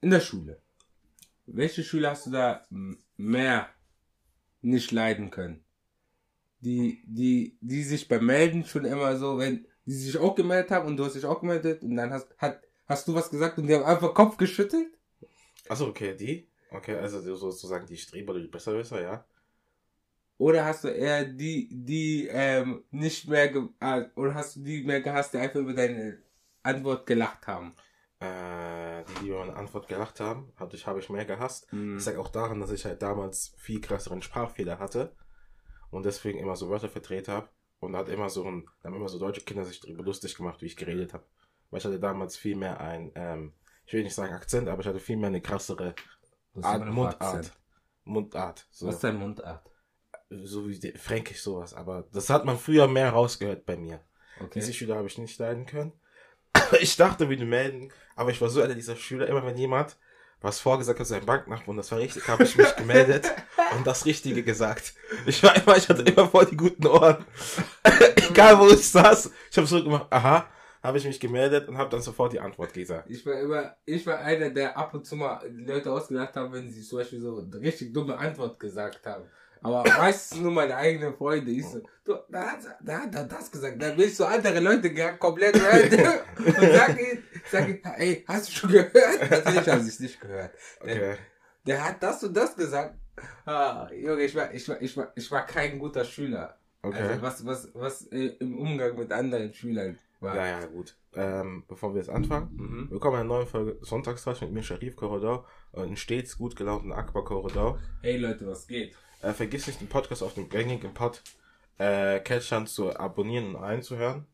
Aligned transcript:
in 0.00 0.10
der 0.10 0.20
Schule. 0.20 0.60
Welche 1.46 1.82
Schüler 1.82 2.10
hast 2.10 2.26
du 2.26 2.30
da 2.30 2.66
mehr 3.16 3.68
nicht 4.62 4.92
leiden 4.92 5.30
können? 5.30 5.64
Die, 6.60 7.02
die, 7.06 7.58
die 7.60 7.82
sich 7.82 8.06
beim 8.08 8.26
Melden 8.26 8.64
schon 8.64 8.84
immer 8.84 9.16
so, 9.16 9.38
wenn 9.38 9.66
die 9.86 9.94
sich 9.94 10.18
auch 10.18 10.34
gemeldet 10.34 10.70
haben 10.70 10.86
und 10.86 10.96
du 10.96 11.04
hast 11.04 11.14
dich 11.14 11.24
auch 11.24 11.40
gemeldet 11.40 11.82
und 11.82 11.96
dann 11.96 12.12
hast, 12.12 12.36
hat, 12.38 12.62
hast 12.86 13.08
du 13.08 13.14
was 13.14 13.30
gesagt 13.30 13.58
und 13.58 13.66
die 13.66 13.74
haben 13.74 13.84
einfach 13.84 14.14
Kopf 14.14 14.36
geschüttelt? 14.36 14.88
Achso, 15.68 15.86
okay, 15.86 16.14
die? 16.14 16.48
Okay, 16.70 16.96
also 16.96 17.20
sozusagen 17.34 17.86
die 17.86 17.96
Streber, 17.96 18.38
die 18.38 18.46
Besserwisser, 18.46 19.02
ja. 19.02 19.24
Oder 20.38 20.64
hast 20.64 20.84
du 20.84 20.88
eher 20.88 21.24
die, 21.24 21.68
die 21.70 22.28
ähm, 22.30 22.84
nicht 22.90 23.28
mehr, 23.28 23.48
ge 23.48 23.68
ah, 23.80 24.04
oder 24.14 24.34
hast 24.34 24.56
du 24.56 24.60
die 24.60 24.82
mehr 24.82 25.00
gehasst, 25.00 25.34
die 25.34 25.38
einfach 25.38 25.60
über 25.60 25.74
deine 25.74 26.18
Antwort 26.62 27.06
gelacht 27.06 27.46
haben? 27.46 27.74
Äh, 28.20 29.02
die, 29.22 29.28
über 29.28 29.40
meine 29.40 29.56
Antwort 29.56 29.88
gelacht 29.88 30.20
haben, 30.20 30.52
hatte 30.56 30.76
ich, 30.76 30.86
habe 30.86 30.98
ich 30.98 31.08
mehr 31.08 31.24
gehasst. 31.24 31.70
Hm. 31.72 31.96
Ich 31.96 32.04
sag 32.04 32.16
auch 32.18 32.28
daran, 32.28 32.60
dass 32.60 32.70
ich 32.70 32.84
halt 32.84 33.00
damals 33.00 33.54
viel 33.56 33.80
krasseren 33.80 34.20
Sprachfehler 34.20 34.78
hatte 34.78 35.14
und 35.90 36.04
deswegen 36.04 36.38
immer 36.38 36.54
so 36.54 36.68
Wörter 36.68 36.90
verdreht 36.90 37.28
habe 37.28 37.48
und 37.80 37.96
hat 37.96 38.08
immer 38.10 38.28
so 38.28 38.44
ein, 38.44 38.68
haben 38.84 38.94
immer 38.94 39.08
so 39.08 39.18
deutsche 39.18 39.40
Kinder 39.40 39.64
sich 39.64 39.80
darüber 39.80 40.04
lustig 40.04 40.36
gemacht, 40.36 40.60
wie 40.60 40.66
ich 40.66 40.76
geredet 40.76 41.14
habe. 41.14 41.24
Weil 41.70 41.78
ich 41.78 41.84
hatte 41.84 41.98
damals 41.98 42.36
viel 42.36 42.56
mehr 42.56 42.78
ein, 42.80 43.10
ähm, 43.14 43.54
ich 43.86 43.94
will 43.94 44.02
nicht 44.02 44.14
sagen 44.14 44.34
Akzent, 44.34 44.68
aber 44.68 44.82
ich 44.82 44.86
hatte 44.86 45.00
viel 45.00 45.16
mehr 45.16 45.28
eine 45.28 45.40
krassere 45.40 45.94
Das 46.54 46.64
Art, 46.64 46.86
Mundart. 46.86 47.22
Akzent. 47.22 47.52
Mundart. 48.04 48.66
So, 48.70 48.86
Was 48.86 48.96
ist 48.96 49.04
dein 49.04 49.16
Mundart? 49.16 49.70
so 50.30 50.68
wie 50.68 50.78
die, 50.78 50.92
fränkisch 50.92 51.42
sowas. 51.42 51.74
Aber 51.74 52.04
das 52.12 52.30
hat 52.30 52.44
man 52.44 52.58
früher 52.58 52.86
mehr 52.86 53.10
rausgehört 53.10 53.66
bei 53.66 53.76
mir. 53.76 54.00
Okay. 54.38 54.60
Diese 54.60 54.72
Schüler 54.72 54.96
habe 54.96 55.08
ich 55.08 55.18
nicht 55.18 55.38
leiden 55.38 55.66
können. 55.66 55.92
ich 56.80 56.96
dachte, 56.96 57.28
wie 57.28 57.36
du 57.36 57.44
melden, 57.44 57.92
aber 58.20 58.30
ich 58.30 58.40
war 58.42 58.50
so 58.50 58.60
einer 58.60 58.74
dieser 58.74 58.96
Schüler, 58.96 59.26
immer 59.28 59.44
wenn 59.46 59.56
jemand 59.56 59.96
was 60.42 60.60
vorgesagt 60.60 61.00
hat, 61.00 61.06
sein 61.06 61.24
Banknachbar, 61.24 61.70
und 61.70 61.78
das 61.78 61.90
war 61.90 61.98
richtig, 61.98 62.28
habe 62.28 62.44
ich 62.44 62.54
mich 62.54 62.76
gemeldet 62.76 63.32
und 63.76 63.86
das 63.86 64.04
Richtige 64.04 64.42
gesagt. 64.42 64.92
Ich 65.24 65.42
war 65.42 65.56
immer, 65.56 65.74
ich 65.78 65.88
hatte 65.88 66.02
immer 66.02 66.28
voll 66.28 66.44
die 66.44 66.56
guten 66.56 66.86
Ohren. 66.86 67.24
Egal 68.30 68.58
wo 68.58 68.68
ich 68.68 68.86
saß, 68.86 69.30
ich 69.50 69.56
habe 69.56 69.66
so 69.66 69.82
gemacht, 69.82 70.06
aha, 70.10 70.46
habe 70.82 70.98
ich 70.98 71.04
mich 71.06 71.18
gemeldet 71.18 71.66
und 71.68 71.78
habe 71.78 71.88
dann 71.88 72.02
sofort 72.02 72.34
die 72.34 72.40
Antwort 72.40 72.74
gesagt. 72.74 73.08
Ich 73.08 73.24
war 73.24 73.40
immer, 73.40 73.74
ich 73.86 74.06
war 74.06 74.18
einer, 74.18 74.50
der 74.50 74.76
ab 74.76 74.92
und 74.92 75.06
zu 75.06 75.16
mal 75.16 75.40
Leute 75.50 75.90
ausgelacht 75.90 76.36
haben, 76.36 76.52
wenn 76.52 76.70
sie 76.70 76.82
zum 76.82 76.98
Beispiel 76.98 77.20
so 77.20 77.38
eine 77.38 77.58
richtig 77.58 77.94
dumme 77.94 78.18
Antwort 78.18 78.60
gesagt 78.60 79.06
haben. 79.06 79.24
Aber 79.62 79.84
meistens 79.84 80.40
nur 80.40 80.52
meine 80.52 80.74
eigenen 80.76 81.14
Freunde. 81.14 81.50
Ich 81.50 81.66
so, 81.66 81.80
du, 82.04 82.16
da 82.30 82.52
hat, 82.52 82.60
da 82.80 83.02
er 83.12 83.24
das 83.24 83.50
gesagt. 83.50 83.80
Da 83.80 83.96
will 83.96 84.06
ich 84.06 84.16
so 84.16 84.24
andere 84.24 84.58
Leute 84.58 84.90
komplett 85.18 85.58
hören. 85.60 86.20
Und 86.38 86.72
sag 86.72 86.98
ihm, 86.98 87.22
sag 87.50 87.68
ihm, 87.68 87.80
ey, 87.96 88.24
hast 88.28 88.48
du 88.48 88.52
schon 88.52 88.70
gehört? 88.70 89.30
Natürlich 89.30 89.68
haben 89.68 89.82
sie 89.82 89.88
es 89.88 90.00
nicht 90.00 90.20
gehört. 90.20 90.52
Der, 90.84 90.94
Okay. 90.96 91.16
der 91.66 91.84
hat 91.84 92.02
das 92.02 92.22
und 92.24 92.36
das 92.36 92.56
gesagt. 92.56 92.96
Ah, 93.44 93.88
Junge, 93.92 94.22
ich 94.22 94.34
war, 94.34 94.52
ich 94.54 94.68
war, 94.68 94.80
ich 94.80 94.96
war, 94.96 95.12
ich 95.14 95.30
war 95.30 95.44
kein 95.46 95.78
guter 95.78 96.04
Schüler. 96.04 96.56
Okay. 96.82 96.98
Also 96.98 97.22
was, 97.22 97.44
was, 97.46 97.68
was 97.74 98.06
äh, 98.12 98.34
im 98.40 98.56
Umgang 98.58 98.96
mit 98.96 99.12
anderen 99.12 99.52
Schülern 99.52 99.98
war. 100.20 100.34
Ja, 100.36 100.46
ja, 100.60 100.66
gut. 100.66 100.96
Ähm, 101.14 101.64
bevor 101.68 101.92
wir 101.92 102.00
jetzt 102.00 102.08
anfangen, 102.10 102.48
Mhm. 102.56 102.90
willkommen 102.90 103.16
in 103.16 103.20
einer 103.22 103.28
neuen 103.34 103.46
Folge 103.46 103.76
Sonntagstouch 103.82 104.40
mit 104.42 104.52
mir, 104.52 104.62
Sharif 104.62 104.96
Korridor 104.96 105.46
und 105.72 105.82
einen 105.82 105.96
stets 105.96 106.38
gut 106.38 106.56
gelaunten 106.56 106.92
Akbar 106.92 107.24
Korridor. 107.24 107.78
Hey 108.00 108.16
Leute, 108.16 108.46
was 108.46 108.66
geht? 108.66 108.96
Äh, 109.22 109.32
vergiss 109.32 109.66
nicht, 109.66 109.80
den 109.80 109.88
Podcast 109.88 110.22
auf 110.22 110.32
dem 110.34 110.48
gängigen 110.48 110.94
Pod 110.94 111.22
äh, 111.78 112.20
Catchern 112.20 112.66
zu 112.66 112.96
abonnieren 112.98 113.54
und 113.54 113.62
einzuhören. 113.62 114.26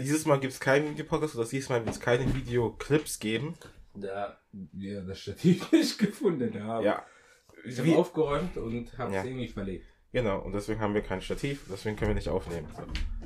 Dieses 0.00 0.26
Mal 0.26 0.40
gibt 0.40 0.52
es 0.52 0.60
keinen 0.60 0.90
Videopodcast, 0.90 1.36
oder 1.36 1.46
dieses 1.46 1.68
Mal 1.68 1.84
wird 1.84 1.94
es 1.94 2.00
keine 2.00 2.32
Videoclips 2.34 3.18
geben. 3.18 3.54
Da 3.94 4.38
wir 4.52 5.02
das 5.02 5.20
Stativ 5.20 5.70
nicht 5.72 5.98
gefunden 5.98 6.62
haben. 6.64 6.84
Ja, 6.84 7.04
Ich 7.64 7.78
habe 7.78 7.96
aufgeräumt 7.96 8.56
und 8.56 8.96
habe 8.98 9.10
es 9.10 9.16
Ja. 9.16 9.24
irgendwie 9.24 9.48
verlegt. 9.48 9.86
genau. 10.12 10.40
Und 10.40 10.52
deswegen 10.52 10.80
haben 10.80 10.94
wir 10.94 11.02
kein 11.02 11.22
Stativ, 11.22 11.64
deswegen 11.70 11.96
können 11.96 12.10
wir 12.10 12.14
nicht 12.16 12.28
aufnehmen. 12.28 12.66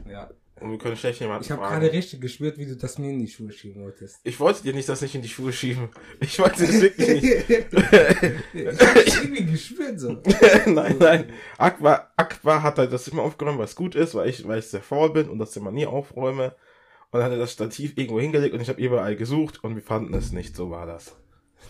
Ja. 0.06 0.30
Und 0.60 0.70
wir 0.70 0.78
können 0.78 0.96
schlecht 0.96 1.20
jemanden 1.20 1.44
Ich 1.44 1.50
habe 1.50 1.62
gerade 1.62 1.92
richtig 1.92 2.20
gespürt, 2.20 2.58
wie 2.58 2.66
du 2.66 2.76
das 2.76 2.98
mir 2.98 3.10
in 3.10 3.19
die 3.20 3.28
Schuhe 3.28 3.52
schieben 3.52 3.82
wolltest. 3.82 4.20
Ich 4.24 4.38
wollte 4.41 4.62
dir 4.62 4.72
nicht 4.74 4.88
das 4.88 5.00
nicht 5.00 5.14
in 5.14 5.22
die 5.22 5.28
Schuhe 5.28 5.52
schieben. 5.52 5.88
Ich 6.20 6.38
wollte 6.38 6.64
es 6.64 6.80
wirklich 6.80 7.22
nicht. 7.22 7.24
ich 7.48 8.80
habe 8.80 9.00
irgendwie 9.00 9.44
gespürt 9.46 10.00
so. 10.00 10.22
nein, 10.66 10.96
nein. 10.98 11.32
Aqua, 11.56 12.10
Aqua 12.16 12.62
hat 12.62 12.78
halt 12.78 12.92
das 12.92 13.04
Zimmer 13.04 13.22
aufgeräumt, 13.22 13.58
was 13.58 13.74
gut 13.76 13.94
ist, 13.94 14.14
weil 14.14 14.28
ich, 14.28 14.46
weil 14.46 14.58
ich 14.58 14.66
sehr 14.66 14.82
faul 14.82 15.12
bin 15.12 15.28
und 15.28 15.38
das 15.38 15.52
Zimmer 15.52 15.70
nie 15.70 15.86
aufräume. 15.86 16.54
Und 17.10 17.20
dann 17.20 17.25
hat 17.25 17.32
er 17.32 17.38
das 17.38 17.52
Stativ 17.52 17.96
irgendwo 17.96 18.20
hingelegt 18.20 18.54
und 18.54 18.60
ich 18.60 18.69
habe 18.69 18.80
überall 18.80 19.16
gesucht 19.16 19.64
und 19.64 19.75
wir 19.75 19.82
fanden 19.82 20.12
es 20.14 20.32
nicht. 20.32 20.54
So 20.54 20.70
war 20.70 20.86
das. 20.86 21.16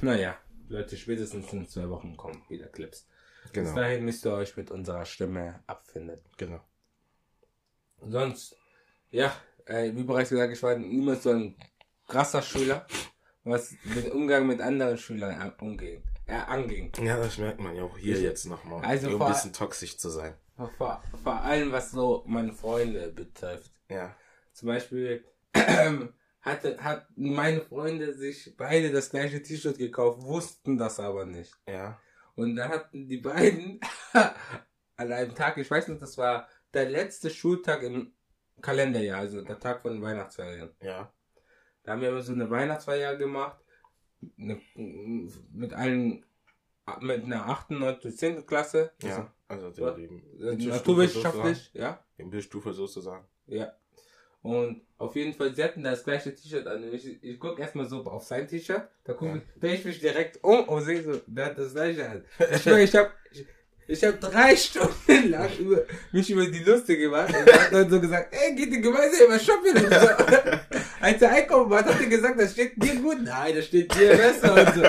Naja, 0.01 0.37
Leute, 0.69 0.97
spätestens 0.97 1.53
in 1.53 1.69
zwei 1.69 1.89
Wochen 1.89 2.17
kommen 2.17 2.43
wieder 2.49 2.67
Clips. 2.67 3.07
Bis 3.45 3.53
Genau. 3.53 3.75
dahin 3.75 4.05
müsst 4.05 4.27
ihr 4.27 4.33
euch 4.33 4.57
mit 4.57 4.71
unserer 4.71 5.05
Stimme 5.05 5.61
abfinden. 5.67 6.19
Genau. 6.37 6.61
Sonst, 8.07 8.57
ja, 9.11 9.35
äh, 9.67 9.93
wie 9.95 10.03
bereits 10.05 10.31
gesagt, 10.31 10.53
ich 10.53 10.63
war 10.63 10.77
niemals 10.77 11.23
so 11.23 11.31
ein 11.31 11.57
krasser 12.07 12.43
Schüler, 12.43 12.87
was 13.45 13.75
den 13.85 14.13
Umgang 14.13 14.47
mit 14.47 14.61
anderen 14.61 14.97
Schülern 14.99 15.53
umging, 15.61 16.03
äh, 16.27 16.35
anging. 16.35 16.93
Ja, 17.03 17.17
das 17.17 17.39
merkt 17.39 17.61
man 17.61 17.75
ja 17.77 17.83
auch 17.83 17.97
hier 17.99 18.17
Ich- 18.17 18.23
jetzt 18.23 18.47
nochmal. 18.47 18.85
Also 18.85 19.09
um 19.11 19.19
vor- 19.19 19.27
ein 19.27 19.33
bisschen 19.33 19.53
toxisch 19.53 19.97
zu 19.99 20.09
sein. 20.11 20.35
Vor, 20.77 21.03
vor 21.23 21.41
allem, 21.43 21.71
was 21.71 21.93
so 21.93 22.25
meine 22.27 22.53
Freunde 22.53 23.09
betrifft. 23.13 23.71
Ja. 23.89 24.15
Zum 24.53 24.67
Beispiel 24.69 25.25
hatte, 26.41 26.83
hat 26.83 27.07
meine 27.17 27.61
Freunde 27.61 28.13
sich 28.15 28.55
beide 28.57 28.91
das 28.91 29.11
gleiche 29.11 29.43
T-Shirt 29.43 29.79
gekauft, 29.79 30.23
wussten 30.23 30.77
das 30.77 30.99
aber 30.99 31.27
nicht. 31.27 31.53
Ja. 31.69 31.99
Und 32.35 32.57
dann 32.57 32.69
hatten 32.71 33.09
die 33.09 33.19
beiden 33.19 33.81
an 34.97 35.13
einem 35.13 35.35
Tag, 35.35 35.57
ich 35.59 35.71
weiß 35.71 35.89
nicht, 35.89 36.03
das 36.03 36.19
war 36.19 36.49
der 36.75 36.89
letzte 36.91 37.31
Schultag 37.31 37.83
im 37.83 38.13
Kalenderjahr, 38.61 39.21
also 39.21 39.43
der 39.43 39.59
Tag 39.59 39.81
von 39.83 39.93
den 39.93 40.03
Weihnachtsferien. 40.03 40.71
Ja. 40.81 41.13
Da 41.83 41.93
haben 41.93 42.03
wir 42.03 42.11
immer 42.11 42.23
so 42.23 42.33
eine 42.33 42.51
Weihnachtsfeier 42.51 43.17
gemacht, 43.17 43.59
eine, 44.39 44.61
mit 44.75 45.73
allen, 45.73 46.25
mit 47.01 47.25
einer 47.25 47.47
8., 47.47 47.71
9., 47.71 48.01
10. 48.13 48.47
Klasse. 48.47 48.93
Ja. 49.03 49.33
Also 49.47 49.71
die, 49.71 49.77
die, 49.81 49.83
Also, 49.83 50.51
Mittelstufe 50.51 50.71
naturwissenschaftlich, 50.77 51.71
ja. 51.73 51.81
sozusagen. 51.81 52.05
Die 52.19 52.25
Mittelstufe 52.25 52.73
sozusagen. 52.73 53.25
Ja. 53.47 53.73
Und 54.43 54.83
auf 54.99 55.17
jeden 55.17 55.33
Fall, 55.33 55.55
sie 55.55 55.65
hatten 55.65 55.83
das 55.83 56.05
gleiche 56.05 56.35
T-Shirt 56.35 56.67
an. 56.67 56.83
Und 56.85 56.93
Ich, 56.95 57.23
ich 57.23 57.41
guck 57.41 57.59
erstmal 57.59 57.87
so 57.87 58.05
auf 58.05 58.25
sein 58.25 58.47
T-Shirt, 58.47 58.89
da 59.05 59.15
guck 59.15 59.29
Ja. 59.29 59.41
ich, 59.63 59.73
ich 59.73 59.85
mich 59.85 60.01
direkt 60.01 60.43
um 60.45 60.69
und 60.69 60.83
sehe 60.83 61.03
so, 61.03 61.21
der 61.27 61.47
hat 61.47 61.59
das 61.59 61.73
gleiche 61.73 62.09
an. 62.09 62.25
Ich 62.39 62.67
ich 62.67 62.95
hab, 62.95 63.13
ich, 63.31 63.47
ich 63.89 64.05
hab 64.05 64.21
drei 64.21 64.55
Stunden 64.55 65.31
lang 65.31 65.49
über, 65.59 65.83
mich 66.13 66.31
über 66.31 66.47
die 66.47 66.63
Lustige 66.63 67.03
gemacht 67.03 67.29
und 67.35 67.53
hat 67.53 67.73
dann 67.73 67.89
so 67.91 68.01
gesagt, 68.01 68.35
ey, 68.35 68.55
geht 68.55 68.71
ihr 68.73 68.81
gemeinsam 68.81 69.27
immer 69.27 69.39
shoppen 69.39 69.73
und 69.77 69.93
so. 69.93 70.09
Als 71.01 71.23
er 71.23 71.31
einkaufen 71.33 71.71
war, 71.71 71.85
hat 71.85 71.99
er 72.01 72.07
gesagt, 72.07 72.39
das 72.39 72.53
steht 72.53 72.73
dir 72.83 72.97
gut. 72.97 73.19
Nein, 73.23 73.55
das 73.57 73.67
steht 73.67 73.95
dir 73.95 74.15
besser 74.17 74.53
und 74.55 74.75
so. 74.75 74.83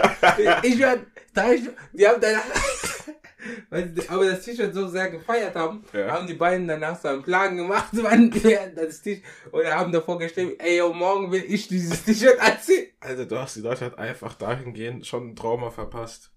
Ich 0.64 0.82
war, 0.82 0.98
drei 1.34 1.58
Stunden, 1.58 1.78
die 1.94 2.08
haben 2.08 2.20
danach, 2.20 2.44
weil 3.70 3.94
sie 3.96 4.10
aber 4.10 4.26
das 4.26 4.42
T-Shirt 4.42 4.74
so 4.74 4.88
sehr 4.88 5.10
gefeiert 5.12 5.56
haben, 5.56 5.84
Ja. 5.94 6.12
haben 6.12 6.28
die 6.28 6.34
beiden 6.34 6.68
danach 6.68 7.00
so 7.00 7.08
einen 7.08 7.24
Plan 7.24 7.56
gemacht, 7.56 7.90
wann 7.94 8.32
das 8.76 9.02
T-Shirt, 9.02 9.24
oder 9.54 9.76
haben 9.76 9.92
davor 9.92 10.20
geschrieben, 10.20 10.54
ey, 10.60 10.78
yo, 10.80 10.94
morgen 10.94 11.32
will 11.32 11.44
ich 11.48 11.68
dieses 11.68 12.04
T-Shirt 12.04 12.40
anziehen. 12.40 12.88
Also 13.00 13.24
du 13.26 13.38
hast 13.38 13.56
die 13.56 13.62
Leute 13.62 13.82
halt 13.82 13.98
einfach 13.98 14.34
dahingehend 14.36 15.08
schon 15.08 15.30
ein 15.30 15.36
Trauma 15.36 15.70
verpasst. 15.72 16.32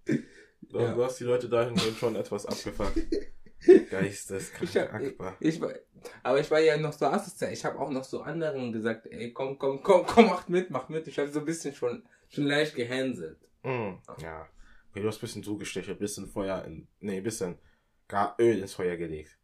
Du, 0.63 0.79
Ja. 0.79 0.95
du 0.95 1.05
hast 1.05 1.19
die 1.21 1.25
Leute 1.25 1.49
dahingehend 1.49 1.97
schon 1.99 2.17
etwas 2.17 2.47
abgefuckt. 2.47 2.99
Geisteskrank. 3.91 5.17
Ich 5.41 5.55
ich, 5.55 5.61
war, 5.61 5.73
aber 6.23 6.41
ich 6.41 6.51
war 6.51 6.61
ja 6.61 6.77
noch 6.77 6.93
so 6.93 7.07
asozial. 7.07 7.53
Ich 7.53 7.65
habe 7.65 7.79
auch 7.79 7.91
noch 7.91 8.05
so 8.05 8.23
anderen 8.23 8.73
gesagt, 8.73 9.07
ey, 9.07 9.33
komm, 9.33 9.59
komm, 9.59 9.83
komm, 9.83 10.05
komm, 10.07 10.27
macht 10.27 10.49
mit, 10.49 10.71
macht 10.71 10.91
mit. 10.91 11.07
Ich 11.07 11.19
habe 11.19 11.31
so 11.31 11.41
ein 11.41 11.45
bisschen 11.45 11.75
schon, 11.75 12.03
schon 12.29 12.45
leicht 12.45 12.75
gehänselt. 12.75 13.39
Mm, 13.63 13.95
ja. 14.19 14.49
Du 14.95 15.07
hast 15.07 15.19
ein 15.19 15.21
bisschen 15.21 15.43
zugestechen, 15.43 15.97
bisschen 15.97 16.27
Feuer 16.27 16.65
in, 16.65 16.87
nee, 17.01 17.21
bisschen 17.21 17.59
gar 18.09 18.35
Öl 18.39 18.59
ins 18.59 18.75
Feuer 18.75 18.97
gelegt. 18.97 19.39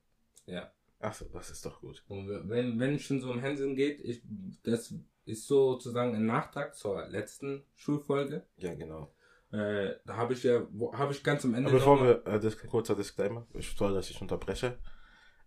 Ja. 0.46 0.70
Achso, 1.00 1.26
das 1.32 1.50
ist 1.50 1.64
doch 1.64 1.80
gut. 1.80 2.02
Und 2.08 2.28
wenn, 2.48 2.78
wenn 2.80 2.96
es 2.96 3.02
schon 3.02 3.20
so 3.20 3.30
um 3.30 3.38
Hänseln 3.40 3.76
geht, 3.76 4.00
ich, 4.00 4.20
das 4.64 4.92
ist 5.26 5.46
sozusagen 5.46 6.14
ein 6.14 6.26
Nachtrag 6.26 6.74
zur 6.74 7.06
letzten 7.06 7.62
Schulfolge. 7.76 8.42
Ja, 8.56 8.74
genau. 8.74 9.12
Äh, 9.50 9.94
da 10.04 10.16
habe 10.16 10.34
ich 10.34 10.42
ja, 10.42 10.66
habe 10.92 11.12
ich 11.12 11.24
ganz 11.24 11.44
am 11.44 11.54
Ende 11.54 11.70
Aber 11.70 11.78
bevor 11.78 12.02
wir, 12.02 12.26
äh, 12.26 12.38
das 12.38 12.58
kurzer 12.58 12.94
Disclaimer, 12.94 13.46
ich 13.54 13.74
toll, 13.76 13.94
dass 13.94 14.10
ich 14.10 14.20
unterbreche. 14.20 14.78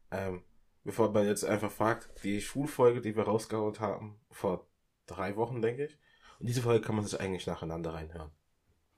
Ähm, 0.09 0.44
bevor 0.83 1.12
man 1.12 1.25
jetzt 1.25 1.45
einfach 1.45 1.71
fragt, 1.71 2.24
die 2.24 2.42
Schulfolge, 2.42 3.01
die 3.01 3.15
wir 3.15 3.24
rausgehauen 3.24 3.80
haben, 3.80 4.19
vor 4.31 4.68
drei 5.06 5.36
Wochen, 5.36 5.62
denke 5.62 5.86
ich. 5.86 6.00
Und 6.39 6.50
diese 6.50 6.62
Folge 6.62 6.83
kann 6.83 6.95
man 6.95 7.06
sich 7.06 7.19
eigentlich 7.19 7.45
nacheinander 7.45 7.94
reinhören. 7.94 8.31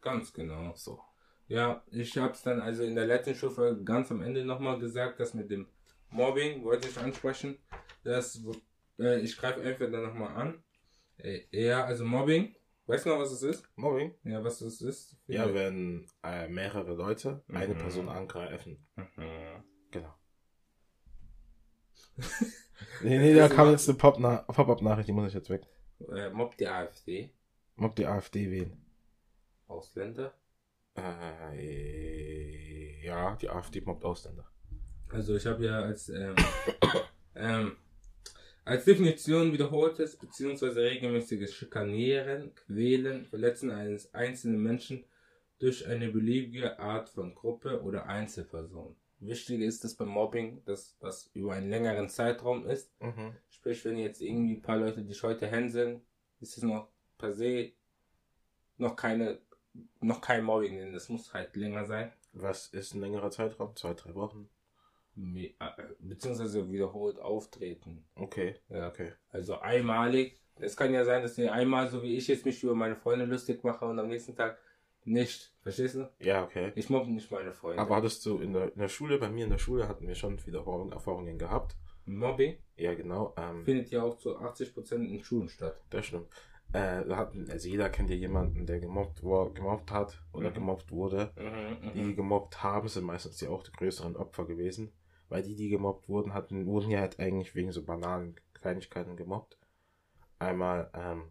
Ganz 0.01 0.31
genau. 0.31 0.73
So. 0.75 1.01
Ja, 1.47 1.83
ich 1.91 2.17
habe 2.17 2.31
es 2.31 2.41
dann 2.41 2.61
also 2.61 2.83
in 2.83 2.95
der 2.95 3.05
letzten 3.05 3.35
Schulfolge 3.35 3.83
ganz 3.83 4.09
am 4.11 4.21
Ende 4.21 4.45
nochmal 4.45 4.79
gesagt, 4.79 5.19
dass 5.19 5.33
mit 5.33 5.51
dem 5.51 5.67
Mobbing 6.09 6.63
wollte 6.63 6.87
ich 6.87 6.97
ansprechen. 6.97 7.57
Das, 8.05 8.41
äh, 8.99 9.19
ich 9.19 9.35
greife 9.35 9.61
einfach 9.61 9.91
dann 9.91 10.03
nochmal 10.03 10.35
an. 10.35 10.63
Äh, 11.17 11.41
ja, 11.51 11.83
also 11.83 12.05
Mobbing 12.05 12.55
Weißt 12.85 13.05
du 13.05 13.09
noch, 13.09 13.19
was 13.19 13.31
es 13.31 13.43
ist? 13.43 13.65
Mobbing? 13.77 14.13
Ja, 14.23 14.43
was 14.43 14.59
es 14.61 14.81
ist? 14.81 15.17
Ja, 15.27 15.53
wenn 15.53 16.05
äh, 16.23 16.47
mehrere 16.49 16.93
Leute 16.93 17.43
eine 17.47 17.73
Mhm. 17.73 17.77
Person 17.77 18.09
angreifen. 18.09 18.85
Mhm. 18.95 19.63
Genau. 19.91 20.13
nee, 23.01 23.17
nee, 23.17 23.33
da 23.33 23.47
kam 23.47 23.71
jetzt 23.71 23.87
eine 23.87 23.97
Pop-Up-Nachricht, 23.97 25.07
die 25.07 25.13
muss 25.13 25.29
ich 25.29 25.33
jetzt 25.33 25.49
weg. 25.49 25.65
Äh, 26.13 26.29
mobbt 26.31 26.59
die 26.59 26.67
AfD 26.67 27.31
Mob 27.75 27.95
die 27.95 28.05
AfD 28.05 28.51
wählen. 28.51 28.85
Ausländer? 29.67 30.33
Äh, 30.95 33.05
ja, 33.05 33.35
die 33.37 33.49
AfD 33.49 33.81
mobbt 33.81 34.03
Ausländer. 34.03 34.45
Also 35.09 35.35
ich 35.35 35.45
habe 35.45 35.65
ja 35.65 35.79
als 35.79 36.09
ähm, 36.09 36.35
ähm, 37.35 37.77
als 38.65 38.85
Definition 38.85 39.51
wiederholtes 39.51 40.17
bzw. 40.17 40.67
regelmäßiges 40.79 41.53
Schikanieren, 41.53 42.55
Quälen, 42.55 43.25
Verletzen 43.25 43.71
eines 43.71 44.13
einzelnen 44.13 44.61
Menschen 44.61 45.05
durch 45.59 45.87
eine 45.87 46.09
beliebige 46.09 46.79
Art 46.79 47.09
von 47.09 47.35
Gruppe 47.35 47.81
oder 47.83 48.07
Einzelperson. 48.07 48.95
Wichtig 49.19 49.61
ist 49.61 49.85
es 49.85 49.95
beim 49.95 50.09
Mobbing, 50.09 50.63
dass 50.65 50.97
das 50.99 51.29
über 51.33 51.53
einen 51.53 51.69
längeren 51.69 52.09
Zeitraum 52.09 52.67
ist. 52.67 52.91
Mhm. 53.01 53.35
Sprich, 53.49 53.85
wenn 53.85 53.97
jetzt 53.97 54.21
irgendwie 54.21 54.55
ein 54.55 54.61
paar 54.61 54.77
Leute 54.77 55.03
dich 55.03 55.23
heute 55.23 55.47
hänseln, 55.47 56.01
ist 56.41 56.57
es 56.57 56.63
noch 56.63 56.89
per 57.17 57.33
se 57.33 57.71
noch 58.77 58.95
keine 58.95 59.39
noch 60.01 60.21
kein 60.21 60.43
Mobbing, 60.43 60.77
denn 60.77 60.93
das 60.93 61.09
muss 61.09 61.33
halt 61.33 61.55
länger 61.55 61.85
sein. 61.85 62.11
Was 62.33 62.67
ist 62.67 62.93
ein 62.93 63.01
längerer 63.01 63.31
Zeitraum? 63.31 63.75
Zwei, 63.75 63.93
drei 63.93 64.13
Wochen? 64.13 64.49
Äh, 65.15 65.49
Beziehungsweise 65.99 66.71
wiederholt 66.71 67.19
auftreten. 67.19 68.03
Okay. 68.15 68.55
Ja. 68.69 68.87
Okay. 68.89 69.11
Also 69.29 69.59
einmalig. 69.59 70.39
Es 70.55 70.77
kann 70.77 70.93
ja 70.93 71.03
sein, 71.03 71.21
dass 71.23 71.37
ihr 71.37 71.51
einmal, 71.51 71.87
so 71.89 72.03
wie 72.03 72.15
ich 72.15 72.27
jetzt 72.27 72.45
mich 72.45 72.63
über 72.63 72.75
meine 72.75 72.95
Freunde 72.95 73.25
lustig 73.25 73.63
mache 73.63 73.85
und 73.85 73.99
am 73.99 74.07
nächsten 74.07 74.35
Tag 74.35 74.57
nicht. 75.05 75.53
Verstehst 75.61 75.95
du? 75.95 76.09
Ja, 76.19 76.43
okay. 76.43 76.71
Ich 76.75 76.89
mobbe 76.89 77.11
nicht 77.11 77.29
meine 77.31 77.51
Freunde. 77.53 77.81
Aber 77.81 77.95
hattest 77.95 78.25
du 78.25 78.39
in 78.39 78.53
der, 78.53 78.71
in 78.73 78.79
der 78.79 78.87
Schule, 78.87 79.17
bei 79.17 79.29
mir 79.29 79.43
in 79.45 79.49
der 79.51 79.57
Schule 79.57 79.87
hatten 79.87 80.07
wir 80.07 80.15
schon 80.15 80.43
Wiederholung, 80.45 80.91
Erfahrungen 80.91 81.37
gehabt. 81.37 81.75
Mobbing 82.05 82.57
Ja, 82.75 82.93
genau. 82.95 83.33
Ähm, 83.37 83.63
findet 83.65 83.89
ja 83.91 84.03
auch 84.03 84.17
zu 84.17 84.37
80% 84.37 84.95
in 85.07 85.23
Schulen 85.23 85.49
statt. 85.49 85.79
das 85.89 86.05
stimmt. 86.05 86.27
Äh, 86.73 87.05
da 87.05 87.17
hatten, 87.17 87.49
also 87.51 87.69
jeder 87.69 87.89
kennt 87.89 88.09
ja 88.09 88.15
jemanden, 88.15 88.65
der 88.65 88.79
gemobbt, 88.79 89.23
war, 89.23 89.51
gemobbt 89.53 89.91
hat 89.91 90.21
oder 90.33 90.49
Mhm. 90.49 90.53
gemobbt 90.55 90.91
wurde. 90.91 91.31
Die 91.95 92.15
gemobbt 92.15 92.63
haben, 92.63 92.87
sind 92.87 93.03
meistens 93.05 93.39
ja 93.41 93.49
auch 93.49 93.63
die 93.63 93.71
größeren 93.71 94.15
Opfer 94.15 94.45
gewesen. 94.45 94.91
Weil 95.33 95.41
die, 95.41 95.55
die 95.55 95.69
gemobbt 95.69 96.07
wurden, 96.09 96.35
hatten, 96.35 96.67
wurden 96.67 96.91
ja 96.91 96.99
halt 96.99 97.19
eigentlich 97.19 97.55
wegen 97.55 97.71
so 97.71 97.81
banalen 97.81 98.35
Kleinigkeiten 98.53 99.17
gemobbt. 99.17 99.57
Einmal, 100.37 100.91
ähm, 100.93 101.23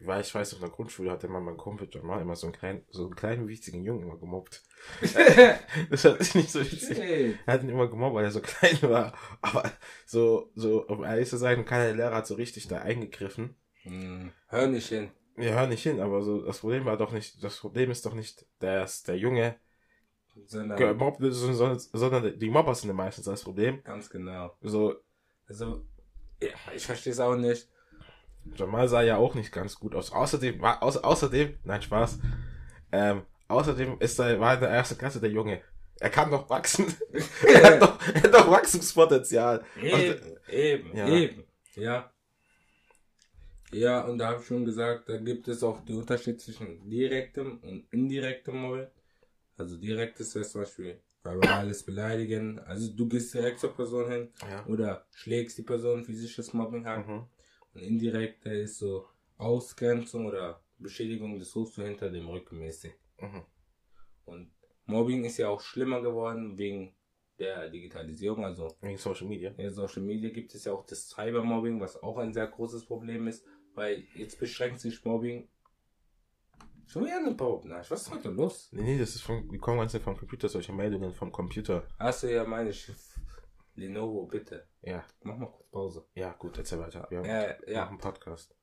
ich 0.00 0.06
weiß, 0.06 0.28
ich 0.28 0.34
weiß, 0.34 0.54
auf 0.54 0.60
der 0.60 0.70
Grundschule 0.70 1.10
hatte 1.10 1.28
mal 1.28 1.42
mein 1.42 1.58
Kumpel 1.58 1.86
Jamal 1.92 2.22
immer 2.22 2.36
so 2.36 2.46
einen 2.46 2.54
kleinen, 2.54 2.86
so 2.88 3.02
einen 3.02 3.14
kleinen, 3.14 3.48
witzigen 3.48 3.84
Jungen 3.84 4.04
immer 4.04 4.16
gemobbt. 4.16 4.62
das 5.90 6.04
hat 6.06 6.22
sich 6.22 6.36
nicht 6.36 6.50
so 6.50 6.60
witzig. 6.60 6.98
Hey. 6.98 7.38
Er 7.44 7.52
hat 7.52 7.62
ihn 7.62 7.68
immer 7.68 7.86
gemobbt, 7.86 8.14
weil 8.14 8.24
er 8.24 8.30
so 8.30 8.40
klein 8.42 8.78
war. 8.80 9.12
Aber 9.42 9.70
so, 10.06 10.50
so, 10.54 10.86
um 10.86 11.04
ehrlich 11.04 11.28
zu 11.28 11.36
sein, 11.36 11.66
keiner 11.66 11.92
Lehrer 11.92 12.16
hat 12.16 12.26
so 12.26 12.36
richtig 12.36 12.66
da 12.66 12.78
eingegriffen. 12.78 13.56
Hm, 13.82 14.32
Hör 14.46 14.68
nicht 14.68 14.88
hin. 14.88 15.10
Wir 15.36 15.52
hören 15.52 15.68
nicht 15.68 15.82
hin, 15.82 16.00
aber 16.00 16.22
so, 16.22 16.46
das 16.46 16.60
Problem 16.60 16.86
war 16.86 16.96
doch 16.96 17.12
nicht, 17.12 17.44
das 17.44 17.58
Problem 17.58 17.90
ist 17.90 18.06
doch 18.06 18.14
nicht, 18.14 18.46
dass 18.60 19.02
der 19.02 19.18
Junge 19.18 19.56
Sondern 20.46 20.78
gemobbt 20.78 21.20
wird, 21.20 21.34
sondern, 21.34 21.78
sondern 21.78 22.38
die 22.38 22.50
Mobber 22.50 22.74
sind 22.74 22.92
meistens 22.94 23.24
das 23.26 23.42
Problem. 23.42 23.82
ganz 23.84 24.08
genau. 24.10 24.54
So, 24.62 24.94
Also, 25.48 25.84
ja, 26.42 26.48
ich 26.74 26.86
verstehe 26.86 27.12
es 27.12 27.20
auch 27.20 27.36
nicht. 27.36 27.68
Jamal 28.56 28.88
sah 28.88 29.02
ja 29.02 29.16
auch 29.16 29.34
nicht 29.34 29.52
ganz 29.52 29.78
gut 29.78 29.94
aus. 29.94 30.12
Außerdem, 30.12 30.60
war, 30.60 30.82
außer, 30.82 31.04
außerdem, 31.04 31.58
nein, 31.64 31.82
Spaß. 31.82 32.18
Ähm, 32.92 33.22
außerdem 33.48 33.98
ist 34.00 34.18
er, 34.18 34.40
war 34.40 34.54
in 34.54 34.60
der 34.60 34.70
ersten 34.70 34.96
Klasse 34.98 35.20
der 35.20 35.30
Junge. 35.30 35.60
Er 36.00 36.08
kann 36.08 36.30
doch 36.30 36.48
wachsen. 36.48 36.86
er, 37.46 37.62
hat 37.62 37.82
doch, 37.82 37.98
er 38.14 38.22
hat 38.22 38.34
doch 38.34 38.50
Wachstumspotenzial. 38.50 39.62
Eben, 39.80 40.36
eben, 40.48 40.96
Ja. 40.96 41.08
eben. 41.08 41.44
Ja. 41.74 42.10
Ja, 43.72 44.00
und 44.06 44.18
da 44.18 44.28
habe 44.28 44.40
ich 44.40 44.46
schon 44.46 44.64
gesagt, 44.64 45.08
da 45.08 45.16
gibt 45.18 45.46
es 45.46 45.62
auch 45.62 45.84
den 45.84 45.98
Unterschied 45.98 46.40
zwischen 46.40 46.88
direktem 46.88 47.58
und 47.60 47.84
indirektem 47.92 48.56
Mobbing. 48.56 48.88
Also 49.60 49.76
direktes 49.76 50.34
wäre 50.34 50.44
zum 50.46 50.62
Beispiel 50.62 51.00
verbales 51.22 51.84
Beleidigen. 51.84 52.58
Also 52.60 52.92
du 52.92 53.06
gehst 53.08 53.34
direkt 53.34 53.60
zur 53.60 53.74
Person 53.74 54.10
hin 54.10 54.28
Ja. 54.50 54.66
oder 54.66 55.06
schlägst 55.12 55.58
die 55.58 55.62
Person, 55.62 56.04
physisches 56.04 56.52
Mobbing 56.54 56.86
hat. 56.86 57.06
Mhm. 57.06 57.26
Und 57.74 57.80
indirekter 57.82 58.52
ist 58.52 58.78
so 58.78 59.06
Ausgrenzung 59.36 60.26
oder 60.26 60.62
Beschädigung 60.78 61.38
des 61.38 61.54
Hofs 61.54 61.76
hinter 61.76 62.10
dem 62.10 62.26
Rücken 62.28 62.58
mäßig. 62.58 62.92
Mhm. 63.20 63.42
Und 64.24 64.50
Mobbing 64.86 65.24
ist 65.24 65.36
ja 65.38 65.48
auch 65.48 65.60
schlimmer 65.60 66.00
geworden 66.00 66.56
wegen 66.58 66.94
der 67.38 67.68
Digitalisierung. 67.68 68.44
Also 68.44 68.68
Wegen 68.80 68.96
Social 68.98 69.26
Media. 69.28 69.50
in 69.56 69.70
Social 69.70 70.02
Media 70.02 70.30
gibt 70.30 70.54
es 70.54 70.64
ja 70.64 70.72
auch 70.72 70.86
das 70.86 71.08
Cybermobbing, 71.10 71.80
was 71.80 72.02
auch 72.02 72.18
ein 72.18 72.32
sehr 72.32 72.46
großes 72.46 72.86
Problem 72.86 73.28
ist, 73.28 73.44
weil 73.74 74.04
jetzt 74.14 74.38
beschränkt 74.40 74.80
sich 74.80 75.04
Mobbing 75.04 75.48
schon 76.90 77.04
wieder 77.04 77.16
eine. 77.18 77.34
Na, 77.64 77.78
was 77.88 78.02
ist 78.02 78.10
heute 78.10 78.30
los? 78.30 78.68
Nee, 78.72 78.82
nee, 78.82 78.98
das 78.98 79.14
ist 79.14 79.22
von, 79.22 79.48
die 79.48 79.58
kommen 79.58 79.78
ganz 79.78 79.96
vom 79.96 80.16
Computer, 80.16 80.48
solche 80.48 80.72
Meldungen 80.72 81.12
vom 81.12 81.30
Computer. 81.32 81.84
Achso, 81.98 82.26
ja, 82.26 82.44
meine 82.44 82.70
ich. 82.70 82.90
Lenovo, 83.76 84.26
bitte. 84.26 84.66
Ja, 84.82 85.04
Mach 85.22 85.36
mal 85.36 85.46
kurz 85.46 85.68
Pause. 85.70 86.04
ja, 86.14 86.32
gut, 86.32 86.58
erzähl 86.58 86.80
weiter. 86.80 87.06
Wir 87.10 87.18
haben 87.18 87.24
Ja, 87.26 87.42
ja. 87.50 87.56
ja. 87.66 87.88
einen 87.88 87.98
Podcast. 87.98 88.54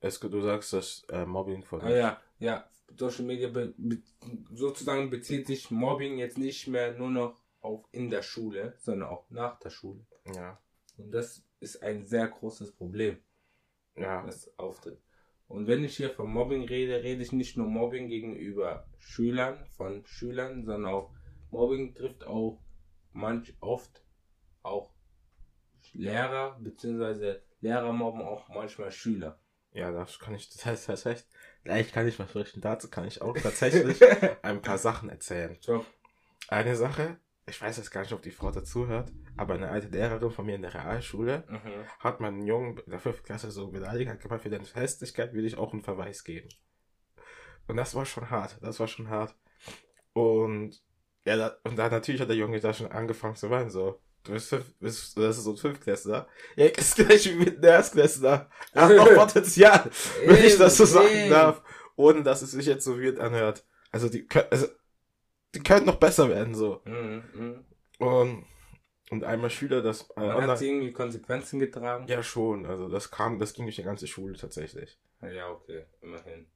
Es, 0.00 0.18
du 0.18 0.40
sagst, 0.40 0.72
dass 0.72 1.04
äh, 1.10 1.26
Mobbing 1.26 1.62
von. 1.62 1.82
Ah, 1.82 1.90
ja, 1.90 2.20
ja. 2.38 2.64
Social 2.96 3.24
Media 3.24 3.48
be 3.48 3.74
be 3.76 3.98
sozusagen 4.52 5.10
bezieht 5.10 5.46
sich 5.46 5.70
Mobbing 5.70 6.18
jetzt 6.18 6.38
nicht 6.38 6.66
mehr 6.66 6.92
nur 6.94 7.10
noch 7.10 7.36
auf 7.60 7.84
in 7.92 8.10
der 8.10 8.22
Schule, 8.22 8.74
sondern 8.78 9.08
auch 9.10 9.28
nach 9.30 9.58
der 9.60 9.70
Schule. 9.70 10.06
Ja, 10.34 10.58
Und 10.96 11.12
das 11.12 11.44
ist 11.60 11.82
ein 11.82 12.06
sehr 12.06 12.26
großes 12.28 12.72
Problem. 12.72 13.18
ja, 13.96 14.24
das 14.24 14.50
auftritt. 14.58 14.98
Und 15.50 15.66
wenn 15.66 15.82
ich 15.82 15.96
hier 15.96 16.10
von 16.10 16.30
Mobbing 16.30 16.62
rede, 16.68 17.02
rede 17.02 17.24
ich 17.24 17.32
nicht 17.32 17.56
nur 17.56 17.66
Mobbing 17.66 18.08
gegenüber 18.08 18.86
Schülern, 19.00 19.66
von 19.76 20.06
Schülern, 20.06 20.64
sondern 20.64 20.94
auch 20.94 21.10
Mobbing 21.50 21.92
trifft 21.92 22.24
auch 22.24 22.62
manch 23.12 23.52
oft 23.58 24.04
auch 24.62 24.94
Lehrer, 25.92 26.56
beziehungsweise 26.60 27.42
Lehrer 27.60 27.92
mobben 27.92 28.22
auch 28.22 28.48
manchmal 28.48 28.92
Schüler. 28.92 29.40
ja, 29.72 29.90
das 29.90 30.20
kann 30.20 30.36
ich, 30.36 30.48
das 30.52 30.64
heißt, 30.64 30.88
das 30.88 31.04
heißt, 31.04 31.28
gleich 31.64 31.90
kann 31.90 32.06
ich 32.06 32.20
was 32.20 32.32
berichten. 32.32 32.60
Dazu 32.60 32.88
kann 32.88 33.08
ich 33.08 33.20
auch 33.20 33.36
tatsächlich 33.36 34.00
ein 34.42 34.62
paar 34.62 34.78
Sachen 34.78 35.08
erzählen. 35.08 35.58
So, 35.60 35.84
Eine 36.46 36.76
Sache, 36.76 37.18
ich 37.50 37.60
weiß 37.60 37.76
jetzt 37.76 37.90
gar 37.90 38.02
nicht, 38.02 38.12
ob 38.12 38.22
die 38.22 38.30
Frau 38.30 38.50
dazuhört, 38.50 39.12
aber 39.36 39.54
eine 39.54 39.68
alte 39.68 39.88
Lehrerin 39.88 40.30
von 40.30 40.46
mir 40.46 40.54
in 40.54 40.62
der 40.62 40.72
Realschule 40.72 41.44
mhm. 41.48 41.84
hat 41.98 42.20
meinen 42.20 42.46
Jungen 42.46 42.78
in 42.78 42.90
der 42.90 43.00
fünften 43.00 43.24
Klasse 43.24 43.50
so 43.50 43.68
beleidigt, 43.68 44.10
hat 44.10 44.20
gemeint, 44.20 44.42
für 44.42 44.50
deine 44.50 44.64
Festigkeit 44.64 45.34
will 45.34 45.44
ich 45.44 45.58
auch 45.58 45.72
einen 45.72 45.82
Verweis 45.82 46.24
geben. 46.24 46.48
Und 47.66 47.76
das 47.76 47.94
war 47.94 48.06
schon 48.06 48.30
hart, 48.30 48.58
das 48.62 48.80
war 48.80 48.88
schon 48.88 49.10
hart. 49.10 49.34
Und 50.12 50.80
ja, 51.24 51.36
da, 51.36 51.56
und 51.64 51.76
da 51.76 51.88
natürlich 51.88 52.20
hat 52.20 52.28
der 52.28 52.36
Junge 52.36 52.60
da 52.60 52.72
schon 52.72 52.90
angefangen 52.90 53.36
zu 53.36 53.50
weinen, 53.50 53.70
so. 53.70 54.00
Du 54.22 54.32
bist 54.32 54.50
fünf, 54.50 54.74
bist, 54.78 55.16
das 55.16 55.38
ist 55.38 55.44
so 55.44 55.52
ein 55.52 55.56
Fünftklässler. 55.56 56.28
Ja, 56.54 56.66
ist 56.66 56.96
gleich 56.96 57.30
wie 57.30 57.36
mit 57.36 57.56
einem 57.56 57.64
Erstklässler. 57.64 58.50
Er 58.72 58.82
hat 58.82 58.96
noch 58.96 59.14
Potenzial, 59.14 59.90
wenn 60.26 60.44
ich 60.44 60.58
das 60.58 60.76
so 60.76 60.84
sagen 60.84 61.30
darf, 61.30 61.62
ohne 61.96 62.22
dass 62.22 62.42
es 62.42 62.50
sich 62.50 62.66
jetzt 62.66 62.84
so 62.84 63.00
weird 63.00 63.18
anhört. 63.18 63.64
Also 63.90 64.08
die 64.08 64.26
also, 64.50 64.66
die 65.54 65.60
können 65.62 65.86
noch 65.86 65.96
besser 65.96 66.28
werden, 66.28 66.54
so. 66.54 66.80
Mhm. 66.84 67.22
Mhm. 67.34 67.64
Und, 67.98 68.44
und 69.10 69.24
einmal 69.24 69.50
Schüler, 69.50 69.82
das, 69.82 70.02
äh, 70.10 70.20
Man 70.20 70.30
online, 70.30 70.52
hat 70.52 70.58
sie 70.58 70.68
irgendwie 70.68 70.92
Konsequenzen 70.92 71.58
getragen? 71.58 72.06
ja 72.08 72.22
schon, 72.22 72.66
also 72.66 72.88
das 72.88 73.10
kam, 73.10 73.38
das 73.38 73.52
ging 73.54 73.64
durch 73.66 73.76
die 73.76 73.82
ganze 73.82 74.06
Schule 74.06 74.36
tatsächlich. 74.36 74.98
Ja, 75.22 75.50
okay, 75.50 75.84
immerhin. 76.00 76.46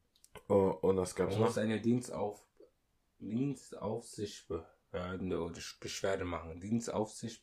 Oh, 0.48 0.78
und 0.82 0.96
das 0.96 1.14
gab's 1.14 1.32
Man 1.32 1.40
noch. 1.40 1.48
muss 1.48 1.58
eine 1.58 1.80
Dienstauf 1.80 2.40
Dienstaufsichtsbehörde 3.20 5.38
oder 5.40 5.60
Beschwerde 5.80 6.24
machen. 6.24 6.60
Dienstaufsicht 6.60 7.42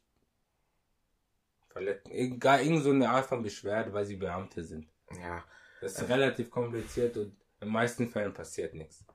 verletzen. 1.69 2.11
Egal, 2.11 2.61
irgend 2.63 2.83
so 2.83 2.91
eine 2.91 3.09
Art 3.09 3.25
von 3.25 3.41
Beschwerde, 3.43 3.91
weil 3.93 4.05
sie 4.05 4.15
Beamte 4.17 4.63
sind. 4.63 4.87
Ja, 5.19 5.43
Das 5.81 5.93
ist 5.99 6.07
relativ 6.09 6.49
kompliziert 6.51 7.17
und 7.17 7.27
in 7.59 7.67
den 7.67 7.69
meisten 7.69 8.09
Fällen 8.09 8.33
passiert 8.33 8.73
nichts. 8.73 9.05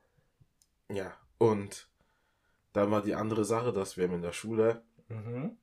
ja. 0.89 1.13
Und 1.39 1.87
dann 2.77 2.91
war 2.91 3.01
die 3.01 3.15
andere 3.15 3.43
Sache, 3.45 3.73
dass 3.73 3.97
wir 3.97 4.05
in 4.05 4.21
der 4.21 4.31
Schule, 4.33 4.83
Mhm. 5.09 5.57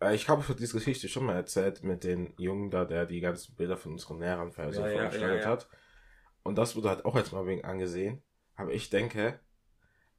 äh, 0.00 0.14
ich 0.14 0.28
habe 0.28 0.42
diese 0.54 0.74
Geschichte 0.78 1.08
schon 1.08 1.24
mal 1.26 1.36
erzählt 1.36 1.82
mit 1.84 2.04
den 2.04 2.32
Jungen 2.38 2.70
da, 2.70 2.84
der 2.84 3.06
die 3.06 3.20
ganzen 3.20 3.54
Bilder 3.56 3.76
von 3.76 3.92
unseren 3.92 4.20
Lehrern 4.20 4.52
ver- 4.52 4.72
so 4.72 4.80
Ja, 4.82 4.88
ja, 4.88 5.12
ja, 5.14 5.34
ja. 5.36 5.44
hat. 5.46 5.68
Und 6.42 6.56
das 6.56 6.74
wurde 6.76 6.88
halt 6.88 7.04
auch 7.04 7.14
als 7.16 7.32
Mobbing 7.32 7.64
angesehen. 7.64 8.22
Aber 8.56 8.72
ich 8.72 8.90
denke, 8.90 9.40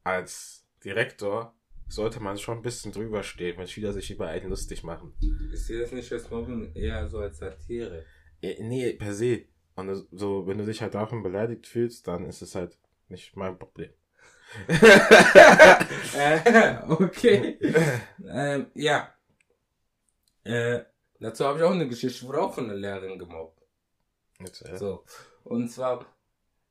als 0.04 0.66
Direktor 0.84 1.56
sollte 1.88 2.20
man 2.22 2.38
schon 2.38 2.58
ein 2.58 2.62
bisschen 2.64 2.92
drüber 2.92 3.22
stehen, 3.24 3.58
wenn 3.58 3.68
Schüler 3.68 3.92
sich 3.92 4.10
über 4.12 4.28
einen 4.28 4.50
lustig 4.50 4.84
machen. 4.84 5.14
Ich 5.54 5.66
sehe 5.66 5.80
das 5.82 5.92
nicht 5.92 6.12
als 6.14 6.30
Mobbing, 6.30 6.74
eher 6.74 7.08
so 7.10 7.20
als 7.20 7.38
Satire. 7.40 8.06
Ja, 8.42 8.52
nee, 8.60 8.94
per 8.94 9.14
se. 9.14 9.46
Und 9.76 10.08
so, 10.12 10.48
wenn 10.48 10.58
du 10.58 10.66
dich 10.66 10.82
halt 10.82 10.94
davon 10.94 11.22
beleidigt 11.24 11.68
fühlst, 11.68 12.08
dann 12.08 12.26
ist 12.26 12.42
es 12.42 12.56
halt 12.56 12.78
nicht 13.10 13.36
mein 13.36 13.58
Problem. 13.58 13.92
okay. 16.90 17.58
ähm, 18.28 18.68
ja. 18.74 19.14
Äh, 20.44 20.82
dazu 21.20 21.46
habe 21.46 21.60
ich 21.60 21.64
auch 21.64 21.72
eine 21.72 21.88
Geschichte, 21.88 22.26
wurde 22.28 22.42
auch 22.42 22.54
von 22.54 22.68
der 22.68 22.78
Lehrerin 22.78 23.20
gemobbt. 23.20 23.62
Äh, 24.40 24.78
So. 24.78 25.06
Und 25.44 25.70
zwar, 25.70 26.06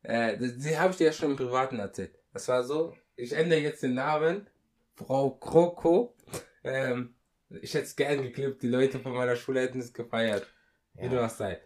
äh, 0.02 0.36
die 0.38 0.78
habe 0.78 0.90
ich 0.90 0.96
dir 0.98 1.06
ja 1.06 1.12
schon 1.12 1.30
im 1.30 1.36
Privaten 1.36 1.78
erzählt. 1.78 2.14
Das 2.32 2.48
war 2.48 2.64
so, 2.64 2.94
ich 3.16 3.32
ändere 3.32 3.60
jetzt 3.60 3.82
den 3.82 3.94
Namen, 3.94 4.48
Frau 4.96 5.30
Kroko. 5.30 6.14
Ähm, 6.62 7.14
ich 7.62 7.74
hätte 7.74 7.84
es 7.84 7.96
gern 7.96 8.22
geklippt, 8.22 8.62
die 8.62 8.68
Leute 8.68 9.00
von 9.00 9.12
meiner 9.12 9.36
Schule 9.36 9.60
hätten 9.60 9.80
es 9.80 9.92
gefeiert. 9.92 10.46
Wie 10.94 11.08
du 11.08 11.16
ja, 11.16 11.22
das 11.22 11.38
sei. 11.38 11.60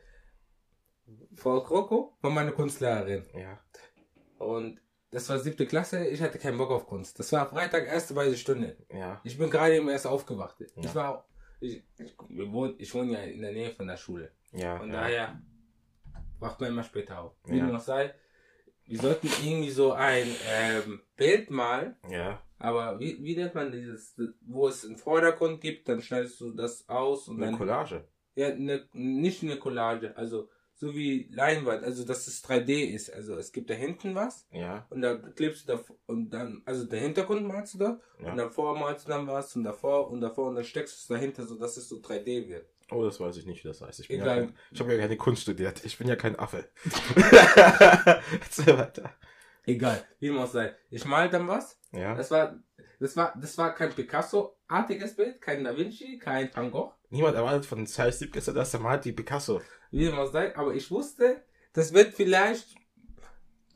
Frau 1.37 1.63
Kroko 1.63 2.17
war 2.23 2.31
meine 2.31 2.53
Kunstlehrerin. 2.53 3.27
ja, 3.35 3.59
Und 4.39 4.81
das 5.15 5.29
war 5.31 5.39
siebte 5.39 5.67
Klasse, 5.67 6.07
ich 6.09 6.21
hatte 6.21 6.39
keinen 6.39 6.59
Bock 6.59 6.71
auf 6.71 6.87
Kunst. 6.87 7.19
Das 7.19 7.33
war 7.33 7.47
Freitag, 7.49 7.87
erste 7.87 8.13
beide 8.15 8.37
Stunde. 8.37 8.77
ja, 8.93 9.21
Ich 9.25 9.39
bin 9.39 9.49
gerade 9.51 9.77
eben 9.77 9.89
erst 9.89 10.07
aufgewacht. 10.07 10.57
Ich 10.61 10.85
Ja. 10.85 10.95
war, 10.95 11.27
ich, 11.61 11.83
ich, 11.99 12.15
wir 12.29 12.53
wohnen, 12.53 12.75
ich 12.79 12.93
wohne 12.95 13.13
ja 13.13 13.21
in 13.21 13.41
der 13.41 13.53
Nähe 13.53 13.71
von 13.71 13.87
der 13.87 13.97
Schule. 13.97 14.31
ja, 14.53 14.77
Von 14.79 14.91
ja, 14.93 15.01
daher 15.01 15.41
wacht 16.41 16.61
man 16.61 16.71
immer 16.71 16.83
später 16.83 17.21
auf. 17.21 17.33
Wie 17.47 17.59
Ja. 17.59 17.75
auch 17.75 17.81
sei, 17.81 18.13
wir 18.87 18.99
sollten 18.99 19.29
irgendwie 19.43 19.71
so 19.71 19.93
ein 19.93 20.27
ähm, 20.47 21.01
Bild 21.17 21.51
malen, 21.51 21.97
ja, 22.11 22.43
aber 22.59 22.99
wie, 23.01 23.23
wie 23.23 23.37
nennt 23.37 23.55
man 23.55 23.73
dieses, 23.73 24.15
wo 24.43 24.69
es 24.69 24.85
einen 24.85 24.99
Vordergrund 24.99 25.61
gibt, 25.61 25.89
dann 25.89 26.03
schneidest 26.03 26.41
du 26.41 26.51
das 26.51 26.89
aus 26.89 27.29
und 27.29 27.37
eine 27.37 27.47
dann. 27.47 27.57
Collage. 27.59 28.05
Ja, 28.37 28.55
ne, 28.55 28.87
nicht 28.93 29.43
eine 29.43 29.59
Collage, 29.59 30.17
also 30.17 30.49
so 30.77 30.95
wie 30.95 31.29
Leinwand, 31.31 31.85
also 31.85 32.05
dass 32.05 32.27
es 32.27 32.45
3D 32.45 32.93
ist. 32.95 33.13
Also 33.13 33.37
es 33.37 33.53
gibt 33.53 33.71
da 33.71 33.75
hinten 33.75 34.15
was 34.15 34.47
Ja, 34.51 34.87
und 34.91 35.03
da 35.03 35.17
klebst 35.17 35.69
du 35.69 35.77
da 35.77 35.85
und 36.07 36.31
dann, 36.31 36.63
also 36.65 36.85
der 36.85 37.01
Hintergrund 37.01 37.47
malst 37.47 37.75
du 37.75 37.79
da 37.79 38.01
und 38.19 38.27
ja. 38.27 38.35
davor 38.35 38.79
malst 38.79 39.07
du 39.07 39.11
dann 39.11 39.27
was 39.27 39.55
und 39.57 39.65
davor 39.65 40.11
und 40.11 40.21
davor 40.21 40.49
und 40.49 40.57
dann 40.57 40.65
steckst 40.65 40.95
du 40.95 40.99
es 40.99 41.07
dahinter, 41.07 41.47
so 41.47 41.59
dass 41.59 41.77
es 41.77 41.89
so 41.89 41.97
3D 41.97 42.49
wird. 42.49 42.67
Oh, 42.91 43.03
das 43.03 43.19
weiß 43.19 43.37
ich 43.39 43.47
nicht, 43.47 43.65
wie 43.65 43.69
das 43.69 43.81
heißt. 43.81 44.01
Ich, 44.01 44.09
bin 44.09 44.19
ja 44.19 44.27
kein, 44.27 44.55
ich 44.71 44.81
habe 44.81 44.93
ja 44.93 45.01
keine 45.01 45.17
Kunst 45.17 45.43
studiert. 45.43 45.85
Ich 45.85 45.97
bin 45.97 46.07
ja 46.07 46.17
kein 46.17 46.39
Affe. 46.39 46.69
Erzähl 48.43 48.77
weiter. 48.77 49.11
Egal, 49.65 50.05
wie 50.19 50.27
dem 50.27 50.39
auch 50.39 50.47
sei. 50.47 50.75
Ich 50.91 51.07
mal 51.07 51.31
dann 51.31 51.49
was. 51.49 51.81
Ja. 51.93 52.15
Das 52.15 52.31
war, 52.31 52.59
das 53.01 53.17
war, 53.17 53.33
das 53.41 53.57
war 53.57 53.75
kein 53.75 53.91
Picasso-artiges 53.91 55.17
Bild, 55.17 55.41
kein 55.41 55.65
Da 55.65 55.75
Vinci, 55.75 56.19
kein 56.19 56.51
Van 56.55 56.71
Gogh, 56.71 56.93
Niemand 57.15 57.37
erwartet 57.37 57.65
von 57.65 57.87
Charles 57.87 58.19
Dickens, 58.19 58.47
dass 58.47 58.75
er 58.75 58.81
malt 58.81 59.05
wie 59.05 59.13
Picasso. 59.13 59.63
Wie 59.95 60.11
auch 60.11 60.31
sei. 60.31 60.55
Aber 60.57 60.75
ich 60.75 60.91
wusste, 60.91 61.43
das 61.73 61.93
wird 61.93 62.15
vielleicht 62.15 62.75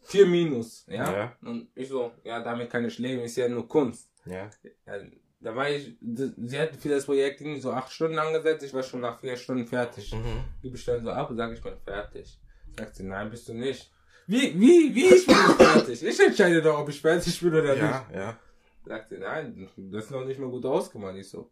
4 0.03 0.27
minus, 0.27 0.87
ja? 0.89 1.13
Ja. 1.13 1.37
Und 1.43 1.69
ich 1.75 1.89
so, 1.89 2.13
ja, 2.25 2.43
damit 2.43 2.71
kann 2.71 2.85
ich 2.85 2.99
leben, 2.99 3.23
ist 3.23 3.37
ja 3.37 3.49
nur 3.49 3.69
Kunst. 3.69 4.11
Ja. 4.25 4.51
Ja, 4.87 4.95
da 5.41 5.55
war 5.55 5.71
ich, 5.71 5.97
sie 6.01 6.59
hat 6.59 6.75
für 6.77 6.89
das 6.89 7.05
Projekt 7.05 7.41
irgendwie 7.41 7.61
so 7.61 7.71
acht 7.71 7.93
Stunden 7.93 8.19
angesetzt, 8.19 8.65
ich 8.65 8.75
war 8.75 8.83
schon 8.83 9.01
nach 9.01 9.21
vier 9.21 9.37
Stunden 9.37 9.67
fertig. 9.67 10.13
Mhm. 10.13 10.45
Gib 10.63 10.75
ich 10.75 10.85
dann 10.85 11.05
so 11.05 11.11
ab 11.11 11.31
und 11.31 11.37
sage, 11.37 11.55
ich 11.55 11.63
bin 11.63 11.75
fertig. 11.85 12.41
Sagt 12.77 12.97
sie, 12.97 13.05
nein, 13.05 13.31
bist 13.31 13.49
du 13.49 13.55
nicht. 13.55 13.93
Wie, 14.27 14.59
wie, 14.59 14.95
wie, 14.95 15.07
ich 15.15 15.27
bin 15.27 15.37
nicht 15.37 15.57
fertig? 15.57 16.03
Ich 16.03 16.21
entscheide 16.21 16.61
doch, 16.61 16.81
ob 16.81 16.89
ich 16.89 17.01
fertig 17.01 17.41
bin 17.41 17.55
oder 17.55 17.73
nicht. 17.73 17.81
Ja, 17.81 18.07
ja. 18.13 18.39
Sagt 18.85 19.11
sie, 19.11 19.19
nein, 19.19 19.69
das 19.77 20.05
ist 20.05 20.11
noch 20.11 20.25
nicht 20.25 20.41
mal 20.41 20.51
gut 20.51 20.65
ausgemalt. 20.65 21.17
Ich 21.17 21.29
so, 21.29 21.51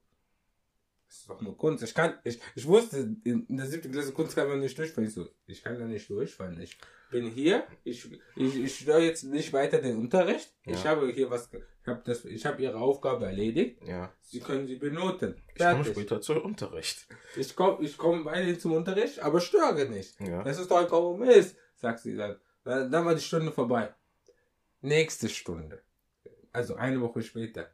das 1.08 1.18
ist 1.18 1.28
doch 1.30 1.40
nur 1.40 1.56
Kunst. 1.56 1.82
Ich 1.84 1.94
kann, 1.94 2.18
ich, 2.24 2.40
ich 2.54 2.66
wusste, 2.66 3.16
in 3.24 3.46
der 3.48 3.66
siebten 3.66 3.92
Klasse 3.92 4.12
Kunst 4.12 4.34
kann 4.34 4.48
man 4.48 4.60
nicht 4.60 4.76
durchfallen. 4.78 5.08
Ich 5.08 5.14
so, 5.14 5.28
ich 5.46 5.62
kann 5.62 5.78
da 5.78 5.84
nicht 5.86 6.10
durchfallen. 6.10 6.60
Ich 6.60 6.76
bin 7.10 7.28
hier, 7.30 7.64
ich, 7.84 8.10
ich, 8.34 8.56
ich 8.56 8.78
störe 8.78 9.02
jetzt 9.04 9.22
nicht 9.24 9.52
weiter 9.52 9.80
den 9.80 9.98
Unterricht. 9.98 10.52
Ich 10.64 10.82
Ja. 10.82 10.90
habe 10.90 11.08
hier 11.12 11.30
was, 11.30 11.48
ich 11.52 11.86
habe 11.88 12.02
das, 12.04 12.24
ich 12.24 12.44
habe 12.44 12.60
ihre 12.60 12.78
Aufgabe 12.78 13.26
erledigt. 13.26 13.80
Ja. 13.86 14.12
Sie 14.22 14.40
können 14.40 14.66
sie 14.66 14.76
benoten. 14.76 15.40
Ich 15.54 15.60
komme 15.60 15.84
später 15.84 16.20
zum 16.20 16.38
Unterricht. 16.42 17.06
Ich 17.36 17.54
komme 17.54 17.84
ich 17.84 17.96
komm 17.96 18.24
weiterhin 18.24 18.58
zum 18.58 18.72
Unterricht, 18.72 19.20
aber 19.20 19.40
störe 19.40 19.88
nicht. 19.88 20.20
Ja. 20.20 20.42
Das 20.42 20.58
ist 20.58 20.68
doch 20.70 20.78
ein 20.78 20.88
Kompromiss, 20.88 21.54
sagt 21.76 22.00
sie. 22.00 22.16
Dann 22.16 22.40
dann 22.64 23.04
war 23.04 23.14
die 23.14 23.20
Stunde 23.20 23.52
vorbei. 23.52 23.94
Nächste 24.80 25.28
Stunde. 25.28 25.82
Also 26.52 26.74
eine 26.74 27.00
Woche 27.00 27.22
später. 27.22 27.70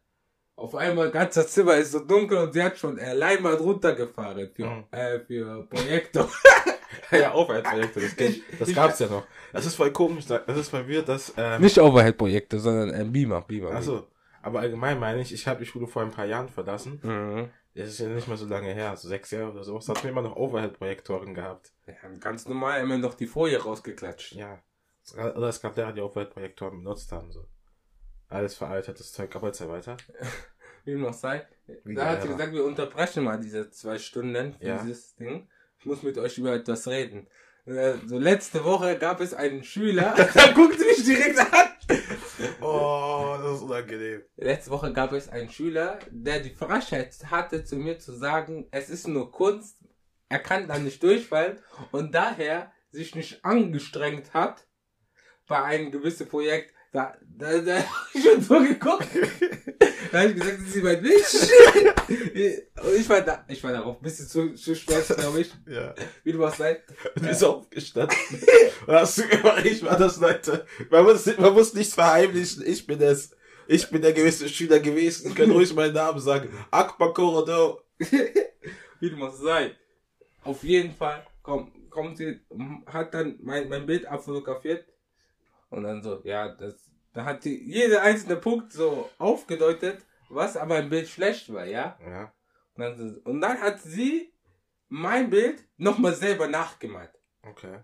Auf 0.63 0.75
einmal 0.77 1.11
ganzer 1.11 1.47
Zimmer 1.47 1.77
ist 1.77 1.91
so 1.93 1.99
dunkel 2.01 2.39
und 2.39 2.53
sie 2.53 2.63
hat 2.63 2.79
schon 2.79 2.97
äh, 2.99 3.15
Leinwand 3.15 3.61
runtergefahren 3.61 4.49
für, 4.55 4.67
Mhm. 4.67 4.85
äh, 4.93 5.19
für 5.21 5.65
Projektor. 5.69 6.29
ja, 7.11 7.35
Overhead-Projekte, 7.35 8.01
das, 8.01 8.13
Ich- 8.31 8.43
das 8.59 8.69
ich- 8.69 8.75
gab's 8.75 8.99
ja 9.01 9.09
noch. 9.09 9.25
Das 9.53 9.67
ist 9.67 9.75
voll 9.75 9.91
komisch, 9.93 10.27
das 10.27 10.57
ist 10.57 10.69
voll 10.71 10.89
weird, 10.89 11.09
dass, 11.09 11.33
ähm, 11.37 11.61
Nicht 11.61 11.79
Overhead-Projekte, 11.79 12.59
sondern 12.61 12.91
ein 12.93 13.11
Beamer. 13.13 13.43
Beamer. 13.43 13.73
achso, 13.73 14.07
aber 14.41 14.61
allgemein 14.61 14.99
meine 15.01 15.21
ich, 15.21 15.33
ich 15.35 15.47
habe 15.49 15.59
die 15.61 15.67
Schule 15.67 15.87
vor 15.89 16.03
ein 16.03 16.11
paar 16.13 16.27
Jahren 16.27 16.49
verlassen. 16.49 17.01
Mhm. 17.03 17.51
Das 17.75 17.89
ist 17.89 17.99
ja 18.01 18.09
nicht 18.09 18.29
mal 18.29 18.37
so 18.37 18.47
lange 18.47 18.73
her, 18.73 18.91
also 18.91 19.09
sechs 19.09 19.31
Jahre 19.33 19.51
oder 19.51 19.65
so. 19.65 19.79
Da 19.79 19.89
hatten 19.95 20.03
wir 20.05 20.11
immer 20.11 20.23
noch 20.23 20.37
Overhead-Projektoren 20.37 21.35
gehabt. 21.35 21.73
Ja, 21.87 21.95
ganz 22.21 22.47
normal 22.47 22.83
immer 22.83 22.99
noch 22.99 23.15
die 23.15 23.27
Folie 23.27 23.61
rausgeklatscht. 23.63 24.33
Ja. 24.35 24.59
Oder 25.17 25.49
es 25.49 25.61
gab 25.61 25.77
Lehrer, 25.77 25.93
die 25.93 26.03
Overhead-Projektoren 26.03 26.79
benutzt 26.85 27.11
haben, 27.11 27.33
so. 27.33 27.47
Alles 28.29 28.55
veraltetes 28.55 29.13
Zeug, 29.13 29.35
aber 29.37 29.49
erzähl 29.49 29.69
weiter. 29.69 29.97
Wie 30.85 30.95
noch 30.95 31.13
sei. 31.15 31.47
Wie 31.85 31.95
Da 31.95 32.07
hat 32.11 32.23
sie 32.23 32.29
gesagt, 32.29 32.53
wir 32.53 32.65
unterbrechen 32.65 33.25
mal 33.25 33.39
diese 33.39 33.71
zwei 33.71 33.99
Stunden 33.99 34.55
für 34.55 34.67
Ja. 34.67 34.83
dieses 34.83 35.15
Ding. 35.17 35.49
Ich 35.79 35.87
muss 35.87 36.03
mit 36.03 36.19
euch 36.19 36.39
über 36.39 36.53
etwas 36.55 36.87
reden. 36.89 37.27
Äh, 37.65 37.95
So 38.07 38.19
letzte 38.19 38.65
Woche 38.65 38.99
gab 38.99 39.21
es 39.21 39.33
einen 39.35 39.63
Schüler, 39.63 40.15
da 40.35 40.53
guckt 40.53 40.79
sie 40.79 40.85
mich 40.87 41.05
direkt 41.05 41.39
an. 41.39 41.69
Oh, 42.61 43.37
das 43.41 43.57
ist 43.57 43.63
unangenehm. 43.63 44.23
Letzte 44.37 44.71
Woche 44.71 44.93
gab 44.93 45.13
es 45.13 45.29
einen 45.29 45.51
Schüler, 45.51 45.99
der 46.11 46.41
die 46.41 46.51
Frechheit 46.55 47.15
hatte, 47.31 47.65
zu 47.65 47.77
mir 47.77 47.99
zu 47.99 48.13
sagen, 48.13 48.67
es 48.71 48.89
ist 48.91 49.07
nur 49.09 49.31
Kunst, 49.31 49.79
er 50.29 50.39
kann 50.41 50.67
da 50.67 50.79
nicht 50.79 51.03
durchfallen 51.03 51.59
und 51.93 52.15
daher 52.15 52.73
sich 52.91 53.15
nicht 53.15 53.45
angestrengt 53.45 54.35
hat 54.35 54.67
bei 55.47 55.63
einem 55.63 55.91
gewissen 55.91 56.29
Projekt. 56.29 56.75
Da, 56.93 57.17
da, 57.39 57.59
da 57.59 57.77
hab 57.79 58.15
ich 58.15 58.23
schon 58.23 58.43
so 58.43 58.61
geguckt. 58.61 59.09
da 60.13 60.19
habe 60.19 60.31
ich 60.31 60.35
gesagt, 60.37 60.59
das 60.61 60.69
ist 60.69 60.77
jemand 60.77 61.03
nicht. 61.03 61.25
Und 62.85 62.97
ich 62.97 63.09
war 63.09 63.21
da, 63.23 63.45
ich 63.49 63.65
war 63.65 63.73
darauf 63.73 63.97
ein 63.97 64.03
bisschen 64.03 64.29
zu, 64.29 64.55
zu 64.55 64.77
stolz, 64.77 65.09
glaube 65.09 65.41
ich. 65.41 65.51
Ja. 65.67 65.95
Wie 66.23 66.33
du 66.33 66.39
was 66.39 66.59
sagst. 66.59 66.83
Du 67.15 67.23
bist 67.23 67.43
aufgestanden. 67.43 68.17
Und 68.87 68.95
hast 68.95 69.19
du 69.19 69.27
gemacht, 69.27 69.65
ich 69.65 69.83
war 69.83 69.97
das, 69.97 70.21
Leute. 70.21 70.67
Man 70.91 71.05
muss, 71.05 71.27
man 71.39 71.55
muss 71.55 71.73
nichts 71.73 71.95
verheimlichen. 71.95 72.63
Ich 72.67 72.87
bin 72.87 73.01
es. 73.01 73.35
Ich 73.69 73.89
bin 73.89 74.03
der 74.03 74.13
gewisse 74.13 74.49
Schüler 74.49 74.81
gewesen. 74.81 75.31
Ich 75.31 75.35
kann 75.35 75.51
ruhig 75.51 75.73
meinen 75.75 75.95
Namen 75.95 76.21
sagen. 76.21 76.51
Akbar 76.71 77.15
Korodo. 77.15 77.81
wie 77.99 79.11
du 79.11 79.19
was 79.19 79.39
sei. 79.39 79.75
Auf 80.45 80.63
jeden 80.63 80.93
Fall 80.95 81.25
komm, 81.43 81.73
kommt 81.91 82.19
sie, 82.19 82.41
hat 82.87 83.15
dann 83.15 83.39
mein, 83.43 83.69
mein 83.69 83.87
Bild 83.87 84.07
abfotografiert 84.07 84.85
und 85.73 85.83
dann 85.85 86.03
so, 86.03 86.21
ja, 86.25 86.49
das, 86.55 86.91
da 87.13 87.25
hat 87.25 87.43
sie 87.43 87.63
jeder 87.65 88.03
einzelne 88.03 88.37
Punkt 88.37 88.73
so 88.73 89.11
aufgedeutet, 89.19 90.05
was 90.29 90.57
aber 90.57 90.79
im 90.79 90.89
Bild 90.91 91.09
schlecht 91.09 91.53
war, 91.53 91.65
ja. 91.65 91.99
Ja. 92.07 92.33
Und 92.75 92.83
dann, 92.83 92.97
so- 92.99 93.21
und 93.25 93.41
dann 93.41 93.61
hat 93.61 93.81
sie 93.83 94.33
mein 94.89 95.31
Bild 95.31 95.67
nochmal 95.77 96.15
selber 96.15 96.47
nachgemalt. 96.49 97.13
Okay. 97.43 97.81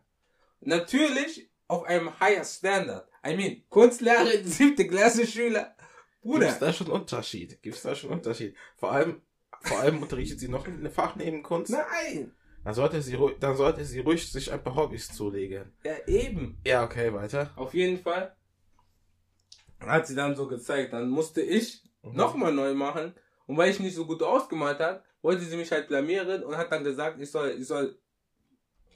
Natürlich 0.61 1.51
auf 1.67 1.85
einem 1.85 2.19
higher 2.21 2.45
Standard. 2.45 3.09
I 3.27 3.37
mean, 3.37 3.65
Kunstlehrerin, 3.69 4.45
siebte 4.47 4.87
Klasse 4.87 5.27
Schüler. 5.27 5.75
Gibt's 6.23 6.23
Bruder, 6.23 6.57
da 6.61 6.73
schon 6.73 6.89
Unterschied? 6.89 7.63
Gibt's 7.63 7.83
da 7.83 7.95
schon 7.95 8.11
Unterschied? 8.11 8.57
Vor 8.77 8.93
allem, 8.93 9.23
vor 9.63 9.79
allem 9.81 10.03
unterrichtet 10.03 10.41
sie 10.41 10.49
noch 10.49 10.67
ein 10.67 10.91
Fach 10.91 11.17
neben 11.17 11.43
Kunst. 11.43 11.73
nein. 11.73 12.35
Dann 12.69 12.75
sollte 12.75 13.01
sie 13.01 13.15
ruhig, 13.15 13.37
dann 13.41 13.57
sollte 13.57 13.83
sie 13.83 14.01
ruhig 14.01 14.31
sich 14.31 14.53
ein 14.53 14.63
paar 14.63 14.77
Hobbys 14.77 15.09
zulegen. 15.09 15.73
Ja, 15.85 15.95
eben. 16.07 16.61
Ja, 16.67 16.85
okay, 16.85 17.11
weiter. 17.15 17.51
Auf 17.57 17.73
jeden 17.73 17.97
Fall 17.99 18.37
hat 19.81 20.07
sie 20.07 20.15
dann 20.15 20.37
so 20.37 20.47
gezeigt. 20.47 20.93
Dann 20.93 21.09
musste 21.09 21.41
ich 21.41 21.83
Mhm. 22.03 22.15
nochmal 22.15 22.53
neu 22.53 22.75
machen. 22.75 23.15
Und 23.47 23.57
weil 23.57 23.71
ich 23.71 23.81
nicht 23.81 23.95
so 23.95 24.05
gut 24.05 24.23
ausgemalt 24.23 24.81
hat, 24.81 25.03
wollte 25.23 25.41
sie 25.47 25.57
mich 25.57 25.73
halt 25.73 25.89
blamieren 25.89 26.45
und 26.45 26.59
hat 26.59 26.71
dann 26.71 26.85
gesagt, 26.85 27.19
ich 27.19 27.31
soll, 27.31 27.57
ich 27.59 27.67
soll 27.67 27.99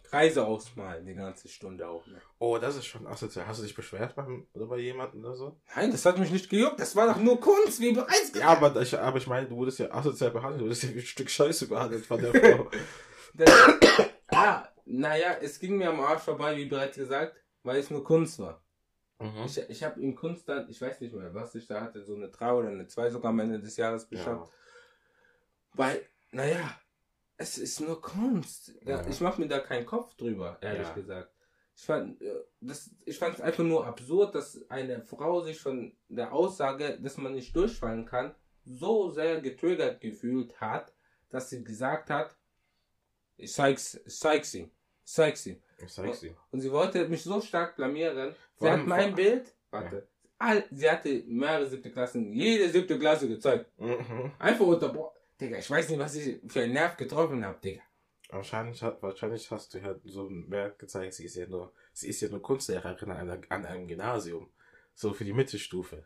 Kreise 0.02 0.44
ausmalen, 0.44 1.06
die 1.06 1.14
ganze 1.14 1.48
Stunde 1.48 1.88
auch. 1.88 2.06
Ne? 2.06 2.20
Oh, 2.40 2.58
das 2.58 2.76
ist 2.76 2.84
schon 2.84 3.06
asozial. 3.06 3.46
Hast 3.46 3.60
du 3.60 3.62
dich 3.64 3.74
beschwert 3.74 4.14
beim, 4.14 4.46
oder 4.52 4.66
bei 4.66 4.76
jemandem 4.80 5.24
oder 5.24 5.34
so? 5.34 5.56
Nein, 5.74 5.90
das 5.90 6.04
hat 6.04 6.18
mich 6.18 6.30
nicht 6.30 6.50
gejuckt. 6.50 6.78
Das 6.78 6.94
war 6.94 7.06
doch 7.06 7.16
nur 7.16 7.40
Kunst, 7.40 7.80
wie 7.80 7.92
bereits 7.92 8.34
gesagt. 8.34 8.36
Ja, 8.36 8.48
aber 8.48 8.82
ich, 8.82 8.98
aber 8.98 9.16
ich 9.16 9.26
meine, 9.26 9.48
du 9.48 9.56
wurdest 9.56 9.78
ja 9.78 9.90
asozial 9.90 10.30
behandelt. 10.30 10.60
Du 10.60 10.64
wurdest 10.66 10.82
ja 10.82 10.90
wie 10.90 10.98
ein 10.98 11.06
Stück 11.06 11.30
Scheiße 11.30 11.68
behandelt 11.68 12.04
von 12.04 12.20
der 12.20 12.34
Frau. 12.34 12.70
Das, 13.34 13.50
ah, 14.28 14.68
naja, 14.84 15.36
es 15.40 15.58
ging 15.58 15.76
mir 15.78 15.88
am 15.90 16.00
Arsch 16.00 16.22
vorbei, 16.22 16.56
wie 16.56 16.66
bereits 16.66 16.96
gesagt, 16.96 17.36
weil 17.62 17.78
es 17.78 17.90
nur 17.90 18.04
Kunst 18.04 18.38
war. 18.38 18.62
mhm. 19.18 19.44
Ich, 19.46 19.58
ich 19.58 19.82
habe 19.82 20.00
in 20.00 20.14
Kunst 20.14 20.48
dann, 20.48 20.68
ich 20.68 20.80
weiß 20.80 21.00
nicht 21.00 21.14
mehr, 21.14 21.32
was 21.34 21.54
ich 21.54 21.66
da 21.66 21.80
hatte, 21.80 22.02
so 22.04 22.14
eine 22.14 22.28
3 22.28 22.52
oder 22.52 22.68
eine 22.68 22.86
2 22.86 23.10
sogar 23.10 23.30
am 23.30 23.40
Ende 23.40 23.60
des 23.60 23.76
Jahres 23.76 24.06
beschafft. 24.06 24.50
Ja. 24.50 24.58
Weil, 25.74 26.06
naja, 26.32 26.78
es 27.36 27.58
ist 27.58 27.80
nur 27.80 28.00
Kunst. 28.00 28.72
Ja. 28.84 29.06
Ich 29.08 29.20
mache 29.20 29.40
mir 29.40 29.48
da 29.48 29.58
keinen 29.60 29.86
Kopf 29.86 30.14
drüber, 30.14 30.58
ehrlich 30.60 30.88
Ja. 30.88 30.94
gesagt. 30.94 31.32
Ich 31.74 31.84
fand 31.86 32.20
äh, 32.20 32.44
das, 32.60 32.90
ich 33.06 33.18
fand 33.18 33.34
es 33.36 33.40
einfach 33.40 33.64
nur 33.64 33.86
absurd, 33.86 34.34
dass 34.34 34.68
eine 34.70 35.00
Frau 35.00 35.40
sich 35.40 35.58
von 35.60 35.96
der 36.08 36.32
Aussage, 36.32 36.98
dass 37.00 37.16
man 37.16 37.32
nicht 37.32 37.56
durchfallen 37.56 38.04
kann, 38.04 38.34
so 38.64 39.08
sehr 39.10 39.40
getriggert 39.40 40.00
gefühlt 40.02 40.60
hat, 40.60 40.92
dass 41.30 41.48
sie 41.48 41.64
gesagt 41.64 42.10
hat, 42.10 42.36
ihm. 44.54 44.70
Ich 45.84 45.92
zeig's 45.92 46.22
ihm. 46.22 46.36
Und 46.50 46.60
sie 46.60 46.70
wollte 46.70 47.08
mich 47.08 47.22
so 47.22 47.40
stark 47.40 47.76
blamieren. 47.76 48.34
Sie 48.58 48.70
hat 48.70 48.86
mein 48.86 49.14
Bild, 49.14 49.52
warte, 49.70 50.08
all, 50.38 50.64
sie 50.70 50.90
hatte 50.90 51.22
mehrere 51.26 51.66
siebte 51.66 51.90
Klassen, 51.90 52.32
jede 52.32 52.68
siebte 52.68 52.98
Klasse 52.98 53.28
gezeigt. 53.28 53.70
Mhm. 53.78 54.32
Einfach 54.38 54.66
unterbrochen. 54.66 55.16
Digga, 55.40 55.58
ich 55.58 55.70
weiß 55.70 55.88
nicht, 55.88 55.98
was 55.98 56.14
ich 56.14 56.40
für 56.48 56.62
einen 56.62 56.74
Nerv 56.74 56.96
getroffen 56.96 57.44
habe, 57.44 57.58
Digga. 57.60 57.82
Wahrscheinlich, 58.28 58.80
wahrscheinlich 58.82 59.50
hast 59.50 59.74
du 59.74 59.78
ja 59.78 59.94
so 60.04 60.26
ein 60.26 60.50
Werk 60.50 60.78
gezeigt, 60.78 61.14
sie 61.14 61.26
ist 61.26 61.36
ja 61.36 61.46
nur, 61.46 61.72
sie 61.92 62.08
ist 62.08 62.20
ja 62.20 62.28
nur 62.28 62.40
Kunstlehrerin 62.40 63.10
an, 63.10 63.16
einer, 63.30 63.40
an 63.50 63.66
einem 63.66 63.86
Gymnasium. 63.86 64.50
So 64.94 65.12
für 65.12 65.24
die 65.24 65.32
Mittelstufe. 65.32 66.04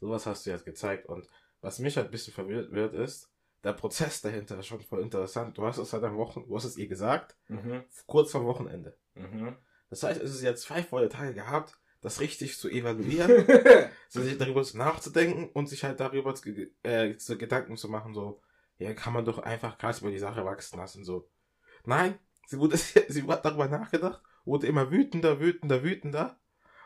Sowas 0.00 0.26
hast 0.26 0.46
du 0.46 0.50
jetzt 0.50 0.64
gezeigt. 0.64 1.06
Und 1.06 1.26
was 1.60 1.78
mich 1.78 1.96
halt 1.96 2.08
ein 2.08 2.10
bisschen 2.12 2.34
verwirrt 2.34 2.72
wird, 2.72 2.94
ist, 2.94 3.28
der 3.64 3.72
Prozess 3.72 4.20
dahinter 4.20 4.58
ist 4.58 4.66
schon 4.66 4.80
voll 4.80 5.00
interessant. 5.00 5.58
Du 5.58 5.66
hast 5.66 5.78
es 5.78 5.92
halt 5.92 6.04
am 6.04 6.16
Wochen, 6.16 6.46
du 6.46 6.54
hast 6.56 6.64
es 6.64 6.76
ihr 6.76 6.88
gesagt, 6.88 7.36
Mhm. 7.48 7.82
kurz 8.06 8.30
vor 8.30 8.44
Wochenende. 8.44 8.96
Mhm. 9.14 9.56
Das 9.90 10.02
heißt, 10.02 10.20
es 10.20 10.34
ist 10.34 10.42
jetzt 10.42 10.62
zwei 10.62 10.82
volle 10.82 11.08
Tage 11.08 11.34
gehabt, 11.34 11.78
das 12.00 12.20
richtig 12.20 12.56
zu 12.58 12.68
evaluieren, 12.68 13.44
so 14.08 14.22
sich 14.22 14.38
darüber 14.38 14.64
nachzudenken 14.74 15.48
und 15.52 15.68
sich 15.68 15.82
halt 15.82 15.98
darüber 15.98 16.34
zu, 16.34 16.50
äh, 16.82 17.16
zu 17.16 17.36
Gedanken 17.36 17.76
zu 17.76 17.88
machen, 17.88 18.14
so, 18.14 18.40
ja, 18.78 18.94
kann 18.94 19.12
man 19.12 19.24
doch 19.24 19.38
einfach 19.38 19.78
krass 19.78 20.00
über 20.02 20.10
die 20.10 20.18
Sache 20.18 20.44
wachsen 20.44 20.78
lassen, 20.78 21.04
so. 21.04 21.28
Nein, 21.84 22.18
sie 22.46 22.58
wurde, 22.58 22.76
sie 23.08 23.22
hat 23.24 23.44
darüber 23.44 23.66
nachgedacht, 23.66 24.22
wurde 24.44 24.68
immer 24.68 24.90
wütender, 24.92 25.40
wütender, 25.40 25.82
wütender 25.82 26.38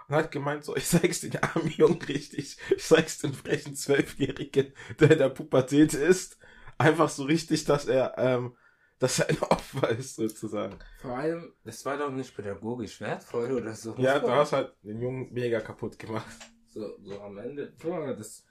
und 0.08 0.14
hat 0.14 0.30
gemeint, 0.30 0.64
so, 0.64 0.74
ich 0.76 0.86
zeig's 0.86 1.20
den 1.20 1.36
armen 1.42 1.68
Jungen 1.70 2.00
richtig, 2.02 2.56
ich 2.70 2.82
zeig's 2.82 3.18
den 3.18 3.34
frechen 3.34 3.74
Zwölfjährigen, 3.74 4.72
der 5.00 5.10
in 5.10 5.18
der 5.18 5.28
Pubertät 5.28 5.92
ist, 5.92 6.38
einfach 6.82 7.08
so 7.08 7.24
richtig, 7.24 7.64
dass 7.64 7.86
er, 7.86 8.14
ähm, 8.18 8.56
dass 8.98 9.18
er 9.20 9.28
ein 9.30 9.42
Opfer 9.42 9.88
ist, 9.90 10.16
sozusagen. 10.16 10.78
Vor 11.00 11.16
allem, 11.16 11.54
das 11.64 11.84
war 11.84 11.96
doch 11.98 12.10
nicht 12.10 12.34
pädagogisch 12.36 13.00
wertvoll 13.00 13.52
oder 13.52 13.74
so. 13.74 13.94
Ja, 13.98 14.18
du 14.18 14.30
hast 14.30 14.52
halt 14.52 14.74
den 14.82 15.00
Jungen 15.00 15.32
mega 15.32 15.60
kaputt 15.60 15.98
gemacht. 15.98 16.26
So, 16.68 16.96
so 17.02 17.20
am 17.20 17.38
Ende. 17.38 17.72
Guck 17.80 17.90
mal, 17.90 18.16
das. 18.16 18.46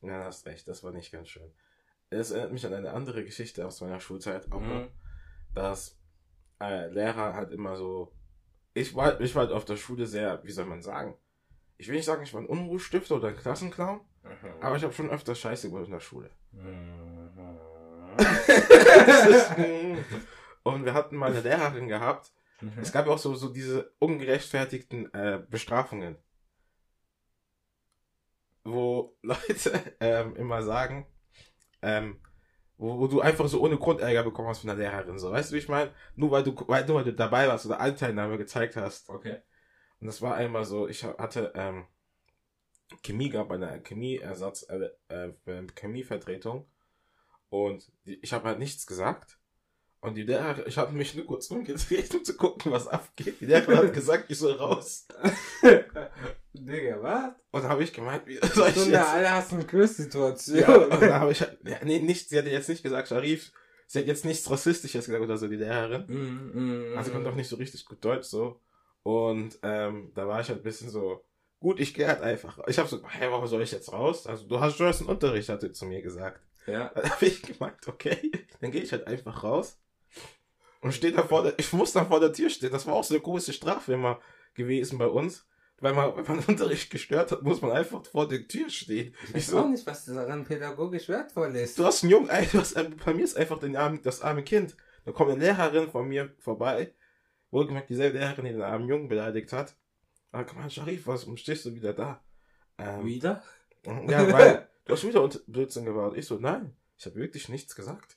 Ja, 0.00 0.24
hast 0.24 0.46
recht, 0.46 0.66
das 0.68 0.82
war 0.82 0.92
nicht 0.92 1.12
ganz 1.12 1.28
schön. 1.28 1.50
Es 2.10 2.30
erinnert 2.30 2.52
mich 2.52 2.66
an 2.66 2.74
eine 2.74 2.92
andere 2.92 3.24
Geschichte 3.24 3.66
aus 3.66 3.80
meiner 3.80 4.00
Schulzeit, 4.00 4.50
auch 4.52 4.60
Mhm. 4.60 4.88
dass 5.54 5.98
äh, 6.60 6.88
Lehrer 6.88 7.34
halt 7.34 7.50
immer 7.52 7.76
so. 7.76 8.12
Ich 8.74 8.94
war, 8.94 9.20
ich 9.20 9.34
war 9.34 9.44
halt 9.44 9.52
auf 9.52 9.64
der 9.64 9.76
Schule 9.76 10.06
sehr, 10.06 10.42
wie 10.44 10.50
soll 10.52 10.66
man 10.66 10.82
sagen? 10.82 11.16
Ich 11.76 11.88
will 11.88 11.96
nicht 11.96 12.04
sagen, 12.04 12.22
ich 12.22 12.34
war 12.34 12.40
ein 12.40 12.46
Unruhestifter 12.46 13.16
oder 13.16 13.28
ein 13.28 13.36
Klassenclown, 13.36 14.00
Mhm. 14.22 14.62
aber 14.62 14.76
ich 14.76 14.82
habe 14.84 14.92
schon 14.92 15.10
öfter 15.10 15.34
Scheiße 15.34 15.68
gemacht 15.70 15.86
in 15.86 15.92
der 15.92 16.00
Schule. 16.00 16.30
Mhm. 16.52 17.03
Und 20.62 20.84
wir 20.84 20.94
hatten 20.94 21.16
mal 21.16 21.30
eine 21.30 21.40
Lehrerin 21.40 21.88
gehabt. 21.88 22.32
Es 22.80 22.92
gab 22.92 23.06
ja 23.06 23.12
auch 23.12 23.18
so, 23.18 23.34
so 23.34 23.48
diese 23.48 23.92
ungerechtfertigten 23.98 25.12
äh, 25.12 25.42
Bestrafungen. 25.48 26.16
Wo 28.64 29.16
Leute 29.22 29.80
ähm, 30.00 30.36
immer 30.36 30.62
sagen, 30.62 31.06
ähm, 31.82 32.20
wo, 32.78 32.98
wo 32.98 33.06
du 33.06 33.20
einfach 33.20 33.46
so 33.48 33.60
ohne 33.60 33.76
Grund 33.76 34.00
Ärger 34.00 34.22
bekommen 34.24 34.48
hast 34.48 34.60
von 34.60 34.68
der 34.68 34.76
Lehrerin. 34.76 35.18
So, 35.18 35.30
weißt 35.30 35.50
du, 35.50 35.54
wie 35.54 35.58
ich 35.58 35.68
meine? 35.68 35.92
Nur 36.16 36.30
weil 36.30 36.42
du, 36.42 36.54
weil, 36.66 36.86
nur 36.86 36.96
weil 36.96 37.04
du 37.04 37.12
dabei 37.12 37.46
warst 37.48 37.66
oder 37.66 37.80
Anteilnahme 37.80 38.38
gezeigt 38.38 38.76
hast. 38.76 39.10
Okay. 39.10 39.42
Und 40.00 40.06
das 40.06 40.22
war 40.22 40.34
einmal 40.34 40.64
so, 40.64 40.88
ich 40.88 41.04
hatte 41.04 41.52
ähm, 41.54 41.86
Chemie 43.02 43.30
gab 43.30 43.50
eine 43.50 43.82
Chemieersatz, 43.82 44.66
äh, 44.68 44.90
äh, 45.08 45.66
Chemievertretung. 45.74 46.66
Und 47.54 47.92
ich 48.04 48.32
habe 48.32 48.48
halt 48.48 48.58
nichts 48.58 48.84
gesagt. 48.84 49.38
Und 50.00 50.16
die 50.16 50.24
Lehrerin, 50.24 50.64
ich 50.66 50.76
habe 50.76 50.92
mich 50.92 51.14
nur 51.14 51.24
kurz 51.24 51.46
umgedreht, 51.52 52.12
um 52.12 52.24
zu 52.24 52.36
gucken, 52.36 52.72
was 52.72 52.88
abgeht. 52.88 53.40
Die 53.40 53.46
Lehrerin 53.46 53.76
hat 53.78 53.94
gesagt, 53.94 54.24
ich 54.28 54.38
soll 54.40 54.54
raus. 54.54 55.06
Digga, 56.52 57.00
was? 57.00 57.32
Und 57.52 57.62
habe 57.62 57.84
ich 57.84 57.92
gemeint, 57.92 58.26
wie 58.26 58.38
soll 58.38 58.68
ich 58.70 58.74
So 58.74 58.82
eine 58.82 58.92
jetzt? 58.92 59.06
Allerhassen-Quiz-Situation. 59.06 60.58
Ja, 60.58 60.74
und 60.76 60.90
dann 61.00 61.12
habe 61.12 61.30
ich, 61.30 61.40
halt- 61.42 61.58
ja, 61.64 61.78
nee, 61.84 62.00
nicht, 62.00 62.28
sie 62.28 62.38
hat 62.38 62.46
jetzt 62.46 62.68
nicht 62.68 62.82
gesagt, 62.82 63.06
Sharif, 63.08 63.52
sie 63.86 64.00
hat 64.00 64.06
jetzt 64.06 64.24
nichts 64.24 64.50
Rassistisches 64.50 65.06
gesagt 65.06 65.22
oder 65.22 65.36
so, 65.38 65.46
die 65.46 65.54
Lehrerin. 65.56 66.04
Mhm, 66.08 66.90
mhm, 66.90 66.98
Also 66.98 67.12
konnte 67.12 67.30
auch 67.30 67.34
nicht 67.36 67.48
so 67.48 67.54
richtig 67.56 67.84
gut 67.86 68.04
Deutsch 68.04 68.26
so. 68.26 68.60
Und 69.04 69.58
ähm, 69.62 70.10
da 70.16 70.26
war 70.26 70.40
ich 70.40 70.48
halt 70.48 70.58
ein 70.60 70.64
bisschen 70.64 70.90
so, 70.90 71.24
gut, 71.60 71.78
ich 71.78 71.94
gehe 71.94 72.08
halt 72.08 72.20
einfach. 72.20 72.58
Ich 72.66 72.78
habe 72.78 72.88
so, 72.88 73.00
hey, 73.08 73.30
warum 73.30 73.46
soll 73.46 73.62
ich 73.62 73.70
jetzt 73.70 73.92
raus? 73.92 74.26
Also 74.26 74.46
du 74.48 74.58
hast 74.58 74.76
schon 74.76 74.86
einen 74.92 75.06
Unterricht, 75.06 75.48
hat 75.48 75.60
sie 75.60 75.70
zu 75.72 75.86
mir 75.86 76.02
gesagt. 76.02 76.40
Ja. 76.66 76.88
Dann 76.94 77.10
habe 77.10 77.26
ich 77.26 77.42
gemeint, 77.42 77.86
okay, 77.86 78.32
dann 78.60 78.70
gehe 78.70 78.82
ich 78.82 78.92
halt 78.92 79.06
einfach 79.06 79.42
raus. 79.44 79.78
Und 80.80 80.92
stehe 80.92 81.12
da 81.12 81.22
vor 81.22 81.42
der, 81.42 81.58
ich 81.58 81.72
muss 81.72 81.92
dann 81.92 82.08
vor 82.08 82.20
der 82.20 82.32
Tür 82.32 82.50
stehen. 82.50 82.70
Das 82.72 82.86
war 82.86 82.94
auch 82.94 83.04
so 83.04 83.14
eine 83.14 83.22
große 83.22 83.52
Strafe 83.52 83.94
immer 83.94 84.20
gewesen 84.54 84.98
bei 84.98 85.06
uns. 85.06 85.46
Weil 85.80 85.92
man, 85.94 86.16
wenn 86.16 86.36
man 86.36 86.44
Unterricht 86.48 86.90
gestört 86.90 87.32
hat, 87.32 87.42
muss 87.42 87.60
man 87.62 87.72
einfach 87.72 88.04
vor 88.06 88.28
der 88.28 88.46
Tür 88.46 88.68
stehen. 88.70 89.14
Ich 89.28 89.34
weiß 89.34 89.46
so, 89.48 89.58
auch 89.60 89.68
nicht, 89.68 89.86
was 89.86 90.04
daran 90.04 90.44
pädagogisch 90.44 91.08
wertvoll 91.08 91.54
ist. 91.56 91.78
Du 91.78 91.84
hast 91.84 92.02
einen 92.02 92.12
Jungen, 92.12 92.28
ey, 92.30 92.46
du 92.46 92.58
hast, 92.58 92.76
ein- 92.76 92.96
bei 92.96 93.12
mir 93.14 93.24
ist 93.24 93.36
einfach 93.36 93.58
den 93.58 93.76
armen, 93.76 94.00
das 94.02 94.20
arme 94.22 94.42
Kind. 94.44 94.76
Da 95.04 95.12
kommt 95.12 95.30
eine 95.32 95.40
Lehrerin 95.40 95.90
von 95.90 96.06
mir 96.08 96.32
vorbei, 96.38 96.94
wohlgemerkt 97.50 97.90
dieselbe 97.90 98.18
Lehrerin, 98.18 98.44
die 98.44 98.52
den 98.52 98.62
armen 98.62 98.88
Jungen 98.88 99.08
beleidigt 99.08 99.52
hat. 99.52 99.76
Ah, 100.32 100.44
komm 100.44 100.58
mal, 100.58 100.70
Sharif, 100.70 101.06
warum 101.06 101.36
stehst 101.36 101.64
du 101.66 101.74
wieder 101.74 101.92
da? 101.92 102.22
Ähm, 102.78 103.04
Wieder? 103.04 103.42
ja, 103.84 104.32
weil 104.32 104.68
du 104.84 104.92
hast 104.92 105.04
wieder 105.06 105.22
unter- 105.22 105.40
Blödsinn 105.46 105.84
gebaut. 105.84 106.16
Ich 106.16 106.26
so, 106.26 106.38
nein, 106.38 106.76
ich 106.96 107.06
habe 107.06 107.16
wirklich 107.20 107.48
nichts 107.48 107.74
gesagt. 107.74 108.16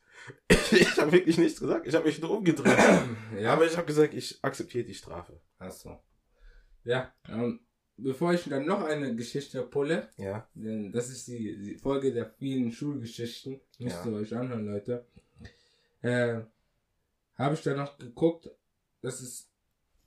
Ich 0.72 0.98
habe 0.98 1.12
wirklich 1.12 1.38
nichts 1.38 1.60
gesagt. 1.60 1.88
Ich 1.88 1.96
habe 1.96 2.06
mich 2.06 2.20
nur 2.20 2.32
umgedreht. 2.32 2.78
Ja. 3.40 3.54
Aber 3.54 3.66
ich 3.66 3.76
habe 3.78 3.86
gesagt, 3.88 4.14
ich 4.14 4.40
akzeptiere 4.44 4.84
die 4.86 4.94
Strafe. 4.96 5.40
Achso. 5.60 6.02
Ja, 6.84 7.14
ähm, 7.30 7.60
bevor 7.98 8.34
ich 8.34 8.44
dann 8.46 8.66
noch 8.66 8.84
eine 8.84 9.16
Geschichte 9.16 9.62
pulle, 9.64 10.10
Ja. 10.18 10.48
denn 10.54 10.92
das 10.92 11.10
ist 11.10 11.28
die, 11.28 11.58
die 11.58 11.78
Folge 11.78 12.14
der 12.14 12.30
vielen 12.40 12.72
Schulgeschichten, 12.72 13.60
müsst 13.80 14.04
Ja. 14.06 14.12
ihr 14.12 14.18
euch 14.18 14.36
anhören, 14.36 14.66
Leute, 14.66 15.06
äh, 16.02 16.42
habe 17.36 17.54
ich 17.56 17.62
dann 17.62 17.78
noch 17.78 17.98
geguckt, 17.98 18.50
das 19.02 19.22
ist 19.22 19.52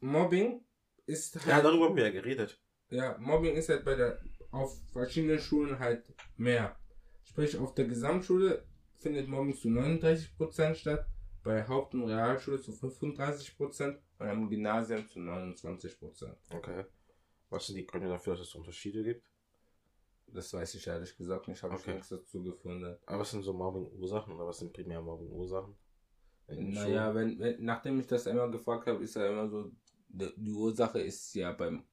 Mobbing 0.01 0.64
ist 1.07 1.35
Ja, 1.46 1.55
halt, 1.57 1.64
darüber 1.64 1.87
haben 1.87 1.96
wir 1.96 2.05
ja 2.05 2.11
geredet. 2.11 2.59
ja, 2.90 3.16
Mobbing 3.18 3.55
ist 3.57 3.68
halt 3.68 3.85
bei 3.85 3.94
der, 3.94 4.20
auf 4.51 4.79
verschiedenen 4.93 5.39
Schulen 5.39 5.79
halt 5.79 6.05
mehr. 6.37 6.77
Sprich, 7.25 7.57
auf 7.57 7.75
der 7.75 7.87
Gesamtschule 7.87 8.65
findet 8.97 9.29
Mobbing 9.29 9.57
zu 9.57 9.69
39% 9.69 10.75
statt, 10.75 11.07
bei 11.43 11.67
Haupt- 11.67 11.95
und 11.95 12.05
Realschule 12.05 12.61
zu 12.61 12.73
35% 12.73 13.99
und 14.19 14.27
am 14.27 14.49
Gymnasium 14.49 15.07
zu 15.09 15.21
29%. 15.21 16.35
Okay. 16.51 16.85
Was 17.49 17.67
sind 17.67 17.77
die 17.77 17.87
Gründe 17.87 18.09
dafür, 18.09 18.35
dass 18.35 18.43
es 18.49 18.55
Unterschiede 18.55 19.03
gibt? 19.03 19.27
Das 20.27 20.53
weiß 20.53 20.75
ich 20.75 20.87
ehrlich 20.87 21.17
gesagt 21.17 21.49
nicht, 21.49 21.63
habe 21.63 21.75
ich 21.75 21.81
Okay. 21.81 21.95
nichts 21.95 22.11
dazu 22.11 22.43
gefunden. 22.43 22.97
Aber 23.07 23.21
was 23.21 23.31
sind 23.31 23.43
so 23.43 23.53
Mobbing-Ursachen 23.53 24.33
oder 24.35 24.47
was 24.47 24.59
sind 24.59 24.73
primär 24.73 25.01
Mobbing-Ursachen? 25.01 25.75
Naja, 26.49 27.15
wenn, 27.15 27.39
wenn, 27.39 27.65
nachdem 27.65 28.01
ich 28.01 28.07
das 28.07 28.27
einmal 28.27 28.51
gefragt 28.51 28.87
habe, 28.87 29.03
ist 29.03 29.15
ja 29.15 29.29
immer 29.29 29.49
so, 29.49 29.71
die, 30.09 30.33
die 30.37 30.53
Ursache 30.53 31.01
ist 31.01 31.35
ja 31.35 31.53
beim, 31.53 31.85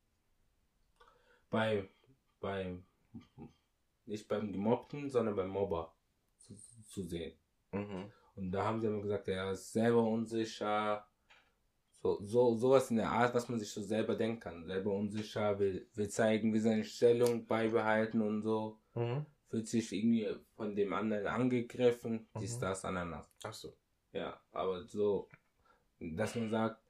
bei, 1.50 1.90
beim, 2.40 2.84
nicht 4.06 4.28
beim 4.28 4.52
Gemobbten, 4.52 5.10
sondern 5.10 5.36
beim 5.36 5.50
Mobber 5.50 5.94
zu, 6.38 6.56
zu 6.84 7.04
sehen. 7.04 7.38
Mhm. 7.72 8.12
Und 8.36 8.52
da 8.52 8.66
haben 8.66 8.80
sie 8.80 8.88
immer 8.88 9.02
gesagt, 9.02 9.28
er 9.28 9.52
ist 9.52 9.72
selber 9.74 10.04
unsicher, 10.04 11.08
so, 12.02 12.20
so, 12.22 12.56
sowas 12.56 12.92
in 12.92 12.98
der 12.98 13.10
Art, 13.12 13.34
was 13.34 13.50
man 13.50 13.60
sich 13.60 13.70
so 13.72 13.82
selber 13.82 14.16
denken 14.16 14.40
kann. 14.40 14.66
Selber 14.66 14.94
unsicher, 14.94 15.58
will, 15.58 15.88
will 15.96 16.10
zeigen, 16.10 16.54
will 16.54 16.62
seine 16.62 16.84
Stellung 16.84 17.46
beibehalten 17.48 18.22
und 18.22 18.44
so. 18.44 18.80
Mhm. 18.94 19.26
Fühlt 19.50 19.68
sich 19.68 19.92
irgendwie 19.94 20.28
von 20.56 20.76
dem 20.76 20.94
anderen 20.94 21.26
angegriffen, 21.26 22.28
dies, 22.40 22.58
Mhm. 22.58 22.62
das, 22.62 22.86
ananas. 22.86 23.32
Ach 23.44 23.54
so. 23.54 23.76
Ja, 24.12 24.40
aber 24.52 24.84
so, 24.84 25.28
dass 26.00 26.36
man 26.36 26.50
sagt, 26.50 26.82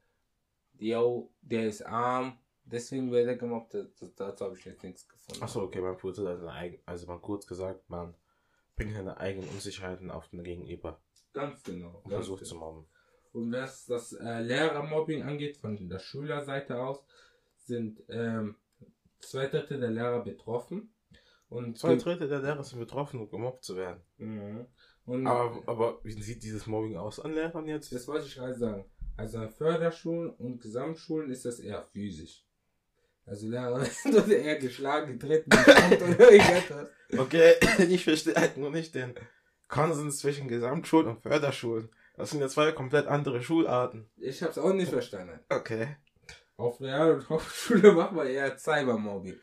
yo, 0.77 1.31
der 1.41 1.67
ist 1.67 1.83
arm, 1.83 2.37
deswegen 2.71 3.11
wird 3.11 3.27
er 3.27 3.35
gemobbt, 3.35 3.73
das, 3.73 3.93
das, 3.95 4.13
dazu 4.15 4.45
habe 4.45 4.55
ich 4.57 4.65
jetzt 4.65 4.83
nichts 4.83 5.07
gefunden. 5.07 5.41
Ach 5.43 5.49
so, 5.49 5.61
okay, 5.63 5.81
man 5.81 5.97
kurz, 5.97 6.19
also, 6.19 6.47
eigen- 6.47 6.79
also 6.85 7.07
man 7.07 7.21
kurz 7.21 7.45
gesagt, 7.47 7.89
man 7.89 8.13
bringt 8.75 8.93
seine 8.93 9.17
eigenen 9.17 9.49
Unsicherheiten 9.49 10.11
auf 10.11 10.27
den 10.29 10.43
Gegenüber 10.43 10.99
Ganz 11.33 11.63
genau. 11.63 12.01
und 12.03 12.11
versucht 12.11 12.39
genau. 12.39 12.49
zu 12.49 12.55
mobben. 12.55 12.85
Und 13.33 13.51
was 13.51 13.85
das 13.85 14.13
äh, 14.13 14.41
Lehrermobbing 14.41 15.23
angeht, 15.23 15.57
von 15.57 15.89
der 15.89 15.99
Schülerseite 15.99 16.79
aus, 16.79 17.03
sind 17.57 18.01
ähm, 18.09 18.55
zwei 19.19 19.47
Drittel 19.47 19.79
der 19.79 19.91
Lehrer 19.91 20.23
betroffen. 20.23 20.93
Und, 21.49 21.77
Zwei 21.77 21.95
Drittel 21.95 22.27
der 22.27 22.39
Lehrer 22.41 22.63
sind 22.63 22.79
betroffen, 22.79 23.19
um 23.21 23.29
gemobbt 23.29 23.63
zu 23.63 23.75
werden. 23.77 24.01
Mhm. 24.17 24.65
und 25.05 25.25
Aber, 25.27 25.61
aber 25.65 25.99
wie 26.03 26.11
sieht 26.21 26.43
dieses 26.43 26.67
Mobbing 26.67 26.97
aus 26.97 27.19
an 27.19 27.33
Lehrern 27.33 27.67
jetzt? 27.67 27.93
das 27.93 28.07
wollte 28.07 28.25
ich 28.27 28.35
gerade 28.35 28.55
sagen. 28.55 28.85
Also 29.15 29.37
an 29.39 29.49
Förderschulen 29.49 30.29
und 30.31 30.61
Gesamtschulen 30.61 31.29
ist 31.31 31.45
das 31.45 31.59
eher 31.59 31.81
physisch. 31.83 32.45
Also 33.27 33.47
Lehrer 33.47 33.81
werden 34.05 34.31
eher 34.31 34.55
geschlagen, 34.55 35.19
getreten, 35.19 35.51
oder. 35.53 36.89
Okay, 37.17 37.55
ich 37.89 38.05
verstehe 38.05 38.35
halt 38.35 38.55
nur 38.55 38.71
nicht 38.71 38.95
den 38.95 39.15
Konsens 39.67 40.19
zwischen 40.19 40.47
Gesamtschulen 40.47 41.07
und 41.07 41.21
Förderschulen. 41.21 41.89
Das 42.15 42.31
sind 42.31 42.39
ja 42.39 42.47
zwei 42.47 42.71
komplett 42.71 43.07
andere 43.07 43.43
Schularten. 43.43 44.09
Ich 44.15 44.41
hab's 44.41 44.57
auch 44.57 44.73
nicht 44.73 44.89
verstanden. 44.89 45.39
Okay. 45.49 45.97
Auf 46.55 46.79
Real- 46.79 47.15
und 47.15 47.29
Hauptschule 47.29 47.91
machen 47.91 48.15
wir 48.15 48.25
eher 48.25 48.57
Cybermobbing. 48.57 49.35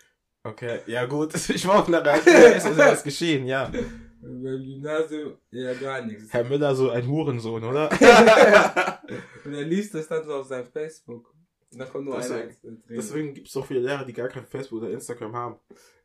Okay, 0.42 0.81
ja 0.87 1.05
gut, 1.05 1.35
ich 1.51 1.66
war 1.66 1.81
auf 1.81 1.88
einer 1.88 2.05
Reise, 2.05 2.31
ist 2.31 2.66
also 2.66 2.79
was 2.79 3.05
geschehen, 3.05 3.47
ja. 3.47 3.70
Beim 4.20 4.42
Gymnasium 4.42 5.37
eher 5.53 5.75
gar 5.75 6.01
nichts. 6.01 6.33
Herr 6.33 6.44
Müller 6.44 6.75
so 6.75 6.88
ein 6.88 7.07
Hurensohn, 7.07 7.62
oder? 7.64 7.90
Und 9.44 9.53
er 9.53 9.62
liest 9.62 9.94
das 9.94 10.09
dann 10.09 10.25
so 10.25 10.35
auf 10.37 10.47
seinem 10.47 10.66
Facebook. 10.66 11.34
Da 11.79 11.87
kommt 11.87 12.05
nur 12.05 12.17
Deswegen- 12.17 12.57
einer. 12.65 12.77
Deswegen 12.89 13.35
gibt 13.35 13.47
es 13.49 13.53
so 13.53 13.63
viele 13.63 13.81
Lehrer, 13.81 14.05
die 14.05 14.13
gar 14.13 14.29
kein 14.29 14.47
Facebook 14.47 14.83
oder 14.83 14.91
Instagram 14.91 15.35
haben. 15.35 15.57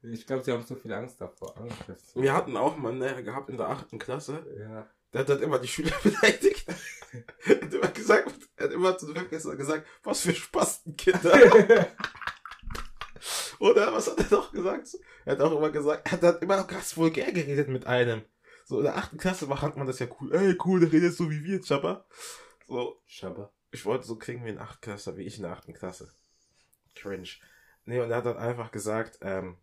Ich 0.03 0.25
glaube, 0.25 0.43
sie 0.43 0.51
haben 0.51 0.63
so 0.63 0.75
viel 0.75 0.91
Angst 0.93 1.19
davor. 1.19 1.55
Angst. 1.57 2.15
Wir 2.15 2.33
hatten 2.33 2.55
auch 2.57 2.77
mal 2.77 2.91
einen 2.91 2.99
Lehrer 3.01 3.21
gehabt 3.21 3.49
in 3.49 3.57
der 3.57 3.67
achten 3.69 3.99
Klasse, 3.99 4.45
Ja. 4.59 4.87
der 5.13 5.21
hat 5.21 5.29
dann 5.29 5.41
immer 5.41 5.59
die 5.59 5.67
Schüler 5.67 5.91
beleidigt. 6.03 6.65
er 7.45 7.55
hat 7.61 7.73
immer 7.73 7.87
gesagt, 7.89 8.33
er 8.55 8.65
hat 8.65 8.73
immer 8.73 8.97
zu 8.97 9.07
den 9.07 9.15
Vergessen 9.15 9.57
gesagt, 9.57 9.85
was 10.03 10.21
für 10.21 10.33
Spastenkinder. 10.33 11.87
Oder 13.59 13.91
was 13.93 14.09
hat 14.09 14.19
er 14.19 14.37
noch 14.37 14.51
gesagt? 14.51 14.97
Er 15.25 15.33
hat 15.33 15.41
auch 15.41 15.51
immer 15.57 15.69
gesagt, 15.69 16.09
er 16.09 16.21
hat 16.21 16.41
immer 16.41 16.63
krass 16.63 16.95
vulgär 16.95 17.31
geredet 17.33 17.67
mit 17.67 17.85
einem. 17.85 18.21
So 18.65 18.77
in 18.77 18.83
der 18.85 18.95
achten 18.97 19.17
Klasse 19.17 19.47
fand 19.47 19.75
man 19.75 19.87
das 19.87 19.99
ja 19.99 20.07
cool. 20.21 20.33
Ey, 20.33 20.55
cool, 20.63 20.79
der 20.79 20.91
redet 20.91 21.13
so 21.13 21.29
wie 21.29 21.43
wir, 21.43 21.59
Chapper. 21.61 22.05
So, 22.67 23.01
Schabber. 23.05 23.51
Ich 23.71 23.85
wollte 23.85 24.05
so 24.05 24.15
klingen 24.15 24.45
wie 24.45 24.49
ein 24.49 24.59
Achtklässler, 24.59 25.17
wie 25.17 25.23
ich 25.23 25.37
in 25.37 25.43
der 25.43 25.51
achten 25.51 25.73
Klasse. 25.73 26.11
Cringe. 26.95 27.29
Nee, 27.85 27.99
und 27.99 28.11
er 28.11 28.17
hat 28.17 28.25
dann 28.25 28.37
einfach 28.37 28.71
gesagt, 28.71 29.19
ähm, 29.21 29.57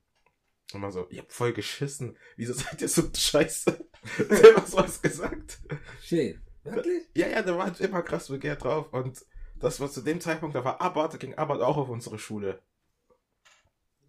immer 0.73 0.90
so, 0.90 1.09
ihr 1.11 1.21
habt 1.21 1.33
voll 1.33 1.53
geschissen. 1.53 2.16
Wieso 2.37 2.53
seid 2.53 2.81
ihr 2.81 2.88
so 2.88 3.03
scheiße? 3.14 3.88
Immer 4.19 4.66
sowas 4.66 5.03
gesagt. 5.03 5.59
Shit. 6.03 6.40
Wirklich? 6.64 7.05
Ja, 7.14 7.29
ja, 7.29 7.42
der 7.42 7.57
war 7.57 7.66
halt 7.66 7.81
immer 7.81 8.03
krass 8.03 8.29
vulgär 8.31 8.57
drauf. 8.57 8.92
Und 8.92 9.25
das 9.59 9.81
war 9.81 9.90
zu 9.90 10.03
dem 10.03 10.21
Zeitpunkt, 10.21 10.57
da 10.57 10.64
war 10.64 10.81
Abbott, 10.81 11.14
da 11.14 11.19
ging 11.19 11.35
Abbott 11.35 11.61
auch 11.61 11.77
auf 11.77 11.88
unsere 11.88 12.19
Schule. 12.19 12.61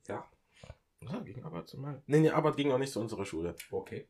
Ja. 0.08 0.30
Ja, 1.02 1.20
ging 1.20 1.44
Abbott 1.44 1.68
zu 1.68 1.80
mal. 1.80 2.02
Nee, 2.08 2.20
nee, 2.20 2.30
Abbott 2.30 2.58
ging 2.58 2.72
auch 2.72 2.80
nicht 2.80 2.94
zu 2.94 3.00
unserer 3.00 3.26
Schule. 3.26 3.56
Okay. 3.72 4.08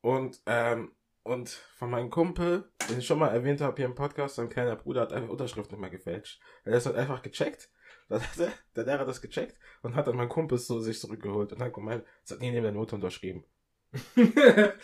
Und, 0.00 0.40
ähm, 0.46 0.92
und 1.22 1.48
von 1.76 1.90
meinem 1.90 2.10
Kumpel, 2.10 2.70
den 2.88 2.98
ich 2.98 3.06
schon 3.06 3.18
mal 3.18 3.28
erwähnt 3.28 3.60
habe 3.60 3.76
hier 3.76 3.86
im 3.86 3.94
Podcast, 3.94 4.36
sein 4.36 4.48
kleiner 4.48 4.76
Bruder 4.76 5.02
hat 5.02 5.12
einfach 5.12 5.28
Unterschrift 5.28 5.70
nicht 5.70 5.80
mehr 5.80 5.90
gefälscht. 5.90 6.40
Er 6.64 6.74
ist 6.76 6.86
halt 6.86 6.96
einfach 6.96 7.22
gecheckt. 7.22 7.70
Dann 8.08 8.20
hat 8.20 8.38
der, 8.38 8.52
der 8.74 8.84
Lehrer 8.84 9.04
das 9.04 9.20
gecheckt 9.20 9.56
und 9.82 9.94
hat 9.94 10.06
dann 10.08 10.16
mein 10.16 10.28
Kumpel 10.28 10.58
so 10.58 10.80
sich 10.80 10.98
zurückgeholt 10.98 11.52
und 11.52 11.62
hat 11.62 11.72
gemeint, 11.72 12.04
sag, 12.24 12.40
nee, 12.40 12.50
neben 12.50 12.64
der 12.64 12.72
Note 12.72 12.96
unterschrieben. 12.96 13.44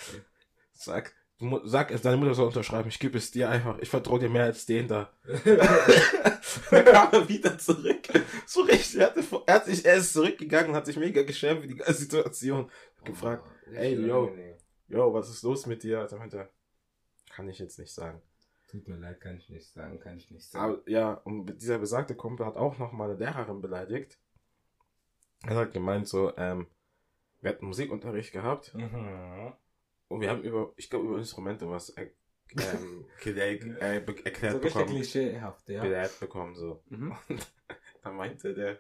Sag, 0.73 1.15
du 1.39 1.61
sag 1.65 1.91
es, 1.91 2.03
deine 2.03 2.17
Mutter 2.19 2.35
soll 2.35 2.49
unterschreiben, 2.49 2.89
ich 2.89 2.99
gebe 2.99 3.17
es 3.17 3.31
dir 3.31 3.49
einfach, 3.49 3.79
ich 3.79 3.89
vertraue 3.89 4.19
dir 4.19 4.29
mehr 4.29 4.45
als 4.45 4.67
den 4.67 4.89
da. 4.89 5.13
dann 6.71 6.85
kam 6.85 7.13
er 7.13 7.29
wieder 7.29 7.57
zurück. 7.59 8.09
So 8.47 8.63
richtig, 8.63 9.01
er, 9.01 9.07
hatte, 9.07 9.25
er, 9.47 9.55
hat 9.55 9.65
sich, 9.67 9.85
er 9.87 9.97
ist 9.97 10.13
zurückgegangen 10.13 10.71
und 10.71 10.77
hat 10.77 10.87
sich 10.87 10.97
mega 10.97 11.23
geschämt 11.23 11.63
für 11.63 11.69
die 11.69 11.77
ganze 11.77 11.95
Situation. 11.95 12.71
Gefragt, 13.05 13.47
Oh, 13.47 13.75
ey, 13.75 13.95
yo. 13.95 14.25
unangenehm. 14.25 14.56
Yo, 14.89 15.13
was 15.13 15.29
ist 15.31 15.43
los 15.43 15.67
mit 15.67 15.83
dir? 15.83 16.07
Da 16.07 16.17
meinte 16.17 16.39
er, 16.39 16.51
kann 17.31 17.49
ich 17.49 17.59
jetzt 17.59 17.79
nicht 17.79 17.93
sagen. 17.93 18.21
Tut 18.69 18.89
mir 18.89 18.97
leid, 18.97 19.21
kann 19.21 19.37
ich 19.37 19.49
nicht 19.49 19.69
sagen, 19.73 20.01
kann 20.01 20.17
ich 20.19 20.31
nicht 20.31 20.45
sagen. 20.51 20.65
Aber 20.75 20.91
ja, 20.91 21.13
und 21.15 21.47
dieser 21.63 21.79
besagte 21.79 22.15
Kumpel 22.17 22.47
hat 22.47 22.57
auch 22.57 22.79
noch 22.79 22.93
mal 22.93 23.11
eine 23.11 23.19
Lehrerin 23.19 23.61
beleidigt. 23.61 24.19
Er 25.47 25.57
hat 25.57 25.73
gemeint 25.73 26.09
so, 26.09 26.37
ähm, 26.37 26.67
wir 27.41 27.51
hatten 27.51 27.67
Musikunterricht 27.67 28.33
gehabt 28.33 28.75
Mhm. 28.75 29.53
und 30.09 30.21
wir 30.21 30.31
haben 30.31 30.43
über, 30.43 30.73
ich 30.77 30.91
glaube 30.91 31.07
über 31.07 31.19
Instrumente 31.19 31.69
was 31.71 31.91
er, 31.91 32.11
ähm, 32.59 33.07
äh, 33.25 33.99
erklärt 34.25 34.55
So 34.55 34.59
bekommen, 34.61 34.87
klischeehaft, 34.87 35.69
ja. 35.69 35.83
belehrt 35.83 36.19
bekommen 36.19 36.55
so. 36.57 36.83
Mhm. 36.89 37.17
Und 37.29 37.47
dann 38.03 38.17
meinte 38.17 38.55
der, 38.55 38.79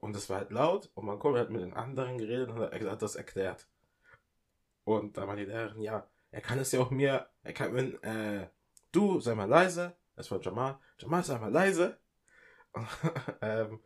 und 0.00 0.14
das 0.14 0.28
war 0.28 0.38
halt 0.38 0.50
laut 0.50 0.90
und 0.94 1.06
mein 1.06 1.18
Kumpel 1.18 1.40
hat 1.40 1.50
mit 1.50 1.62
den 1.62 1.72
anderen 1.72 2.18
geredet 2.18 2.50
und 2.50 2.60
er 2.60 2.90
hat 2.90 3.00
das 3.00 3.16
erklärt. 3.16 3.66
Und 4.86 5.18
da 5.18 5.26
war 5.26 5.34
die 5.34 5.44
Lehrerin, 5.44 5.82
ja, 5.82 6.06
er 6.30 6.40
kann 6.40 6.60
es 6.60 6.70
ja 6.70 6.78
auch 6.78 6.92
mir, 6.92 7.26
er 7.42 7.52
kann, 7.52 7.74
wenn, 7.74 8.00
äh, 8.04 8.46
du, 8.92 9.18
sei 9.18 9.34
mal 9.34 9.48
leise, 9.48 9.96
das 10.14 10.30
war 10.30 10.40
Jamal, 10.40 10.78
Jamal, 10.96 11.24
sei 11.24 11.36
mal 11.38 11.50
leise. 11.50 11.98
ähm, 13.40 13.80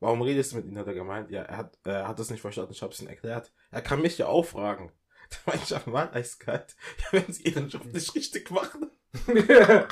warum 0.00 0.22
redest 0.22 0.50
du 0.50 0.56
mit 0.56 0.66
ihm, 0.66 0.76
hat 0.76 0.88
er 0.88 0.94
gemeint, 0.94 1.30
ja, 1.30 1.42
er 1.42 1.56
hat, 1.56 1.78
er 1.84 2.08
hat 2.08 2.18
das 2.18 2.30
nicht 2.30 2.40
verstanden, 2.40 2.72
ich 2.72 2.82
hab's 2.82 3.00
ihm 3.00 3.06
erklärt. 3.06 3.52
Er 3.70 3.80
kann 3.80 4.02
mich 4.02 4.18
ja 4.18 4.26
auch 4.26 4.44
fragen. 4.44 4.90
Da 5.30 5.36
meinte 5.46 5.72
Jamal 5.72 6.10
eiskalt, 6.12 6.74
ja, 6.98 7.04
wenn 7.12 7.32
sie 7.32 7.44
ihren 7.44 7.68
Job 7.68 7.84
nicht 7.84 8.12
richtig 8.16 8.50
machen. 8.50 8.90
Die 9.26 9.32
Lehrerin. 9.32 9.86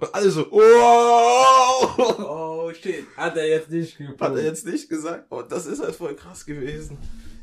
Und 0.00 0.14
alle 0.14 0.30
so, 0.30 0.46
oh! 0.50 1.94
oh 1.98 2.72
shit, 2.72 3.06
hat 3.14 3.36
er 3.36 3.46
jetzt 3.46 3.68
nicht 3.68 3.98
gefunden. 3.98 4.20
Hat 4.20 4.36
er 4.36 4.44
jetzt 4.44 4.64
nicht 4.64 4.88
gesagt. 4.88 5.30
Und 5.30 5.52
das 5.52 5.66
ist 5.66 5.82
halt 5.82 5.94
voll 5.94 6.16
krass 6.16 6.46
gewesen. 6.46 6.96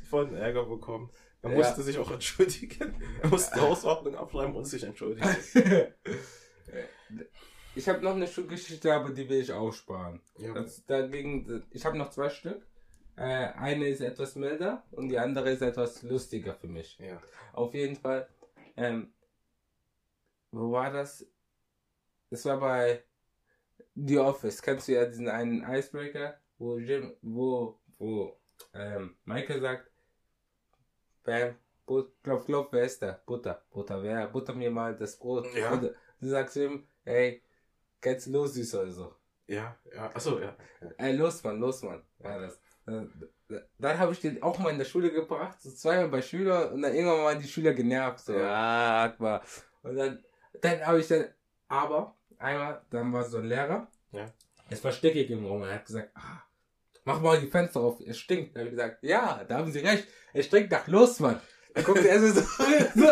Voll 0.10 0.28
einen 0.28 0.36
Ärger 0.38 0.66
bekommen. 0.66 1.10
Er 1.42 1.52
Ja. 1.52 1.58
musste 1.58 1.84
sich 1.84 1.98
auch 1.98 2.10
entschuldigen. 2.12 2.96
Er 3.22 3.30
musste 3.30 3.56
die 3.56 3.62
Hausordnung 3.62 4.16
abschreiben 4.16 4.56
und 4.56 4.66
sich 4.66 4.84
entschuldigen. 4.84 5.30
Ich 7.76 7.90
habe 7.90 8.02
noch 8.02 8.16
eine 8.16 8.28
Schulgeschichte, 8.28 8.94
aber 8.94 9.10
die 9.10 9.28
will 9.28 9.42
ich 9.42 9.52
aussparen. 9.52 10.22
Ja. 10.38 10.54
Das, 10.54 10.86
dagegen, 10.86 11.66
ich 11.72 11.84
habe 11.86 11.98
noch 11.98 12.10
zwei 12.10 12.30
Stück. 12.30 12.66
Äh, 13.18 13.22
eine 13.24 13.88
ist 13.90 14.00
etwas 14.02 14.36
milder 14.36 14.86
und 14.92 15.10
die 15.10 15.20
andere 15.20 15.50
ist 15.52 15.62
etwas 15.62 16.02
lustiger 16.04 16.54
für 16.56 16.68
mich. 16.68 16.98
ja. 17.00 17.22
Auf 17.54 17.74
jeden 17.74 17.96
Fall. 17.98 18.28
Ähm, 18.78 19.14
wo 20.52 20.72
war 20.72 20.92
das? 20.92 21.26
Das 22.30 22.46
war 22.46 22.60
bei 22.60 23.04
The 23.96 24.20
Office. 24.20 24.62
Kennst 24.62 24.88
du 24.88 24.94
ja 24.94 25.06
diesen 25.06 25.28
einen 25.30 25.64
Icebreaker, 25.64 26.40
wo 26.58 26.78
Jim, 26.78 27.14
wo, 27.22 27.80
wo 27.98 28.38
ähm, 28.74 29.18
Michael 29.26 29.62
sagt, 29.62 29.92
Bam, 31.26 31.56
But, 31.88 32.12
glaub, 32.24 32.46
glaub, 32.48 32.74
wer 32.74 32.84
ist 32.86 33.02
da? 33.02 33.20
Butter, 33.26 33.62
Butter, 33.72 34.02
wer? 34.02 34.28
Butter 34.28 34.54
mir 34.56 34.72
mal 34.72 34.96
das 34.96 35.18
Brot. 35.18 35.46
Ja. 35.56 35.72
Und 35.72 35.84
du 35.84 36.28
sagst 36.28 36.56
ihm, 36.56 36.88
ey, 37.04 37.44
geht's 38.02 38.26
los, 38.26 38.56
süß 38.56 38.76
oder 38.76 38.92
so. 38.92 39.16
Ja, 39.48 39.76
ja. 39.94 40.08
Achso, 40.08 40.40
ja. 40.40 40.56
Ey, 40.98 41.16
los, 41.16 41.44
Mann, 41.44 41.60
los, 41.60 41.84
Mann. 41.84 42.02
War 42.18 42.40
das. 42.40 42.60
Äh, 42.88 43.06
Dann 43.78 44.00
habe 44.00 44.14
ich 44.14 44.20
den 44.22 44.42
auch 44.42 44.58
mal 44.58 44.72
in 44.72 44.80
der 44.80 44.86
Schule 44.86 45.12
gebracht, 45.12 45.62
so 45.62 45.70
zweimal 45.70 46.10
bei 46.10 46.22
Schülern 46.24 46.74
und 46.74 46.82
dann 46.82 46.96
irgendwann 46.96 47.22
mal 47.22 47.38
die 47.38 47.48
Schüler 47.48 47.74
genervt, 47.74 48.20
so, 48.22 48.34
ja, 48.34 49.04
Akbar. 49.04 49.44
Und 49.84 49.96
dann, 49.96 50.24
dann 50.62 50.82
habe 50.88 51.00
ich 51.00 51.08
dann, 51.08 51.26
aber, 51.68 52.16
einmal, 52.40 52.82
dann 52.90 53.14
war 53.14 53.24
so 53.24 53.38
ein 53.38 53.46
Lehrer, 53.46 53.88
Ja. 54.12 54.26
es 54.72 54.84
war 54.84 54.92
stickig 54.92 55.30
im 55.30 55.46
Raum, 55.46 55.62
er 55.62 55.76
hat 55.76 55.86
gesagt, 55.86 56.10
ah, 56.16 56.42
mach 57.06 57.22
mal 57.22 57.40
die 57.40 57.48
Fenster 57.48 57.80
auf, 57.80 58.00
es 58.06 58.20
stinkt. 58.20 58.56
Dann 58.56 58.62
habe 58.62 58.70
ich 58.70 58.76
gesagt, 58.76 59.04
ja, 59.04 59.44
da 59.48 59.58
haben 59.58 59.72
sie 59.72 59.80
recht, 59.80 60.08
es 60.34 60.48
stinkt 60.48 60.72
nach 60.72 60.88
los, 60.88 61.20
Mann. 61.20 61.40
Dann 61.74 61.84
guckte 61.84 62.08
er 62.08 62.20
so, 62.20 62.28
so, 62.34 62.44
so, 62.96 63.08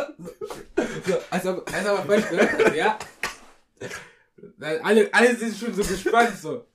so 1.05 1.17
als 1.29 1.45
ob, 1.45 1.73
als 1.73 1.87
ob 1.87 2.09
er 2.09 2.21
gehört 2.21 2.65
hat, 2.65 2.75
ja. 2.75 2.99
Dann 4.57 4.81
alle, 4.81 5.13
alle 5.13 5.35
sind 5.35 5.55
schon 5.55 5.73
so 5.73 5.83
gespannt, 5.83 6.37
so. 6.37 6.65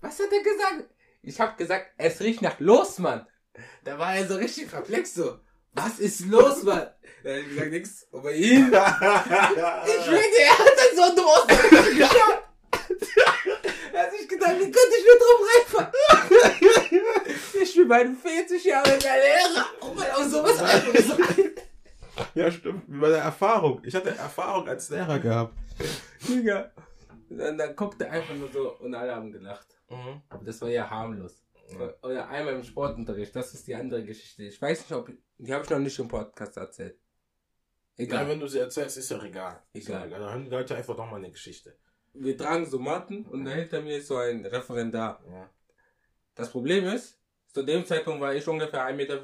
Was 0.00 0.18
hat 0.18 0.32
er 0.32 0.42
gesagt? 0.42 0.90
Ich 1.22 1.40
hab 1.40 1.56
gesagt, 1.56 1.92
es 1.96 2.20
riecht 2.20 2.42
nach 2.42 2.60
los, 2.60 2.98
Mann. 2.98 3.26
Da 3.84 3.98
war 3.98 4.14
er 4.14 4.26
so 4.26 4.36
richtig 4.36 4.70
perplex, 4.70 5.14
so. 5.14 5.38
Was 5.74 5.98
ist 6.00 6.26
los, 6.26 6.64
Mann? 6.64 6.88
Dann 7.22 7.36
hab 7.36 7.42
ich 7.42 7.48
gesagt, 7.48 7.70
nix. 7.70 8.08
Bei 8.10 8.32
ihm, 8.32 8.66
ich 8.66 8.72
schwöre, 8.72 10.22
er 10.40 10.58
hat 10.58 10.72
dann 10.76 11.16
so 11.16 11.46
Küche 11.46 11.94
geschaut. 11.96 12.38
Gedacht, 14.32 14.56
wie 14.58 14.70
könnte 14.70 14.96
ich 14.98 15.04
nur 15.06 15.18
drum 15.18 15.46
reinfahren? 15.52 15.92
Ich 17.62 17.76
bin 17.76 17.86
meine 17.88 18.14
40 18.14 18.64
Jahre 18.64 18.98
der 18.98 18.98
Lehrer. 19.16 19.66
Und 19.80 19.96
man 19.96 20.10
auch 20.10 20.24
sowas 20.24 20.58
anderes 20.58 21.06
sagt. 21.08 21.38
ja, 22.34 22.50
stimmt. 22.50 22.82
Wie 22.88 22.98
bei 22.98 23.08
der 23.10 23.18
Erfahrung. 23.22 23.80
Ich 23.84 23.94
hatte 23.94 24.10
Erfahrung 24.10 24.68
als 24.68 24.90
Lehrer 24.90 25.18
gehabt. 25.18 25.54
Digga. 26.28 26.72
Dann, 27.30 27.56
dann 27.56 27.76
guckte 27.76 28.04
er 28.06 28.12
einfach 28.12 28.34
nur 28.34 28.48
so 28.48 28.76
und 28.78 28.94
alle 28.94 29.14
haben 29.14 29.30
gelacht. 29.32 29.66
Mhm. 29.88 30.22
Aber 30.28 30.44
das 30.44 30.60
war 30.60 30.68
ja 30.68 30.88
harmlos. 30.90 31.42
Oder 32.02 32.28
einmal 32.28 32.54
im 32.54 32.64
Sportunterricht, 32.64 33.34
das 33.34 33.54
ist 33.54 33.66
die 33.66 33.74
andere 33.74 34.04
Geschichte. 34.04 34.42
Ich 34.42 34.60
weiß 34.60 34.80
nicht, 34.80 34.92
ob. 34.92 35.10
Die 35.38 35.52
habe 35.54 35.64
ich 35.64 35.70
noch 35.70 35.78
nicht 35.78 35.98
im 35.98 36.08
Podcast 36.08 36.56
erzählt. 36.56 36.98
Ja, 37.96 38.04
Egal. 38.04 38.28
wenn 38.28 38.40
du 38.40 38.46
sie 38.48 38.58
erzählst, 38.58 38.96
ist 38.98 39.10
ja 39.10 39.22
egal. 39.22 39.62
Ist 39.72 39.88
ja 39.88 39.96
Egal. 39.96 40.08
egal. 40.08 40.20
Dann 40.20 40.30
hören 40.30 40.44
die 40.44 40.50
Leute 40.50 40.74
einfach 40.76 40.96
doch 40.96 41.06
mal 41.10 41.16
eine 41.16 41.30
Geschichte. 41.30 41.76
Wir 42.14 42.36
tragen 42.36 42.66
so 42.66 42.78
Matten 42.78 43.24
und 43.26 43.44
dahinter 43.44 43.80
mir 43.80 43.96
ist 43.96 44.08
so 44.08 44.16
ein 44.16 44.44
Referendar. 44.44 45.22
Ja. 45.30 45.50
Das 46.34 46.50
Problem 46.50 46.86
ist, 46.86 47.18
zu 47.52 47.62
dem 47.62 47.84
Zeitpunkt 47.84 48.20
war 48.20 48.34
ich 48.34 48.48
ungefähr 48.48 48.88
1,75 48.88 48.94
Meter, 48.94 49.20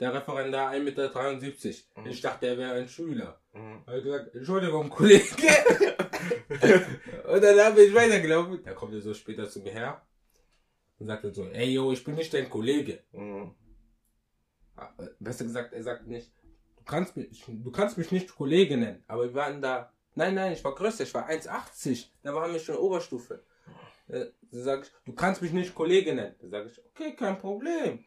der 0.00 0.14
Referendar 0.14 0.72
1,73 0.72 0.80
Meter. 0.80 2.00
Mhm. 2.00 2.06
Ich 2.06 2.20
dachte, 2.20 2.46
er 2.46 2.58
wäre 2.58 2.74
ein 2.74 2.88
Schüler. 2.88 3.40
Mhm. 3.54 3.86
Hat 3.86 4.02
gesagt, 4.02 4.34
Entschuldigung, 4.34 4.90
Kollege. 4.90 5.24
und 7.28 7.42
dann 7.42 7.60
habe 7.60 7.82
ich 7.82 7.94
weitergelaufen. 7.94 8.62
Da 8.64 8.74
kommt 8.74 8.92
er 8.92 9.00
so 9.00 9.14
später 9.14 9.48
zu 9.48 9.60
mir 9.60 9.72
her 9.72 10.06
und 10.98 11.06
sagt 11.06 11.24
dann 11.24 11.32
so, 11.32 11.48
ey, 11.48 11.72
yo, 11.72 11.90
ich 11.92 12.04
bin 12.04 12.16
nicht 12.16 12.34
dein 12.34 12.50
Kollege. 12.50 13.02
Mhm. 13.12 13.54
Ah, 14.76 14.92
äh, 14.98 15.06
Besser 15.18 15.44
gesagt, 15.44 15.72
er 15.72 15.82
sagt 15.82 16.06
nicht, 16.06 16.30
du 16.76 16.84
kannst 16.84 17.16
mich, 17.16 17.46
du 17.46 17.70
kannst 17.70 17.96
mich 17.96 18.12
nicht 18.12 18.34
Kollege 18.34 18.76
nennen, 18.76 19.02
aber 19.06 19.24
wir 19.24 19.34
waren 19.34 19.62
da, 19.62 19.90
nein, 20.14 20.34
nein, 20.34 20.52
ich 20.52 20.64
war 20.64 20.74
größer, 20.74 21.04
ich 21.04 21.14
war 21.14 21.28
1,80, 21.28 22.06
da 22.22 22.34
waren 22.34 22.52
wir 22.52 22.60
schon 22.60 22.76
Oberstufe. 22.76 23.44
Äh, 24.08 24.26
Da 24.50 24.58
sag 24.60 24.82
ich, 24.84 24.90
du 25.04 25.12
kannst 25.12 25.42
mich 25.42 25.52
nicht 25.52 25.74
Kollege 25.74 26.14
nennen. 26.14 26.34
Da 26.40 26.48
sage 26.48 26.70
ich, 26.70 26.80
okay, 26.86 27.14
kein 27.14 27.38
Problem. 27.38 28.04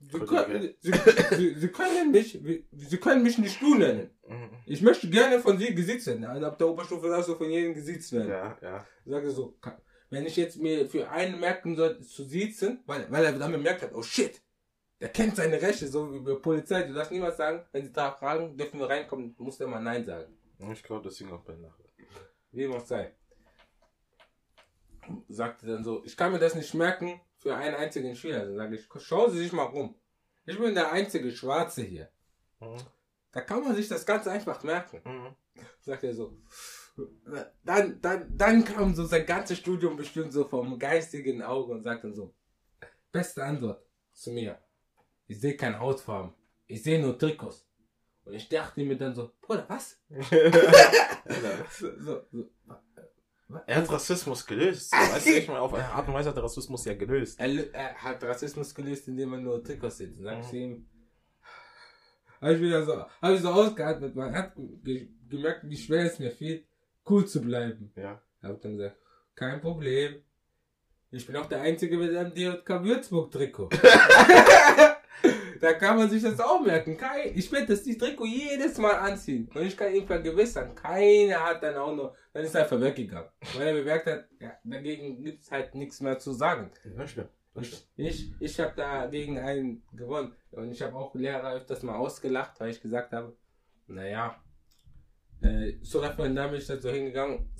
Sie 0.00 0.18
können, 0.18 0.74
Sie, 0.80 0.92
Sie, 1.36 1.54
Sie 1.54 1.68
können 1.68 2.10
mich, 2.10 2.40
Sie 2.72 2.96
können 2.96 3.22
mich 3.22 3.36
nicht 3.38 3.60
du 3.60 3.74
nennen. 3.74 4.10
Mhm. 4.26 4.50
Ich 4.64 4.80
möchte 4.80 5.08
gerne 5.10 5.40
von 5.40 5.58
Sie 5.58 5.74
gesitzt 5.74 6.06
werden. 6.06 6.24
Also 6.24 6.46
ab 6.46 6.58
der 6.58 6.68
Oberstufe 6.68 7.08
darfst 7.08 7.28
du 7.28 7.34
von 7.34 7.50
jedem 7.50 7.74
gesitzt 7.74 8.12
werden. 8.12 8.30
Ja, 8.30 8.58
ja. 8.62 8.86
Sage 9.04 9.30
so, 9.30 9.58
wenn 10.08 10.24
ich 10.26 10.36
jetzt 10.36 10.56
mir 10.58 10.88
für 10.88 11.10
einen 11.10 11.38
merken 11.38 11.76
soll, 11.76 12.00
zu 12.00 12.24
sitzen, 12.24 12.82
weil, 12.86 13.06
weil 13.10 13.24
er 13.26 13.32
dann 13.32 13.52
bemerkt 13.52 13.82
hat, 13.82 13.94
oh 13.94 14.02
shit, 14.02 14.40
der 15.00 15.10
kennt 15.10 15.36
seine 15.36 15.60
Rechte, 15.60 15.86
so 15.88 16.12
wie 16.12 16.20
bei 16.20 16.34
Polizei. 16.34 16.82
Du 16.82 16.94
darfst 16.94 17.12
niemals 17.12 17.36
sagen, 17.36 17.64
wenn 17.72 17.84
sie 17.84 17.92
da 17.92 18.10
fragen, 18.12 18.56
dürfen 18.56 18.80
wir 18.80 18.88
reinkommen, 18.88 19.34
muss 19.38 19.58
der 19.58 19.66
mal 19.66 19.80
Nein 19.80 20.04
sagen. 20.04 20.34
Ich 20.72 20.82
glaube, 20.82 21.04
das 21.04 21.18
ging 21.18 21.30
auch 21.32 21.42
bei 21.42 21.54
Nacht. 21.56 21.80
Wie 22.52 22.66
auch 22.68 22.84
sei. 22.84 23.14
Sagte 25.28 25.66
dann 25.66 25.84
so, 25.84 26.04
ich 26.04 26.16
kann 26.16 26.32
mir 26.32 26.38
das 26.38 26.54
nicht 26.54 26.74
merken 26.74 27.20
für 27.38 27.56
einen 27.56 27.74
einzigen 27.74 28.14
Schüler. 28.14 28.44
Dann 28.44 28.56
sage 28.56 28.76
ich, 28.76 29.02
schauen 29.02 29.30
Sie 29.30 29.38
sich 29.38 29.52
mal 29.52 29.64
rum. 29.64 29.94
Ich 30.44 30.58
bin 30.58 30.74
der 30.74 30.92
einzige 30.92 31.30
Schwarze 31.30 31.82
hier. 31.82 32.10
Mhm. 32.60 32.76
Da 33.32 33.40
kann 33.40 33.62
man 33.62 33.74
sich 33.74 33.88
das 33.88 34.04
ganz 34.04 34.26
einfach 34.26 34.62
merken. 34.62 35.00
Mhm. 35.04 35.36
Sagt 35.80 36.04
er 36.04 36.14
so. 36.14 36.36
Dann, 37.64 38.00
dann, 38.00 38.36
dann 38.36 38.64
kam 38.64 38.94
so 38.94 39.04
sein 39.04 39.24
ganzes 39.24 39.58
Studium 39.58 39.96
bestimmt 39.96 40.32
so 40.32 40.44
vom 40.44 40.78
geistigen 40.78 41.42
Auge 41.42 41.72
und 41.72 41.82
sagt 41.82 42.04
dann 42.04 42.14
so, 42.14 42.34
beste 43.10 43.42
Antwort 43.42 43.82
zu 44.12 44.32
mir. 44.32 44.58
Ich 45.26 45.40
sehe 45.40 45.56
keine 45.56 45.78
Hautfarben. 45.78 46.34
Ich 46.66 46.82
sehe 46.82 47.00
nur 47.00 47.18
Trikots. 47.18 47.69
Und 48.30 48.36
ich 48.36 48.48
dachte 48.48 48.80
mir 48.84 48.96
dann 48.96 49.12
so, 49.12 49.32
Bruder, 49.40 49.64
was? 49.68 50.00
So, 51.70 51.88
so, 51.98 52.20
so. 52.30 52.48
Er 53.66 53.76
hat 53.76 53.90
Rassismus 53.90 54.46
gelöst. 54.46 54.92
Weißt 54.92 55.26
du, 55.26 55.30
ich 55.30 55.48
meine, 55.48 55.60
auf 55.60 55.74
eine 55.74 55.84
Art 55.88 56.06
und 56.06 56.14
Weise 56.14 56.28
hat 56.28 56.36
er 56.36 56.44
Rassismus 56.44 56.84
ja 56.84 56.94
gelöst. 56.94 57.40
Er, 57.40 57.74
er 57.74 57.94
hat 57.96 58.22
Rassismus 58.22 58.72
gelöst, 58.72 59.08
indem 59.08 59.32
er 59.32 59.40
nur 59.40 59.64
Trikots 59.64 59.98
sieht. 59.98 60.16
Dann 60.16 60.24
sag 60.24 60.40
ich 60.40 60.52
Mhm. 60.52 60.58
ihm, 60.58 60.88
habe 62.40 62.54
ich 62.54 62.60
wieder 62.60 62.84
so, 62.84 63.04
habe 63.20 63.34
ich 63.34 63.40
so 63.40 63.48
ausgeatmet, 63.50 64.14
man 64.14 64.32
hat 64.32 64.52
ge 64.56 65.08
gemerkt, 65.28 65.68
wie 65.68 65.76
schwer 65.76 66.04
es 66.04 66.20
mir 66.20 66.30
fiel, 66.30 66.64
cool 67.08 67.26
zu 67.26 67.40
bleiben. 67.42 67.92
Ja. 67.96 68.22
Er 68.42 68.48
hat 68.50 68.64
dann 68.64 68.76
gesagt, 68.76 68.96
kein 69.34 69.60
Problem. 69.60 70.22
Ich 71.10 71.26
bin 71.26 71.36
auch 71.36 71.46
der 71.46 71.62
Einzige 71.62 71.96
mit 71.98 72.14
einem 72.14 72.32
DJK 72.32 72.84
Würzburg-Trikot. 72.84 73.70
da 75.60 75.74
kann 75.74 75.96
man 75.96 76.08
sich 76.08 76.22
das 76.22 76.40
auch 76.40 76.60
merken. 76.60 76.96
Kein, 76.96 77.36
ich 77.36 77.50
werde 77.52 77.68
das 77.68 77.82
die 77.82 77.96
Trikot 77.96 78.26
jedes 78.26 78.78
Mal 78.78 78.94
anziehen. 78.94 79.50
Und 79.54 79.62
ich 79.62 79.76
kann 79.76 79.94
ihm 79.94 80.06
vergewissern, 80.06 80.74
keiner 80.74 81.44
hat 81.44 81.62
dann 81.62 81.76
auch 81.76 81.94
nur, 81.94 82.14
dann 82.32 82.44
ist 82.44 82.54
er 82.54 82.62
einfach 82.62 82.80
weggegangen. 82.80 83.30
Weil 83.56 83.68
er 83.68 83.74
bemerkt 83.74 84.06
hat, 84.06 84.24
ja, 84.40 84.52
dagegen 84.64 85.22
gibt 85.22 85.42
es 85.42 85.50
halt 85.50 85.74
nichts 85.74 86.00
mehr 86.00 86.18
zu 86.18 86.32
sagen. 86.32 86.70
Ich, 87.54 87.88
ich, 87.96 88.32
ich 88.40 88.60
habe 88.60 88.74
dagegen 88.76 89.38
einen 89.38 89.82
gewonnen. 89.92 90.34
Und 90.52 90.70
ich 90.70 90.80
habe 90.82 90.96
auch 90.96 91.14
Lehrer 91.14 91.54
öfters 91.54 91.82
mal 91.82 91.96
ausgelacht, 91.96 92.58
weil 92.60 92.70
ich 92.70 92.80
gesagt 92.80 93.12
habe, 93.12 93.36
naja, 93.86 94.42
äh, 95.42 95.80
zu 95.82 95.98
Referendar 95.98 96.48
bin 96.48 96.58
ich 96.58 96.66
dann 96.66 96.80
so 96.80 96.90
hingegangen, 96.90 97.50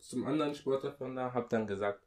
zum 0.00 0.26
anderen 0.26 0.54
Sportreferendar, 0.54 1.32
habe 1.32 1.46
dann 1.48 1.66
gesagt, 1.66 2.04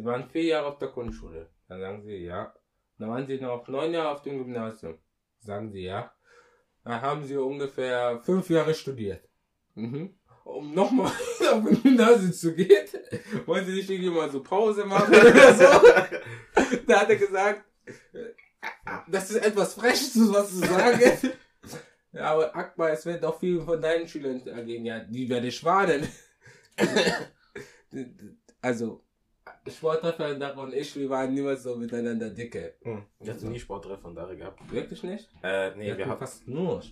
Sie 0.00 0.06
waren 0.06 0.30
vier 0.30 0.44
Jahre 0.44 0.68
auf 0.68 0.78
der 0.78 0.88
Grundschule. 0.88 1.50
Dann 1.68 1.80
sagen 1.80 2.02
sie, 2.02 2.24
ja. 2.24 2.54
Dann 3.00 3.08
waren 3.08 3.26
sie 3.26 3.40
noch 3.40 3.66
neun 3.66 3.94
Jahre 3.94 4.10
auf 4.10 4.20
dem 4.20 4.36
Gymnasium. 4.36 4.98
Sagen 5.40 5.72
sie, 5.72 5.84
ja. 5.84 6.12
Dann 6.84 7.00
haben 7.00 7.24
sie 7.24 7.34
ungefähr 7.34 8.20
fünf 8.20 8.50
Jahre 8.50 8.74
studiert. 8.74 9.26
Mhm. 9.74 10.14
Um 10.44 10.74
nochmal 10.74 11.10
auf 11.40 11.66
ein 11.66 11.82
Gymnasium 11.82 12.32
zu 12.34 12.54
gehen, 12.54 12.86
wollen 13.46 13.64
sie 13.64 13.72
nicht 13.72 13.88
irgendwie 13.88 14.10
mal 14.10 14.30
so 14.30 14.42
Pause 14.42 14.84
machen 14.84 15.14
oder 15.14 15.54
so. 15.54 15.86
Da 16.86 17.00
hat 17.00 17.08
er 17.08 17.16
gesagt, 17.16 17.64
das 19.08 19.30
ist 19.30 19.46
etwas 19.46 19.74
Freches, 19.74 20.12
was 20.16 20.50
zu 20.50 20.58
sagen. 20.58 21.00
Ja, 22.12 22.32
aber 22.32 22.54
Akbar, 22.54 22.90
es 22.90 23.06
wird 23.06 23.24
auch 23.24 23.38
viel 23.38 23.62
von 23.62 23.80
deinen 23.80 24.08
Schülern 24.08 24.46
ergehen. 24.46 24.84
Ja, 24.84 25.00
die 25.00 25.26
werde 25.30 25.46
ich 25.46 25.64
warnen. 25.64 26.06
Also, 28.60 29.02
Sportreferendar 29.68 30.56
und 30.56 30.72
ich, 30.74 30.96
wir 30.96 31.10
waren 31.10 31.34
niemals 31.34 31.62
so 31.62 31.76
miteinander 31.76 32.30
dicke. 32.30 32.74
Mhm. 32.82 33.04
Ich 33.20 33.28
hatte 33.28 33.46
nie 33.46 33.58
Sportreferendare 33.58 34.36
gehabt. 34.36 34.70
Wirklich 34.70 35.02
nicht? 35.02 35.28
Äh, 35.42 35.74
nee, 35.76 35.96
wir 35.96 36.06
hatten 36.06 36.18
fast 36.18 36.48
nur. 36.48 36.82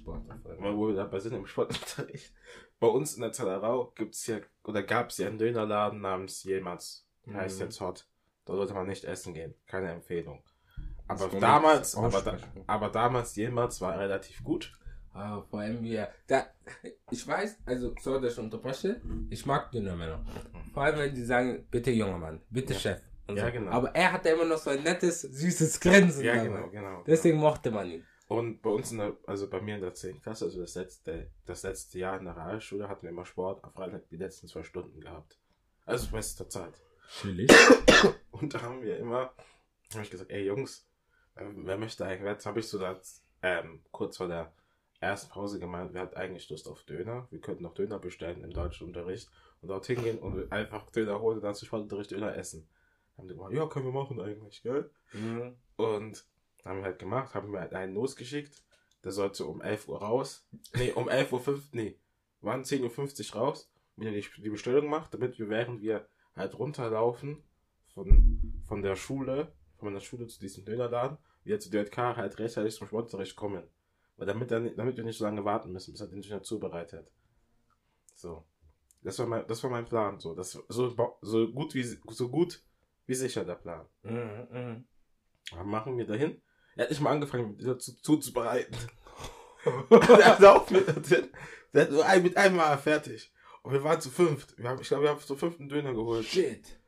Weil 0.58 0.76
wo 0.76 0.88
wir 0.88 0.94
dabei 0.94 1.18
sind 1.18 1.34
im 1.34 1.46
Sportunterricht. 1.46 2.32
Bei 2.80 2.86
uns 2.88 3.14
in 3.14 3.22
der 3.22 3.32
Zellerau 3.32 3.92
gibt's 3.96 4.26
ja, 4.26 4.38
oder 4.64 4.82
gab's 4.82 5.18
ja 5.18 5.26
einen 5.26 5.38
Dönerladen 5.38 6.00
namens 6.00 6.44
Jemals. 6.44 7.06
Heißt 7.32 7.58
Mhm. 7.58 7.64
jetzt 7.64 7.80
Hot. 7.80 8.06
Da 8.44 8.54
sollte 8.54 8.74
man 8.74 8.86
nicht 8.86 9.04
essen 9.04 9.34
gehen. 9.34 9.54
Keine 9.66 9.90
Empfehlung. 9.90 10.42
Aber 11.06 11.28
damals, 11.28 11.96
aber, 11.96 12.20
da, 12.20 12.38
aber 12.66 12.90
damals 12.90 13.34
Jemals 13.34 13.80
war 13.80 13.98
relativ 13.98 14.44
gut. 14.44 14.77
Ah, 15.12 15.42
vor 15.50 15.60
allem 15.60 15.82
wir. 15.82 16.08
Da, 16.26 16.46
ich 17.10 17.26
weiß, 17.26 17.58
also, 17.66 17.94
sorry, 18.00 18.20
dass 18.20 18.34
ich 18.34 18.38
unterbreche. 18.38 19.00
Ich 19.30 19.46
mag 19.46 19.70
dünne 19.72 19.96
Männer. 19.96 20.24
Vor 20.72 20.84
allem, 20.84 20.98
wenn 20.98 21.14
die 21.14 21.24
sagen, 21.24 21.66
bitte 21.70 21.90
junger 21.90 22.18
Mann, 22.18 22.40
bitte 22.50 22.74
Ja. 22.74 22.78
Chef. 22.78 23.00
Ja, 23.30 23.46
so. 23.46 23.52
genau. 23.52 23.70
Aber 23.70 23.94
er 23.94 24.12
hatte 24.12 24.28
immer 24.30 24.44
noch 24.44 24.58
so 24.58 24.70
ein 24.70 24.82
nettes, 24.82 25.22
süßes 25.22 25.80
Grinsen. 25.80 26.24
Ja, 26.24 26.36
dabei. 26.36 26.48
genau, 26.48 26.68
genau. 26.70 27.02
Deswegen 27.06 27.38
mochte 27.38 27.70
man 27.70 27.90
ihn. 27.90 28.04
Und 28.28 28.60
bei 28.60 28.70
uns 28.70 28.92
in 28.92 28.98
der, 28.98 29.16
also 29.26 29.48
bei 29.48 29.60
mir 29.60 29.76
in 29.76 29.80
der 29.80 29.94
10. 29.94 30.20
Klasse, 30.20 30.44
also 30.44 30.60
das 30.60 30.74
letzte, 30.74 31.30
das 31.46 31.62
letzte 31.62 31.98
Jahr 31.98 32.18
in 32.18 32.26
der 32.26 32.36
Realschule, 32.36 32.88
hatten 32.88 33.02
wir 33.02 33.10
immer 33.10 33.24
Sport 33.24 33.64
auf 33.64 33.72
Freitag 33.72 34.08
die 34.10 34.16
letzten 34.16 34.48
zwei 34.48 34.62
Stunden 34.62 35.00
gehabt. 35.00 35.38
Also 35.86 36.10
beste 36.10 36.46
Zeit. 36.48 36.74
Chillig. 37.20 37.50
Und 38.30 38.52
da 38.52 38.60
haben 38.60 38.82
wir 38.82 38.98
immer, 38.98 39.32
habe 39.94 40.02
ich 40.02 40.10
gesagt, 40.10 40.30
ey 40.30 40.44
Jungs, 40.44 40.86
äh, 41.36 41.44
wer 41.56 41.78
möchte 41.78 42.04
eigentlich, 42.04 42.30
jetzt 42.30 42.44
habe 42.44 42.60
ich 42.60 42.68
so 42.68 42.78
das, 42.78 43.24
ähm, 43.42 43.80
kurz 43.90 44.18
vor 44.18 44.28
der 44.28 44.52
ersten 45.00 45.30
Pause 45.30 45.58
gemeint, 45.60 45.94
wer 45.94 46.02
hat 46.02 46.16
eigentlich 46.16 46.48
Lust 46.50 46.68
auf 46.68 46.82
Döner? 46.84 47.28
Wir 47.30 47.40
könnten 47.40 47.62
noch 47.62 47.74
Döner 47.74 47.98
bestellen 47.98 48.42
im 48.42 48.50
Deutschunterricht 48.50 49.30
und 49.60 49.68
dort 49.68 49.86
hingehen 49.86 50.18
und 50.18 50.50
einfach 50.50 50.90
Döner 50.90 51.20
holen 51.20 51.38
und 51.38 51.44
dann 51.44 51.54
zu 51.54 51.66
Sportunterricht 51.66 52.10
Döner 52.10 52.36
essen. 52.36 52.68
Dann 53.16 53.22
haben 53.22 53.28
die 53.28 53.34
gesagt, 53.34 53.54
ja, 53.54 53.66
können 53.66 53.86
wir 53.86 53.92
machen 53.92 54.20
eigentlich, 54.20 54.62
gell? 54.62 54.90
Mhm. 55.12 55.56
Und 55.76 56.24
haben 56.64 56.78
wir 56.78 56.84
halt 56.84 56.98
gemacht, 56.98 57.34
haben 57.34 57.52
wir 57.52 57.60
halt 57.60 57.74
einen 57.74 57.94
losgeschickt, 57.94 58.62
der 59.04 59.12
sollte 59.12 59.46
um 59.46 59.62
11 59.62 59.88
Uhr 59.88 60.00
raus, 60.00 60.46
nee, 60.74 60.92
um 60.92 61.08
11 61.08 61.32
Uhr 61.32 61.40
5, 61.40 61.72
nee, 61.72 61.98
waren 62.40 62.62
10.50 62.62 63.34
Uhr 63.34 63.40
raus, 63.40 63.70
wieder 63.96 64.10
die, 64.10 64.24
die 64.38 64.50
Bestellung 64.50 64.88
macht, 64.88 65.14
damit 65.14 65.38
wir, 65.38 65.48
während 65.48 65.80
wir 65.80 66.08
halt 66.34 66.58
runterlaufen 66.58 67.42
von, 67.94 68.62
von 68.66 68.82
der 68.82 68.96
Schule, 68.96 69.52
von 69.76 69.88
meiner 69.88 70.00
Schule 70.00 70.26
zu 70.26 70.40
diesem 70.40 70.64
Dönerladen, 70.64 71.18
wieder 71.44 71.60
zu 71.60 71.70
DJK 71.70 72.16
halt 72.16 72.38
rechtzeitig 72.38 72.74
zum 72.74 72.86
Sportunterricht 72.86 73.36
kommen. 73.36 73.62
Weil 74.18 74.26
damit, 74.26 74.50
dann, 74.50 74.76
damit 74.76 74.96
wir 74.96 75.04
nicht 75.04 75.16
so 75.16 75.24
lange 75.24 75.44
warten 75.44 75.72
müssen, 75.72 75.92
bis 75.92 76.00
er 76.00 76.08
den 76.08 76.20
Döner 76.20 76.42
zubereitet. 76.42 77.10
So. 78.14 78.44
Das 79.02 79.18
war 79.20 79.26
mein, 79.26 79.46
das 79.46 79.62
war 79.62 79.70
mein 79.70 79.86
Plan, 79.86 80.18
so. 80.18 80.34
Das, 80.34 80.58
so, 80.68 81.16
so 81.22 81.48
gut 81.52 81.74
wie, 81.74 81.84
so 81.84 82.28
gut 82.28 82.60
wie 83.06 83.14
sicher 83.14 83.44
der 83.44 83.54
Plan. 83.54 83.86
Mhm. 84.02 84.84
Dann 85.52 85.68
machen 85.68 85.96
wir 85.96 86.04
dahin. 86.04 86.42
Er 86.74 86.84
hat 86.84 86.90
nicht 86.90 87.00
mal 87.00 87.12
angefangen, 87.12 87.56
mit 87.56 87.64
dazu 87.64 87.92
zuzubereiten. 88.02 88.76
der 89.90 90.26
hat 90.26 90.44
auch 90.44 90.68
mit. 90.68 90.86
Der 91.72 91.82
hat 91.82 91.90
nur 91.92 92.04
ein, 92.04 92.22
mit 92.22 92.36
einem 92.36 92.56
Mal 92.56 92.76
fertig. 92.76 93.32
Und 93.62 93.72
wir 93.72 93.84
waren 93.84 94.00
zu 94.00 94.10
fünft. 94.10 94.58
Wir 94.58 94.68
haben, 94.68 94.80
ich 94.80 94.88
glaube, 94.88 95.04
wir 95.04 95.10
haben 95.10 95.20
zu 95.20 95.36
fünften 95.36 95.68
Döner 95.68 95.94
geholt. 95.94 96.26
Shit. 96.26 96.78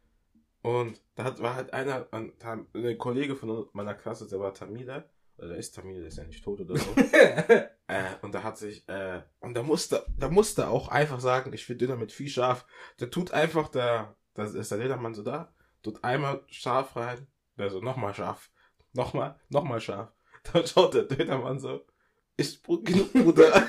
Und 0.62 1.00
da 1.14 1.24
hat, 1.24 1.40
war 1.40 1.54
halt 1.54 1.72
einer, 1.72 2.08
ein, 2.10 2.32
ein 2.42 2.98
Kollege 2.98 3.36
von 3.36 3.68
meiner 3.72 3.94
Klasse, 3.94 4.26
der 4.28 4.40
war 4.40 4.52
Tamile. 4.52 5.08
Der 5.40 5.56
ist 5.56 5.74
Tamile, 5.74 6.00
der 6.00 6.08
ist 6.08 6.18
ja 6.18 6.24
nicht 6.24 6.44
tot 6.44 6.60
oder 6.60 6.76
so. 6.76 6.94
äh, 7.86 8.04
und 8.20 8.34
da 8.34 8.42
hat 8.42 8.58
sich, 8.58 8.86
äh, 8.88 9.22
und 9.40 9.54
da 9.54 9.62
musste, 9.62 10.04
da 10.18 10.28
musste 10.28 10.68
auch 10.68 10.88
einfach 10.88 11.20
sagen, 11.20 11.52
ich 11.54 11.66
will 11.68 11.78
Döner 11.78 11.96
mit 11.96 12.12
viel 12.12 12.28
Schaf. 12.28 12.66
Der 12.98 13.10
tut 13.10 13.32
einfach, 13.32 13.68
der, 13.68 14.16
da 14.34 14.44
ist 14.44 14.70
der 14.70 14.78
Ledermann 14.78 15.14
so 15.14 15.22
da, 15.22 15.54
tut 15.82 16.04
einmal 16.04 16.42
Schaf 16.48 16.94
rein, 16.94 17.26
der 17.56 17.70
so, 17.70 17.80
nochmal 17.80 18.14
scharf, 18.14 18.50
nochmal, 18.92 19.40
nochmal 19.48 19.80
scharf. 19.80 20.12
Dann 20.52 20.66
schaut 20.66 20.94
der 20.94 21.04
Dönermann 21.04 21.58
so, 21.58 21.86
ist 22.36 22.62
genug, 22.64 23.12
Bruder. 23.12 23.50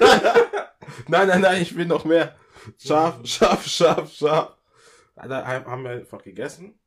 nein, 1.08 1.28
nein, 1.28 1.42
nein, 1.42 1.62
ich 1.62 1.76
will 1.76 1.86
noch 1.86 2.04
mehr. 2.04 2.36
Scharf, 2.78 3.26
scharf, 3.26 3.66
scharf, 3.66 4.12
scharf. 4.12 4.58
Da 5.16 5.46
haben 5.46 5.84
wir 5.84 5.92
einfach 5.92 6.22
gegessen. 6.22 6.80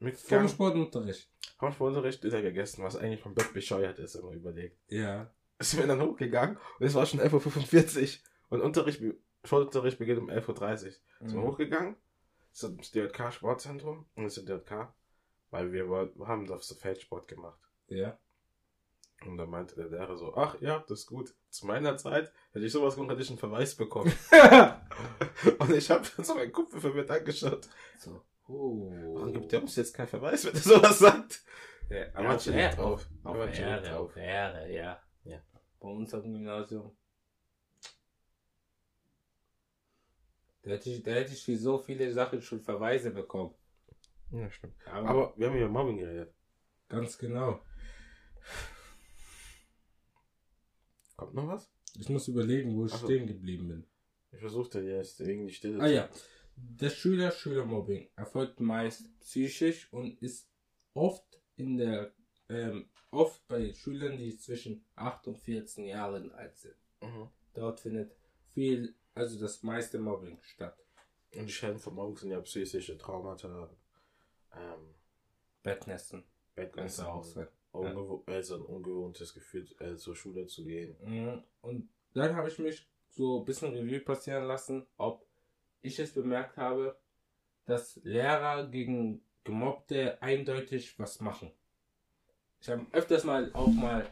Mitgegangen. 0.00 0.48
Vom 0.48 0.54
Sportunterricht 0.54 1.30
ist 1.60 2.32
er 2.32 2.42
gegessen, 2.42 2.84
was 2.84 2.96
eigentlich 2.96 3.22
komplett 3.22 3.52
bescheuert 3.54 3.98
ist, 3.98 4.16
wenn 4.16 4.24
man 4.24 4.34
überlegt. 4.34 4.78
Ja. 4.88 5.30
Ist 5.58 5.74
mir 5.74 5.86
dann 5.86 6.02
hochgegangen 6.02 6.58
und 6.78 6.86
es 6.86 6.94
war 6.94 7.06
schon 7.06 7.20
11.45 7.20 8.18
Uhr 8.18 8.22
und 8.50 8.60
Unterricht, 8.60 9.02
Sportunterricht 9.44 9.98
beginnt 9.98 10.20
um 10.20 10.30
11.30 10.30 10.48
Uhr. 10.48 10.76
Sind 10.76 11.00
wir 11.20 11.40
Mhm. 11.40 11.44
hochgegangen, 11.46 11.96
zum 12.52 12.78
DJK 12.78 13.32
Sportzentrum 13.32 14.06
und 14.14 14.26
ist 14.26 14.36
DJK, 14.36 14.92
weil 15.50 15.72
wir, 15.72 15.88
haben 16.26 16.46
das 16.46 16.66
so 16.68 16.74
Feldsport 16.74 17.28
gemacht. 17.28 17.58
Ja. 17.88 18.18
Und 19.26 19.38
da 19.38 19.46
meinte 19.46 19.74
der 19.76 19.88
Lehrer 19.88 20.16
so, 20.18 20.34
ach 20.36 20.60
ja, 20.60 20.80
das 20.88 21.00
ist 21.00 21.06
gut. 21.06 21.34
Zu 21.48 21.66
meiner 21.66 21.96
Zeit 21.96 22.30
hätte 22.52 22.66
ich 22.66 22.72
sowas 22.72 22.94
gemacht, 22.96 23.12
hätte 23.12 23.22
ich 23.22 23.30
einen 23.30 23.38
Verweis 23.38 23.74
bekommen. 23.74 24.12
und 25.58 25.70
ich 25.70 25.90
habe 25.90 26.04
so 26.22 26.34
meinen 26.34 26.52
Kumpel 26.52 26.80
verwirrt 26.80 27.10
angeschaut. 27.10 27.68
so. 27.98 28.22
Oh. 28.46 28.90
Warum 29.14 29.32
gibt 29.32 29.52
der 29.52 29.62
uns 29.62 29.76
jetzt 29.76 29.94
keinen 29.94 30.08
Verweis, 30.08 30.44
wenn 30.44 30.54
er 30.54 30.60
sowas 30.60 30.98
sagt? 30.98 31.42
Ja, 31.88 31.96
Er 31.96 32.24
war 32.24 32.38
schon 32.38 32.54
Ehre, 32.54 32.76
drauf. 32.76 33.08
Auf 33.22 33.36
schon 33.36 33.64
Ehre, 33.64 33.82
drauf. 33.82 34.10
auf 34.10 34.16
Ehre, 34.16 34.72
ja. 34.72 35.02
Ja. 35.24 35.42
Bei 35.80 35.88
uns 35.88 36.12
am 36.14 36.22
Gymnasium. 36.22 36.96
Da 40.62 40.70
hätte 40.70 40.90
ich, 40.90 41.02
da 41.02 41.10
hätte 41.12 41.32
ich 41.32 41.44
für 41.44 41.56
so 41.58 41.78
viele 41.78 42.10
Sachen 42.12 42.40
schon 42.40 42.60
Verweise 42.62 43.10
bekommen. 43.10 43.54
Ja, 44.30 44.50
stimmt. 44.50 44.74
Aber, 44.86 45.08
Aber 45.08 45.34
wir 45.36 45.48
haben 45.48 45.56
über 45.56 45.68
Mobbing 45.68 45.98
geredet. 45.98 46.34
ganz 46.88 47.18
genau. 47.18 47.60
Kommt 51.16 51.34
noch 51.34 51.46
was? 51.48 51.70
Ich 51.98 52.08
muss 52.08 52.28
überlegen, 52.28 52.74
wo 52.76 52.86
ich 52.86 52.92
so. 52.92 53.06
stehen 53.06 53.26
geblieben 53.26 53.68
bin. 53.68 53.86
Ich 54.32 54.40
versuchte 54.40 54.80
jetzt 54.80 55.20
irgendwie 55.20 55.48
die 55.48 55.54
Stille 55.54 55.80
Ah 55.80 55.86
ja. 55.86 56.08
Das 56.56 56.94
Schüler-Schüler-Mobbing 56.94 58.10
erfolgt 58.16 58.60
meist 58.60 59.18
psychisch 59.20 59.92
und 59.92 60.20
ist 60.22 60.48
oft 60.94 61.24
in 61.56 61.76
der 61.76 62.12
ähm, 62.48 62.88
oft 63.10 63.46
bei 63.48 63.72
Schülern, 63.72 64.18
die 64.18 64.36
zwischen 64.36 64.84
8 64.96 65.28
und 65.28 65.38
14 65.38 65.86
Jahren 65.86 66.32
alt 66.32 66.56
sind. 66.56 66.76
Mhm. 67.00 67.28
Dort 67.54 67.80
findet 67.80 68.14
viel, 68.52 68.94
also 69.14 69.38
das 69.38 69.62
meiste 69.62 69.98
Mobbing 69.98 70.38
statt. 70.42 70.76
Und 71.34 71.46
die 71.46 71.52
Schäden 71.52 71.78
von 71.78 71.94
Mobbing 71.94 72.16
sind 72.16 72.30
ja 72.30 72.40
psychische 72.40 72.98
Traumata, 72.98 73.70
ähm, 74.52 74.94
Bettnässen. 75.62 76.24
Kannst 76.54 76.72
Bettnässe 76.72 77.02
du 77.02 77.08
auch 77.08 77.24
sein. 77.24 77.48
Ungewo 77.72 78.22
also 78.26 78.56
ein 78.56 78.62
ungewohntes 78.62 79.34
Gefühl, 79.34 79.66
äh, 79.80 79.96
zur 79.96 80.14
Schule 80.14 80.46
zu 80.46 80.64
gehen. 80.64 80.96
Mhm. 81.00 81.42
Und 81.60 81.88
dann 82.12 82.36
habe 82.36 82.48
ich 82.48 82.58
mich 82.58 82.88
so 83.08 83.40
ein 83.40 83.44
bisschen 83.44 83.74
Revue 83.74 84.00
passieren 84.00 84.44
lassen, 84.44 84.86
ob 84.96 85.23
ich 85.84 85.98
es 85.98 86.12
bemerkt 86.12 86.56
habe, 86.56 86.98
dass 87.66 87.96
Lehrer 88.02 88.66
gegen 88.68 89.22
Gemobbte 89.44 90.20
eindeutig 90.22 90.98
was 90.98 91.20
machen. 91.20 91.52
Ich 92.60 92.68
habe 92.68 92.86
öfters 92.92 93.24
mal 93.24 93.52
auch 93.52 93.72
mal 93.74 94.06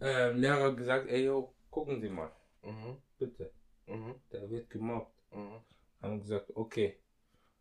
ähm, 0.00 0.36
Lehrer 0.36 0.74
gesagt, 0.76 1.08
ey 1.08 1.24
yo, 1.24 1.54
gucken 1.70 2.00
Sie 2.00 2.10
mal, 2.10 2.30
Mhm. 2.62 2.98
bitte, 3.18 3.52
Mhm. 3.86 4.14
der 4.32 4.50
wird 4.50 4.68
gemobbt. 4.70 5.18
Mhm. 5.32 5.60
Haben 6.02 6.20
gesagt, 6.20 6.50
okay. 6.54 6.98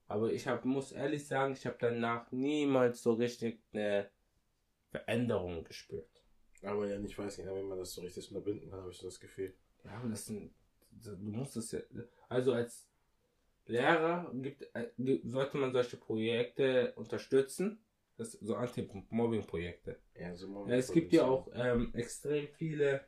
Aber 0.07 0.31
ich 0.31 0.47
hab, 0.47 0.65
muss 0.65 0.91
ehrlich 0.91 1.25
sagen, 1.27 1.53
ich 1.53 1.65
habe 1.65 1.77
danach 1.79 2.31
niemals 2.31 3.03
so 3.03 3.13
richtig 3.13 3.61
eine 3.71 4.09
Veränderung 4.91 5.63
gespürt. 5.63 6.09
Aber 6.63 6.87
ja, 6.87 6.99
ich 6.99 7.17
weiß 7.17 7.37
nicht, 7.37 7.47
wenn 7.47 7.67
man 7.67 7.77
das 7.77 7.93
so 7.93 8.01
richtig 8.01 8.27
unterbinden 8.29 8.69
kann, 8.69 8.81
habe 8.81 8.91
ich 8.91 8.97
so 8.97 9.07
das 9.07 9.19
Gefühl. 9.19 9.55
Ja, 9.85 9.91
aber 9.91 10.09
das 10.09 10.25
sind, 10.25 10.53
du 10.91 11.15
musst 11.17 11.55
das 11.55 11.71
ja, 11.71 11.79
also 12.27 12.53
als 12.53 12.88
Lehrer 13.69 14.31
gibt, 14.33 14.67
äh, 14.73 14.87
sollte 15.23 15.57
man 15.57 15.71
solche 15.71 15.97
Projekte 15.97 16.93
unterstützen, 16.95 17.79
das 18.17 18.33
so 18.33 18.55
Anti-Mobbing-Projekte. 18.55 19.99
Ja, 20.19 20.35
so 20.35 20.47
Mobbing 20.47 20.73
es 20.73 20.91
gibt 20.91 21.13
ja 21.13 21.25
auch 21.25 21.49
ähm, 21.53 21.93
extrem 21.93 22.47
viele 22.47 23.05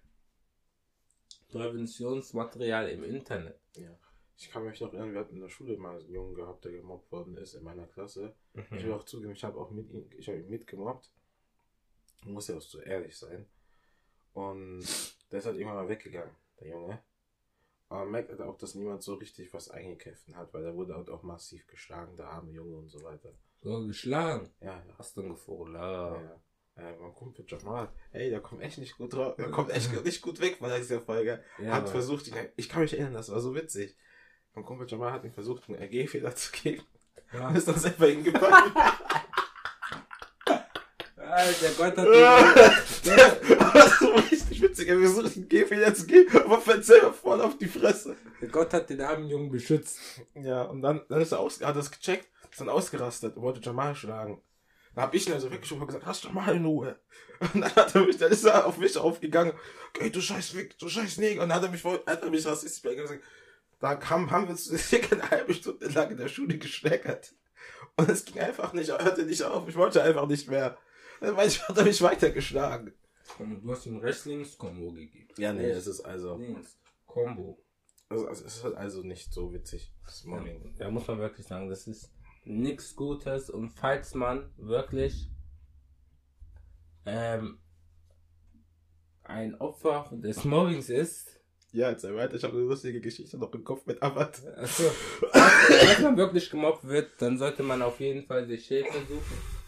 Präventionsmaterial 1.49 2.89
im 2.89 3.03
Internet. 3.03 3.59
Ja. 3.75 3.97
Ich 4.37 4.49
kann 4.49 4.63
mich 4.63 4.79
noch 4.79 4.93
erinnern, 4.93 5.13
wir 5.13 5.19
hatten 5.19 5.35
in 5.35 5.41
der 5.41 5.49
Schule 5.49 5.77
mal 5.77 5.99
einen 5.99 6.11
Jungen 6.11 6.33
gehabt, 6.33 6.65
der 6.65 6.71
gemobbt 6.71 7.11
worden 7.11 7.37
ist 7.37 7.53
in 7.53 7.63
meiner 7.63 7.85
Klasse. 7.87 8.33
Ich 8.53 8.83
will 8.83 8.93
auch 8.93 9.03
zugeben, 9.03 9.33
ich 9.33 9.43
habe 9.43 9.59
auch 9.59 9.69
mit 9.71 9.89
ihm, 9.91 10.09
ich 10.17 10.27
habe 10.27 10.39
ihn 10.39 10.49
mitgemobbt. 10.49 11.11
Ich 12.21 12.27
muss 12.27 12.47
ja 12.47 12.57
auch 12.57 12.61
so 12.61 12.79
ehrlich 12.79 13.17
sein. 13.17 13.45
Und 14.33 14.83
der 15.31 15.39
ist 15.39 15.45
halt 15.45 15.57
irgendwann 15.57 15.83
mal 15.83 15.89
weggegangen, 15.89 16.35
der 16.59 16.69
Junge. 16.69 17.03
Aber 17.91 18.03
man 18.03 18.11
merkt 18.11 18.29
halt 18.29 18.39
auch, 18.39 18.57
dass 18.57 18.73
niemand 18.73 19.03
so 19.03 19.15
richtig 19.15 19.53
was 19.53 19.69
eingekräften 19.69 20.37
hat, 20.37 20.53
weil 20.53 20.63
der 20.63 20.73
wurde 20.75 20.95
halt 20.95 21.09
auch 21.09 21.23
massiv 21.23 21.67
geschlagen, 21.67 22.15
der 22.15 22.29
arme 22.29 22.51
Junge 22.53 22.77
und 22.77 22.87
so 22.87 23.03
weiter. 23.03 23.33
So 23.59 23.85
geschlagen. 23.85 24.49
Ja, 24.61 24.81
ja. 24.87 24.95
Hast 24.97 25.17
du 25.17 25.23
gefohlen? 25.23 25.73
Ja, 25.75 26.15
ja. 26.15 26.41
Äh, 26.77 26.97
mein 26.97 27.13
Kumpel 27.13 27.43
Jamal, 27.45 27.91
ey, 28.13 28.29
der 28.29 28.39
kommt 28.39 28.61
echt 28.61 28.77
nicht 28.77 28.97
gut 28.97 29.13
drauf, 29.13 29.35
der 29.35 29.51
kommt 29.51 29.71
echt 29.71 29.91
nicht 30.05 30.21
gut 30.21 30.39
weg 30.39 30.55
von 30.55 30.69
dieser 30.73 31.01
Folge. 31.01 31.43
Ja, 31.59 31.73
hat 31.73 31.89
versucht, 31.89 32.29
ich, 32.29 32.33
ich 32.55 32.69
kann 32.69 32.81
mich 32.83 32.93
erinnern, 32.93 33.13
das 33.13 33.29
war 33.29 33.41
so 33.41 33.53
witzig. 33.53 33.97
Mein 34.53 34.63
Kumpel 34.63 34.87
Jamal 34.89 35.11
hat 35.11 35.25
ihm 35.25 35.33
versucht, 35.33 35.67
einen 35.67 35.77
RG-Fehler 35.77 36.33
zu 36.33 36.53
geben 36.53 36.83
Ja. 37.33 37.49
und 37.49 37.57
ist 37.57 37.67
dann 37.67 37.77
selber 37.77 38.07
hingefallen. 38.07 38.71
Alter 41.31 41.69
Gott 41.77 41.97
hat 41.97 42.07
das 43.73 43.85
ist 43.85 43.99
so 43.99 44.13
richtig 44.13 44.61
witzig, 44.61 44.89
er 44.89 44.99
versucht, 44.99 45.37
einen 45.37 45.47
G-Fehler 45.47 45.93
zu 45.93 46.05
geben, 46.05 46.37
aber 46.37 46.59
fällt 46.59 46.85
selber 46.85 47.13
voll 47.13 47.41
auf 47.41 47.57
die 47.57 47.67
Fresse. 47.67 48.15
den, 48.41 48.51
Gott 48.51 48.73
hat 48.73 48.89
den 48.89 49.01
armen 49.01 49.29
Jungen 49.29 49.49
beschützt. 49.49 49.99
Ja, 50.35 50.63
und 50.63 50.81
dann, 50.81 51.01
dann 51.07 51.21
ist 51.21 51.31
er 51.31 51.39
aus, 51.39 51.61
hat 51.61 51.75
das 51.75 51.89
gecheckt, 51.89 52.27
ist 52.49 52.59
dann 52.59 52.69
ausgerastet 52.69 53.37
und 53.37 53.43
wollte 53.43 53.61
Jamal 53.61 53.95
schlagen. 53.95 54.41
Da 54.93 55.03
hab 55.03 55.13
ich 55.13 55.25
ihn 55.25 55.33
also 55.33 55.49
weggeschoben 55.49 55.83
und 55.83 55.87
gesagt, 55.87 56.05
lass 56.05 56.23
Jamal 56.23 56.55
in 56.55 56.65
Ruhe. 56.65 56.99
Und 57.39 57.61
dann 57.61 57.75
hat 57.75 57.95
er 57.95 58.05
mich, 58.05 58.17
dann 58.17 58.31
ist 58.31 58.43
er 58.43 58.65
auf 58.65 58.77
mich 58.77 58.97
aufgegangen, 58.97 59.53
ey, 59.99 60.11
du 60.11 60.19
scheiß 60.19 60.53
Wick, 60.55 60.77
du 60.77 60.89
scheiß 60.89 61.17
Neger. 61.17 61.43
Und 61.43 61.49
dann 61.49 61.57
hat 61.57 61.63
er 61.63 61.71
mich, 61.71 61.83
hat 61.83 62.23
er 62.23 62.29
mich 62.29 62.45
rassistisch 62.45 62.83
gesagt, 62.95 63.23
da 63.79 63.95
kam, 63.95 64.29
haben 64.29 64.45
wir 64.45 64.51
uns 64.51 64.65
circa 64.65 65.15
eine 65.15 65.29
halbe 65.29 65.53
Stunde 65.53 65.87
lang 65.87 66.11
in 66.11 66.17
der 66.17 66.27
Schule 66.27 66.57
geschlägert. 66.57 67.33
Und 67.95 68.09
es 68.09 68.25
ging 68.25 68.39
einfach 68.39 68.73
nicht, 68.73 68.89
er 68.89 69.03
hörte 69.03 69.23
nicht 69.23 69.43
auf, 69.43 69.67
ich 69.67 69.75
wollte 69.75 70.03
einfach 70.03 70.27
nicht 70.27 70.49
mehr. 70.49 70.77
Dann 71.21 71.37
weiß 71.37 71.53
ich, 71.55 71.67
hat 71.67 71.77
er 71.77 71.83
mich 71.85 72.01
weitergeschlagen. 72.01 72.93
Du 73.37 73.71
hast 73.71 73.85
ihm 73.85 73.97
Rechts-Links-Kombo 73.99 74.91
gegeben. 74.91 75.29
Ja, 75.37 75.53
nee, 75.53 75.69
es 75.69 75.87
ist 75.87 76.01
also, 76.01 76.35
Links. 76.35 76.77
Kombo. 77.05 77.63
also, 78.09 78.27
es 78.29 78.41
ist 78.41 78.63
halt 78.63 78.75
also 78.75 79.03
nicht 79.03 79.31
so 79.31 79.53
witzig, 79.53 79.93
das 80.05 80.25
Mobbing. 80.25 80.75
Da 80.77 80.89
muss 80.89 81.07
man 81.07 81.19
wirklich 81.19 81.45
sagen, 81.47 81.69
das 81.69 81.87
ist 81.87 82.11
nichts 82.43 82.95
Gutes 82.95 83.49
und 83.49 83.69
falls 83.69 84.15
man 84.15 84.51
wirklich 84.57 85.29
ähm, 87.05 87.59
ein 89.23 89.55
Opfer 89.61 90.09
des 90.11 90.43
Mobbings 90.43 90.89
ist, 90.89 91.39
Ja, 91.71 91.91
jetzt 91.91 92.03
weiter, 92.03 92.35
ich 92.35 92.43
habe 92.43 92.57
eine 92.57 92.65
lustige 92.65 92.99
Geschichte 92.99 93.37
noch 93.37 93.53
im 93.53 93.63
Kopf 93.63 93.85
mit 93.85 94.01
Abbott. 94.01 94.43
also, 94.55 94.83
falls 95.31 95.99
man 96.01 96.17
wirklich 96.17 96.49
gemobbt 96.49 96.85
wird, 96.87 97.11
dann 97.19 97.37
sollte 97.37 97.61
man 97.63 97.81
auf 97.83 97.99
jeden 97.99 98.25
Fall 98.25 98.47
sich 98.47 98.67
Hilfe 98.67 98.99
suchen. 99.07 99.60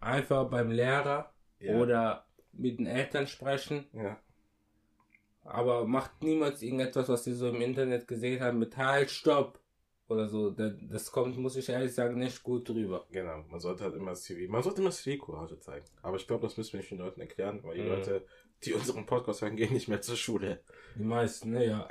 Einfach 0.00 0.48
beim 0.50 0.70
Lehrer 0.70 1.32
Ja. 1.58 1.76
oder 1.76 2.26
mit 2.52 2.78
den 2.78 2.86
Eltern 2.86 3.26
sprechen. 3.26 3.86
Ja. 3.92 4.18
Aber 5.44 5.86
macht 5.86 6.22
niemals 6.22 6.62
irgendetwas, 6.62 7.08
was 7.08 7.26
ihr 7.26 7.34
so 7.34 7.48
im 7.48 7.60
Internet 7.60 8.06
gesehen 8.06 8.42
habt, 8.42 8.56
mit 8.56 8.76
Halt, 8.76 9.10
Stopp 9.10 9.58
oder 10.08 10.28
so. 10.28 10.50
Da- 10.50 10.72
Das 10.82 11.10
kommt, 11.10 11.36
muss 11.38 11.56
ich 11.56 11.68
ehrlich 11.68 11.94
sagen, 11.94 12.18
nicht 12.18 12.42
gut 12.42 12.68
drüber. 12.68 13.06
Genau, 13.10 13.44
man 13.48 13.60
sollte 13.60 13.84
halt 13.84 13.94
immer 13.94 14.14
Zivil, 14.14 14.48
man 14.48 14.62
sollte 14.62 14.80
immer 14.82 14.90
Zivilcourage 14.90 15.58
zeigen. 15.58 15.86
Aber 16.02 16.16
ich 16.16 16.26
glaube, 16.26 16.42
das 16.42 16.56
müssen 16.56 16.72
wir 16.74 16.80
nicht 16.80 16.90
den 16.90 16.98
Leuten 16.98 17.20
erklären, 17.20 17.60
weil 17.62 17.76
die 17.76 17.82
Mhm. 17.82 17.88
Leute, 17.88 18.26
die 18.64 18.74
unseren 18.74 19.06
Podcast 19.06 19.40
hören, 19.42 19.56
gehen 19.56 19.72
nicht 19.72 19.88
mehr 19.88 20.00
zur 20.02 20.16
Schule. 20.16 20.62
Die 20.96 21.04
meisten, 21.04 21.50
ne, 21.52 21.66
ja. 21.66 21.88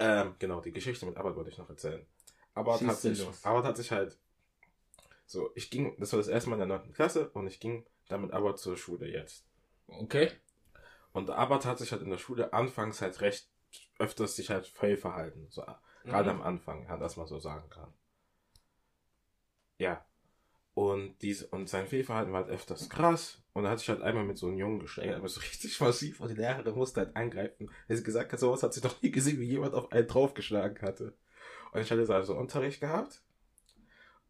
Ähm, 0.00 0.34
genau, 0.38 0.60
die 0.60 0.72
Geschichte 0.72 1.06
mit 1.06 1.16
Abbott 1.16 1.36
wollte 1.36 1.50
ich 1.50 1.58
noch 1.58 1.68
erzählen. 1.70 2.04
Sich, 2.94 3.24
los. 3.24 3.44
Abbott 3.44 3.64
hat 3.64 3.76
sich 3.76 3.90
halt, 3.92 4.18
so, 5.32 5.50
ich 5.54 5.70
ging, 5.70 5.96
das 5.98 6.12
war 6.12 6.18
das 6.18 6.28
erste 6.28 6.50
Mal 6.50 6.60
in 6.60 6.68
der 6.68 6.78
9. 6.78 6.92
Klasse 6.92 7.30
und 7.30 7.46
ich 7.46 7.58
ging 7.58 7.84
dann 8.08 8.20
mit 8.22 8.32
Abbott 8.32 8.58
zur 8.58 8.76
Schule 8.76 9.08
jetzt. 9.08 9.46
Okay. 9.88 10.30
Und 11.12 11.30
Abbott 11.30 11.64
hat 11.64 11.78
sich 11.78 11.92
halt 11.92 12.02
in 12.02 12.10
der 12.10 12.18
Schule 12.18 12.52
anfangs 12.52 13.00
halt 13.00 13.20
recht 13.20 13.48
öfters 13.98 14.36
sich 14.36 14.50
halt 14.50 14.66
fehl 14.66 14.96
verhalten. 14.96 15.46
So, 15.50 15.64
gerade 16.04 16.32
Mhm. 16.32 16.40
am 16.40 16.42
Anfang, 16.46 16.84
ja, 16.84 16.96
dass 16.96 17.16
man 17.16 17.26
so 17.26 17.38
sagen 17.38 17.68
kann. 17.70 17.92
Ja. 19.78 20.04
Und 20.74 21.20
dies, 21.20 21.42
und 21.42 21.68
sein 21.68 21.86
Fehlverhalten 21.86 22.32
war 22.32 22.42
halt 22.44 22.50
öfters 22.52 22.88
krass. 22.88 23.42
Und 23.52 23.64
er 23.66 23.72
hat 23.72 23.78
sich 23.80 23.90
halt 23.90 24.00
einmal 24.00 24.24
mit 24.24 24.38
so 24.38 24.46
einem 24.46 24.56
Jungen 24.56 24.78
gestellt, 24.80 25.14
aber 25.14 25.28
so 25.28 25.40
richtig 25.52 25.78
massiv. 25.80 26.20
Und 26.20 26.28
die 26.28 26.34
Lehrerin 26.34 26.74
musste 26.74 27.00
halt 27.00 27.16
eingreifen. 27.16 27.70
Weil 27.88 27.96
sie 27.96 28.02
gesagt 28.02 28.32
hat, 28.32 28.40
sowas 28.40 28.62
hat 28.62 28.72
sie 28.72 28.80
noch 28.80 29.00
nie 29.02 29.10
gesehen, 29.10 29.38
wie 29.40 29.44
jemand 29.46 29.74
auf 29.74 29.92
einen 29.92 30.06
draufgeschlagen 30.06 30.80
hatte. 30.80 31.14
Und 31.72 31.80
ich 31.80 31.90
hatte 31.90 32.14
also 32.14 32.34
Unterricht 32.36 32.80
gehabt. 32.80 33.22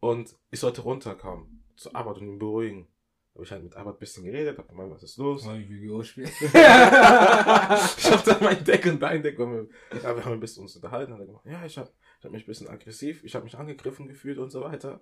Und 0.03 0.35
ich 0.51 0.59
sollte 0.59 0.81
runterkommen. 0.81 1.63
Zur 1.77 1.95
Arbeit 1.95 2.17
und 2.17 2.27
ihn 2.27 2.37
beruhigen. 2.37 2.89
Da 3.31 3.35
habe 3.35 3.45
ich 3.45 3.51
halt 3.53 3.63
mit 3.63 3.77
Arbeit 3.77 3.95
ein 3.95 3.99
bisschen 3.99 4.25
geredet, 4.25 4.57
hab 4.57 4.67
gemeint, 4.67 4.91
was 4.91 5.01
ist 5.01 5.15
los? 5.15 5.45
Mal 5.45 5.61
Yu-Gi-Oh! 5.61 6.03
spielen. 6.03 6.27
ich 6.39 6.51
hab 6.51 8.21
dann 8.25 8.43
mein 8.43 8.61
Deck 8.65 8.85
und 8.85 8.99
Beindeck 8.99 9.39
und 9.39 9.53
wir, 9.53 9.67
ja, 10.03 10.13
wir 10.13 10.25
haben 10.25 10.33
ein 10.33 10.41
bisschen 10.41 10.63
uns 10.63 10.75
unterhalten. 10.75 11.13
Hat 11.13 11.21
er 11.21 11.25
gemacht, 11.25 11.45
ja, 11.45 11.65
ich 11.65 11.77
hab, 11.77 11.89
ich 12.19 12.25
hab 12.25 12.33
mich 12.33 12.43
ein 12.43 12.47
bisschen 12.47 12.67
aggressiv, 12.67 13.23
ich 13.23 13.33
habe 13.33 13.45
mich 13.45 13.57
angegriffen 13.57 14.09
gefühlt 14.09 14.39
und 14.39 14.49
so 14.49 14.59
weiter. 14.59 14.99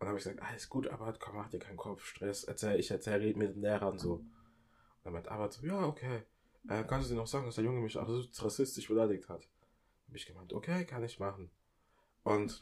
dann 0.00 0.08
habe 0.08 0.18
ich 0.18 0.24
gesagt, 0.24 0.42
alles 0.42 0.68
gut, 0.68 0.88
aber 0.88 1.14
komm, 1.20 1.36
mach 1.36 1.48
dir 1.48 1.60
keinen 1.60 1.76
Kopfstress. 1.76 2.42
Erzähl, 2.42 2.80
ich 2.80 2.90
erzähl, 2.90 3.20
red 3.20 3.36
mit 3.36 3.54
dem 3.54 3.62
Lehrer 3.62 3.90
und 3.92 4.00
so. 4.00 4.14
Und 4.14 4.32
dann 5.04 5.12
meint 5.12 5.28
Arbeit 5.28 5.52
so, 5.52 5.64
ja, 5.64 5.86
okay. 5.86 6.24
Äh, 6.68 6.82
kannst 6.82 7.08
du 7.08 7.14
dir 7.14 7.20
noch 7.20 7.28
sagen, 7.28 7.46
dass 7.46 7.54
der 7.54 7.64
Junge 7.64 7.80
mich 7.80 7.96
absolut 7.96 8.28
rassistisch 8.42 8.88
beleidigt 8.88 9.28
hat? 9.28 9.48
Hab 10.08 10.16
ich 10.16 10.26
gemeint, 10.26 10.52
okay, 10.52 10.84
kann 10.84 11.04
ich 11.04 11.20
machen. 11.20 11.52
Und 12.24 12.60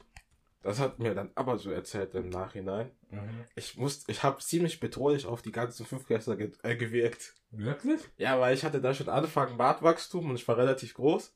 das 0.62 0.80
hat 0.80 0.98
mir 0.98 1.14
dann 1.14 1.30
aber 1.34 1.58
so 1.58 1.70
erzählt 1.70 2.14
im 2.14 2.30
Nachhinein. 2.30 2.90
Mhm. 3.10 3.44
Ich 3.54 3.76
musste, 3.76 4.10
ich 4.10 4.22
habe 4.22 4.40
ziemlich 4.40 4.80
bedrohlich 4.80 5.26
auf 5.26 5.40
die 5.40 5.52
ganzen 5.52 5.86
Fünftklässler 5.86 6.36
ge 6.36 6.52
äh, 6.62 6.76
gewirkt. 6.76 7.34
Wirklich? 7.50 8.00
Ja, 8.16 8.38
weil 8.40 8.54
ich 8.54 8.64
hatte 8.64 8.80
da 8.80 8.92
schon 8.92 9.08
Anfang 9.08 9.56
Bartwachstum 9.56 10.30
und 10.30 10.36
ich 10.36 10.46
war 10.48 10.56
relativ 10.56 10.94
groß. 10.94 11.34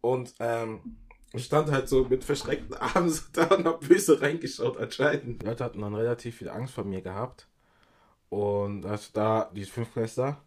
Und 0.00 0.34
ähm, 0.38 0.98
ich 1.32 1.46
stand 1.46 1.70
halt 1.70 1.88
so 1.88 2.04
mit 2.04 2.22
verschreckten 2.22 2.74
Armen 2.78 3.08
so 3.08 3.22
da 3.32 3.46
und 3.54 3.66
hab 3.66 3.80
böse 3.80 4.20
reingeschaut 4.20 4.76
anscheinend. 4.76 5.42
Die 5.42 5.46
Leute 5.46 5.64
hatten 5.64 5.80
dann 5.80 5.94
relativ 5.94 6.36
viel 6.36 6.50
Angst 6.50 6.74
vor 6.74 6.84
mir 6.84 7.00
gehabt. 7.00 7.48
Und 8.28 8.84
als 8.84 9.12
da, 9.12 9.50
die 9.54 9.64
Fünftklässler, 9.64 10.42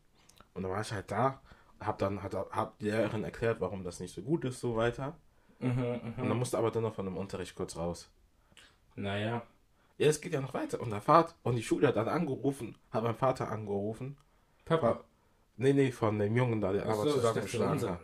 und 0.53 0.63
dann 0.63 0.71
war 0.71 0.81
ich 0.81 0.91
halt 0.91 1.09
da, 1.09 1.41
hab 1.79 1.97
dann, 1.99 2.23
hat, 2.23 2.33
hab 2.33 2.79
die 2.79 2.85
Lehrerin 2.85 3.23
erklärt, 3.23 3.59
warum 3.59 3.83
das 3.83 3.99
nicht 3.99 4.13
so 4.13 4.21
gut 4.21 4.45
ist, 4.45 4.59
so 4.59 4.75
weiter. 4.75 5.17
Mhm, 5.60 6.14
Und 6.18 6.30
dann 6.30 6.38
musste 6.38 6.58
aber 6.58 6.72
dann 6.72 6.84
noch 6.84 6.93
von 6.95 7.05
dem 7.05 7.18
Unterricht 7.18 7.55
kurz 7.55 7.76
raus. 7.76 8.10
Naja. 8.95 9.41
Ja, 9.97 10.08
es 10.08 10.22
geht 10.22 10.34
ja 10.34 10.41
noch 10.41 10.53
weiter. 10.53 10.80
Und 10.80 10.91
der 10.91 11.01
Vater, 11.01 11.34
und 11.43 11.55
die 11.55 11.64
Schule 11.64 11.88
hat 11.88 11.95
dann 11.95 12.08
angerufen, 12.08 12.76
hat 12.91 13.03
mein 13.03 13.16
Vater 13.16 13.49
angerufen. 13.51 14.18
Papa. 14.66 15.03
Nee, 15.58 15.74
nee, 15.74 15.91
von 15.91 16.20
dem 16.20 16.36
Jungen 16.36 16.62
da, 16.62 16.72
der 16.72 16.84
Ach 16.86 16.89
aber 16.93 17.03
so, 17.03 17.14
zusammengeschlagen 17.14 17.89
hat. 17.89 17.99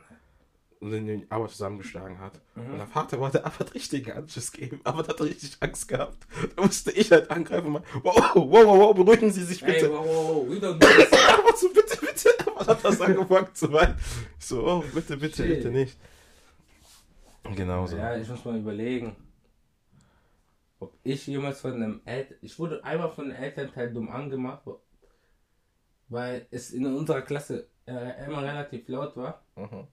Und 0.79 0.91
den, 0.91 1.25
aber 1.29 1.47
zusammengeschlagen 1.47 2.19
hat. 2.19 2.41
Mhm. 2.55 2.71
Und 2.71 2.77
der 2.79 2.87
Vater 2.87 3.19
wollte 3.19 3.45
aber 3.45 3.73
richtigen 3.73 4.11
Anschiss 4.11 4.51
geben, 4.51 4.81
aber 4.83 5.07
hat 5.07 5.21
richtig 5.21 5.55
Angst 5.59 5.87
gehabt. 5.87 6.17
Da 6.55 6.63
musste 6.63 6.91
ich 6.91 7.11
halt 7.11 7.29
angreifen 7.29 7.67
und 7.67 7.73
mal, 7.73 7.83
wow, 8.01 8.31
wow, 8.33 8.45
wow, 8.51 8.79
wow, 8.79 8.95
beruhigen 8.95 9.31
Sie 9.31 9.43
sich 9.43 9.63
bitte. 9.63 9.91
wow, 9.91 10.05
wow, 10.05 10.45
wow, 10.47 10.59
do 10.59 10.87
this. 10.87 11.11
Aber 11.29 11.55
so, 11.55 11.69
bitte, 11.69 11.97
bitte. 11.97 12.29
Aber 12.47 12.65
hat 12.65 12.83
das 12.83 12.99
angefangen 12.99 13.47
zu 13.53 13.71
weinen. 13.71 13.95
So, 14.39 14.65
oh, 14.67 14.83
bitte, 14.93 15.15
bitte, 15.15 15.43
Shit. 15.43 15.47
bitte 15.57 15.69
nicht. 15.71 15.97
Genau 17.43 17.85
so. 17.85 17.97
Ja, 17.97 18.15
ich 18.15 18.27
muss 18.27 18.45
mal 18.45 18.57
überlegen. 18.57 19.15
Ob 20.79 20.93
ich 21.03 21.27
jemals 21.27 21.61
von 21.61 21.73
einem 21.73 22.01
Eltern. 22.05 22.37
Ich 22.41 22.57
wurde 22.59 22.83
einmal 22.83 23.09
von 23.09 23.25
einem 23.25 23.41
Elternteil 23.41 23.93
dumm 23.93 24.09
angemacht, 24.09 24.63
weil 26.09 26.47
es 26.51 26.71
in 26.71 26.85
unserer 26.85 27.21
Klasse 27.21 27.67
äh, 27.85 28.25
immer 28.25 28.43
relativ 28.43 28.87
laut 28.87 29.15
war. 29.17 29.43
Mhm. 29.55 29.87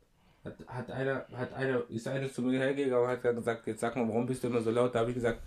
Hat, 0.44 0.56
hat 0.66 0.90
einer, 0.90 1.26
hat 1.32 1.52
einer, 1.52 1.88
ist 1.90 2.08
einer 2.08 2.32
zu 2.32 2.42
mir 2.42 2.58
hergegangen 2.58 3.04
und 3.04 3.10
hat 3.10 3.22
gesagt, 3.22 3.66
jetzt 3.66 3.80
sag 3.80 3.94
mal, 3.96 4.08
warum 4.08 4.26
bist 4.26 4.42
du 4.42 4.48
immer 4.48 4.60
so 4.60 4.70
laut? 4.70 4.94
Da 4.94 5.00
habe 5.00 5.10
ich 5.10 5.16
gesagt, 5.16 5.40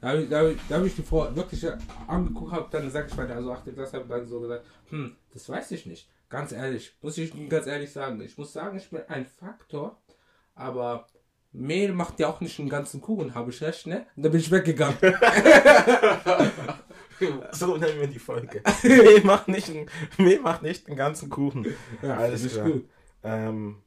da 0.00 0.08
habe 0.08 0.22
ich, 0.22 0.28
da 0.28 0.38
hab 0.40 0.46
ich, 0.46 0.58
da 0.68 0.76
hab 0.78 0.84
ich 0.84 0.94
die 0.94 1.02
Frau 1.02 1.34
wirklich 1.34 1.66
angeguckt, 2.06 2.52
habe 2.52 2.68
dann 2.70 2.84
gesagt, 2.84 3.10
ich 3.10 3.16
meine, 3.16 3.34
also 3.34 3.52
achte 3.52 3.72
Klasse, 3.72 3.96
habe 3.96 4.08
dann 4.08 4.28
so 4.28 4.40
gesagt, 4.40 4.64
hm, 4.90 5.16
das 5.32 5.48
weiß 5.48 5.72
ich 5.72 5.86
nicht. 5.86 6.08
Ganz 6.28 6.52
ehrlich, 6.52 6.96
muss 7.02 7.18
ich 7.18 7.32
ganz 7.48 7.66
ehrlich 7.66 7.90
sagen. 7.90 8.20
Ich 8.20 8.38
muss 8.38 8.52
sagen, 8.52 8.76
ich 8.76 8.88
bin 8.90 9.02
ein 9.08 9.26
Faktor, 9.26 10.00
aber 10.54 11.08
Mehl 11.52 11.92
macht 11.92 12.20
ja 12.20 12.28
auch 12.28 12.40
nicht 12.40 12.58
einen 12.60 12.68
ganzen 12.68 13.00
Kuchen, 13.00 13.34
habe 13.34 13.50
ich 13.50 13.60
recht, 13.62 13.86
ne? 13.86 14.06
Und 14.16 14.22
dann 14.24 14.32
bin 14.32 14.40
ich 14.40 14.50
weggegangen. 14.50 14.96
So 17.50 17.76
nennen 17.76 17.98
wir 18.00 18.06
die 18.06 18.20
Folge. 18.20 18.62
Mehl 18.84 19.24
macht 19.24 19.48
nicht, 19.48 19.68
einen- 19.70 19.90
Mehl 20.18 20.38
macht 20.40 20.62
nicht 20.62 20.86
den 20.86 20.94
ganzen 20.94 21.28
Kuchen. 21.28 21.66
Alles 22.00 22.44
ist 22.44 22.52
klar. 22.54 22.70
gut. 22.70 22.88
Ähm, 23.24 23.82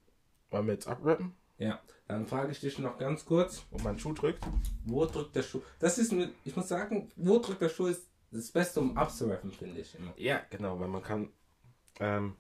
wollen 0.49 0.65
wir 0.67 0.73
jetzt 0.73 0.87
abrappen, 0.87 1.33
Ja, 1.57 1.79
dann 2.09 2.27
frage 2.27 2.51
ich 2.51 2.59
dich 2.59 2.77
noch 2.79 2.97
ganz 2.97 3.23
kurz, 3.23 3.63
wo 3.71 3.77
mein 3.83 3.97
Schuh 3.97 4.11
drückt? 4.11 4.43
wo 4.83 5.05
drückt 5.05 5.33
der 5.37 5.43
Schuh? 5.43 5.61
Das 5.79 5.97
ist, 5.97 6.11
mit, 6.11 6.33
ich 6.43 6.57
muss 6.57 6.67
sagen, 6.67 7.09
wo 7.15 7.39
drückt 7.39 7.61
der 7.61 7.69
Schuh 7.69 7.87
ist 7.87 8.05
das 8.31 8.51
Beste, 8.51 8.81
um 8.81 8.97
abzurappen, 8.97 9.51
finde 9.53 9.79
ich 9.79 9.95
immer. 9.97 10.11
Ja, 10.17 10.41
genau, 10.49 10.77
weil 10.79 10.89
man 10.89 11.01
kann. 11.01 11.29
Ähm, 12.01 12.35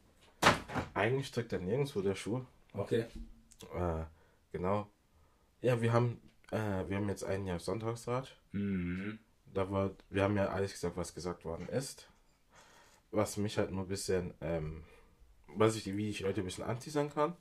eigentlich 0.93 1.31
drückt 1.31 1.53
er 1.53 1.59
nirgendwo 1.59 2.01
der 2.01 2.15
Schuh. 2.15 2.41
Okay. 2.73 3.05
Äh, 3.73 4.03
genau. 4.51 4.87
Ja, 5.61 5.81
wir 5.81 5.93
haben, 5.93 6.19
äh, 6.51 6.87
wir 6.87 6.97
haben 6.97 7.09
jetzt 7.09 7.23
ein 7.23 7.45
Jahr 7.45 7.59
Sonntagsrat. 7.59 8.35
Mhm. 8.51 9.19
Da 9.53 9.69
war, 9.69 9.91
wir 10.09 10.23
haben 10.23 10.37
ja 10.37 10.47
alles 10.47 10.73
gesagt, 10.73 10.97
was 10.97 11.13
gesagt 11.13 11.45
worden 11.45 11.67
ist. 11.69 12.07
Was 13.11 13.37
mich 13.37 13.57
halt 13.57 13.71
nur 13.71 13.83
ein 13.83 13.89
bisschen, 13.89 14.33
ähm, 14.41 14.83
was 15.47 15.75
ich, 15.75 15.85
wie 15.85 16.09
ich 16.09 16.21
Leute 16.21 16.41
ein 16.41 16.45
bisschen 16.45 16.63
anti 16.63 16.89
sein 16.89 17.09
kann. 17.09 17.35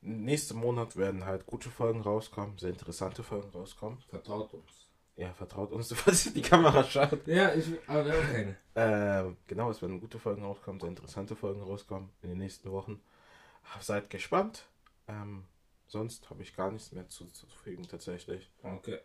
Nächsten 0.00 0.56
Monat 0.56 0.96
werden 0.96 1.24
halt 1.24 1.46
gute 1.46 1.70
Folgen 1.70 2.00
rauskommen, 2.00 2.58
sehr 2.58 2.70
interessante 2.70 3.22
Folgen 3.22 3.50
rauskommen. 3.50 3.98
Vertraut 4.08 4.52
uns. 4.52 4.88
Ja, 5.16 5.32
vertraut 5.34 5.72
uns, 5.72 5.92
falls 5.94 6.26
ihr 6.26 6.32
die 6.32 6.42
Kamera 6.42 6.84
schaut. 6.84 7.26
Ja, 7.26 7.54
ich, 7.54 7.66
aber 7.86 8.06
wir 8.06 8.12
haben 8.12 8.32
keine. 8.32 8.56
Ähm, 8.74 9.36
genau, 9.46 9.70
es 9.70 9.80
werden 9.80 10.00
gute 10.00 10.18
Folgen 10.18 10.42
rauskommen, 10.42 10.80
sehr 10.80 10.88
interessante 10.88 11.36
Folgen 11.36 11.62
rauskommen 11.62 12.10
in 12.22 12.30
den 12.30 12.38
nächsten 12.38 12.70
Wochen. 12.70 13.00
Seid 13.80 14.10
gespannt. 14.10 14.66
Ähm, 15.06 15.44
sonst 15.92 16.30
habe 16.30 16.42
ich 16.42 16.56
gar 16.56 16.72
nichts 16.72 16.90
mehr 16.90 17.08
zuzufügen 17.08 17.86
tatsächlich. 17.86 18.50
Okay. 18.62 18.98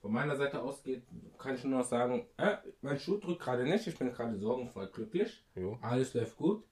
Von 0.00 0.12
meiner 0.12 0.36
Seite 0.36 0.60
aus 0.60 0.82
geht, 0.82 1.04
kann 1.38 1.54
ich 1.54 1.62
nur 1.62 1.78
noch 1.78 1.86
sagen, 1.86 2.26
äh, 2.36 2.56
mein 2.80 2.98
Schuh 2.98 3.18
drückt 3.18 3.40
gerade 3.40 3.64
nicht, 3.64 3.86
ich 3.86 3.96
bin 3.96 4.12
gerade 4.12 4.36
sorgenvoll 4.36 4.88
glücklich. 4.88 5.44
Jo. 5.54 5.78
Alles 5.80 6.12
läuft 6.12 6.36
gut. 6.36 6.64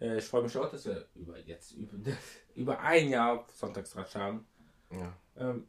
Äh, 0.00 0.18
ich 0.18 0.24
freue 0.24 0.42
mich 0.42 0.56
auch, 0.58 0.68
dass 0.68 0.84
wir 0.84 1.06
über 1.14 1.38
jetzt 1.38 1.72
über, 1.72 1.96
über 2.56 2.80
ein 2.80 3.08
Jahr 3.08 3.46
Sonntagsratsch 3.54 4.16
haben. 4.16 4.44
Ja. 4.90 5.16
Ähm, 5.36 5.68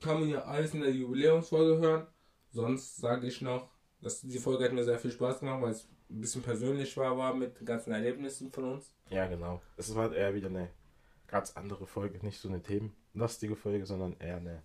kann 0.00 0.20
man 0.20 0.28
ja 0.28 0.44
alles 0.44 0.74
in 0.74 0.82
der 0.82 0.92
Jubiläumsfolge 0.92 1.80
hören. 1.80 2.06
Sonst 2.50 2.98
sage 2.98 3.26
ich 3.26 3.40
noch, 3.40 3.70
dass 4.02 4.20
die 4.20 4.38
Folge 4.38 4.64
hat 4.64 4.72
mir 4.72 4.84
sehr 4.84 4.98
viel 4.98 5.10
Spaß 5.10 5.40
gemacht, 5.40 5.62
weil 5.62 5.72
es 5.72 5.88
ein 6.10 6.20
bisschen 6.20 6.42
persönlich 6.42 6.94
war, 6.98 7.16
war 7.16 7.34
mit 7.34 7.58
den 7.58 7.66
ganzen 7.66 7.92
Erlebnissen 7.92 8.52
von 8.52 8.74
uns. 8.74 8.94
Ja, 9.08 9.26
genau. 9.26 9.62
Es 9.76 9.94
war 9.94 10.14
eher 10.14 10.34
wieder 10.34 10.48
eine 10.48 10.70
ganz 11.26 11.56
andere 11.56 11.86
Folge, 11.86 12.24
nicht 12.24 12.40
so 12.40 12.48
eine 12.48 12.62
themenlastige 12.62 13.56
Folge, 13.56 13.86
sondern 13.86 14.16
eher 14.18 14.36
eine 14.36 14.62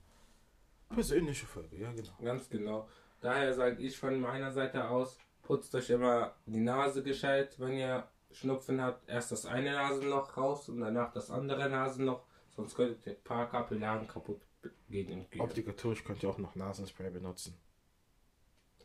persönliche 0.90 1.46
Folge, 1.46 1.78
ja 1.78 1.92
genau. 1.92 2.12
Ganz 2.24 2.50
genau. 2.50 2.88
Daher 3.22 3.54
sage 3.54 3.82
ich 3.82 3.98
von 3.98 4.20
meiner 4.20 4.52
Seite 4.52 4.90
aus, 4.90 5.18
putzt 5.42 5.74
euch 5.76 5.90
immer 5.90 6.36
die 6.46 6.60
Nase 6.60 7.04
gescheit, 7.04 7.60
wenn 7.60 7.74
ihr 7.74 8.08
Schnupfen 8.32 8.82
habt. 8.82 9.08
Erst 9.10 9.32
das 9.32 9.46
eine 9.46 9.72
Nasenloch 9.74 10.36
raus 10.38 10.70
und 10.70 10.80
danach 10.80 11.12
das 11.12 11.30
andere 11.30 11.70
Nasenloch. 11.70 12.24
Sonst 12.50 12.76
könntet 12.76 13.06
ihr 13.06 13.14
ein 13.14 13.24
paar 13.24 13.50
Kapillaren 13.50 14.08
kaputt 14.08 14.42
gehen. 14.90 15.26
Obligatorisch 15.40 16.04
könnt 16.04 16.24
ihr 16.24 16.30
auch 16.30 16.38
noch 16.38 16.56
Nasenspray 16.56 17.10
benutzen. 17.10 17.58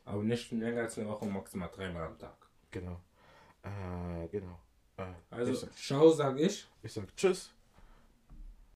Aber 0.04 0.22
nicht 0.22 0.52
länger 0.52 0.82
als 0.82 0.98
eine 0.98 1.08
Woche, 1.08 1.26
maximal 1.26 1.70
dreimal 1.72 2.06
am 2.06 2.18
Tag. 2.18 2.36
Genau. 2.70 3.00
Äh, 3.62 4.28
genau. 4.28 4.60
Äh, 4.96 5.12
Also, 5.30 5.66
ciao, 5.68 6.10
sag 6.10 6.38
ich. 6.38 6.68
ich 6.82 6.92
sag 6.92 7.16
Tschüss. 7.16 7.52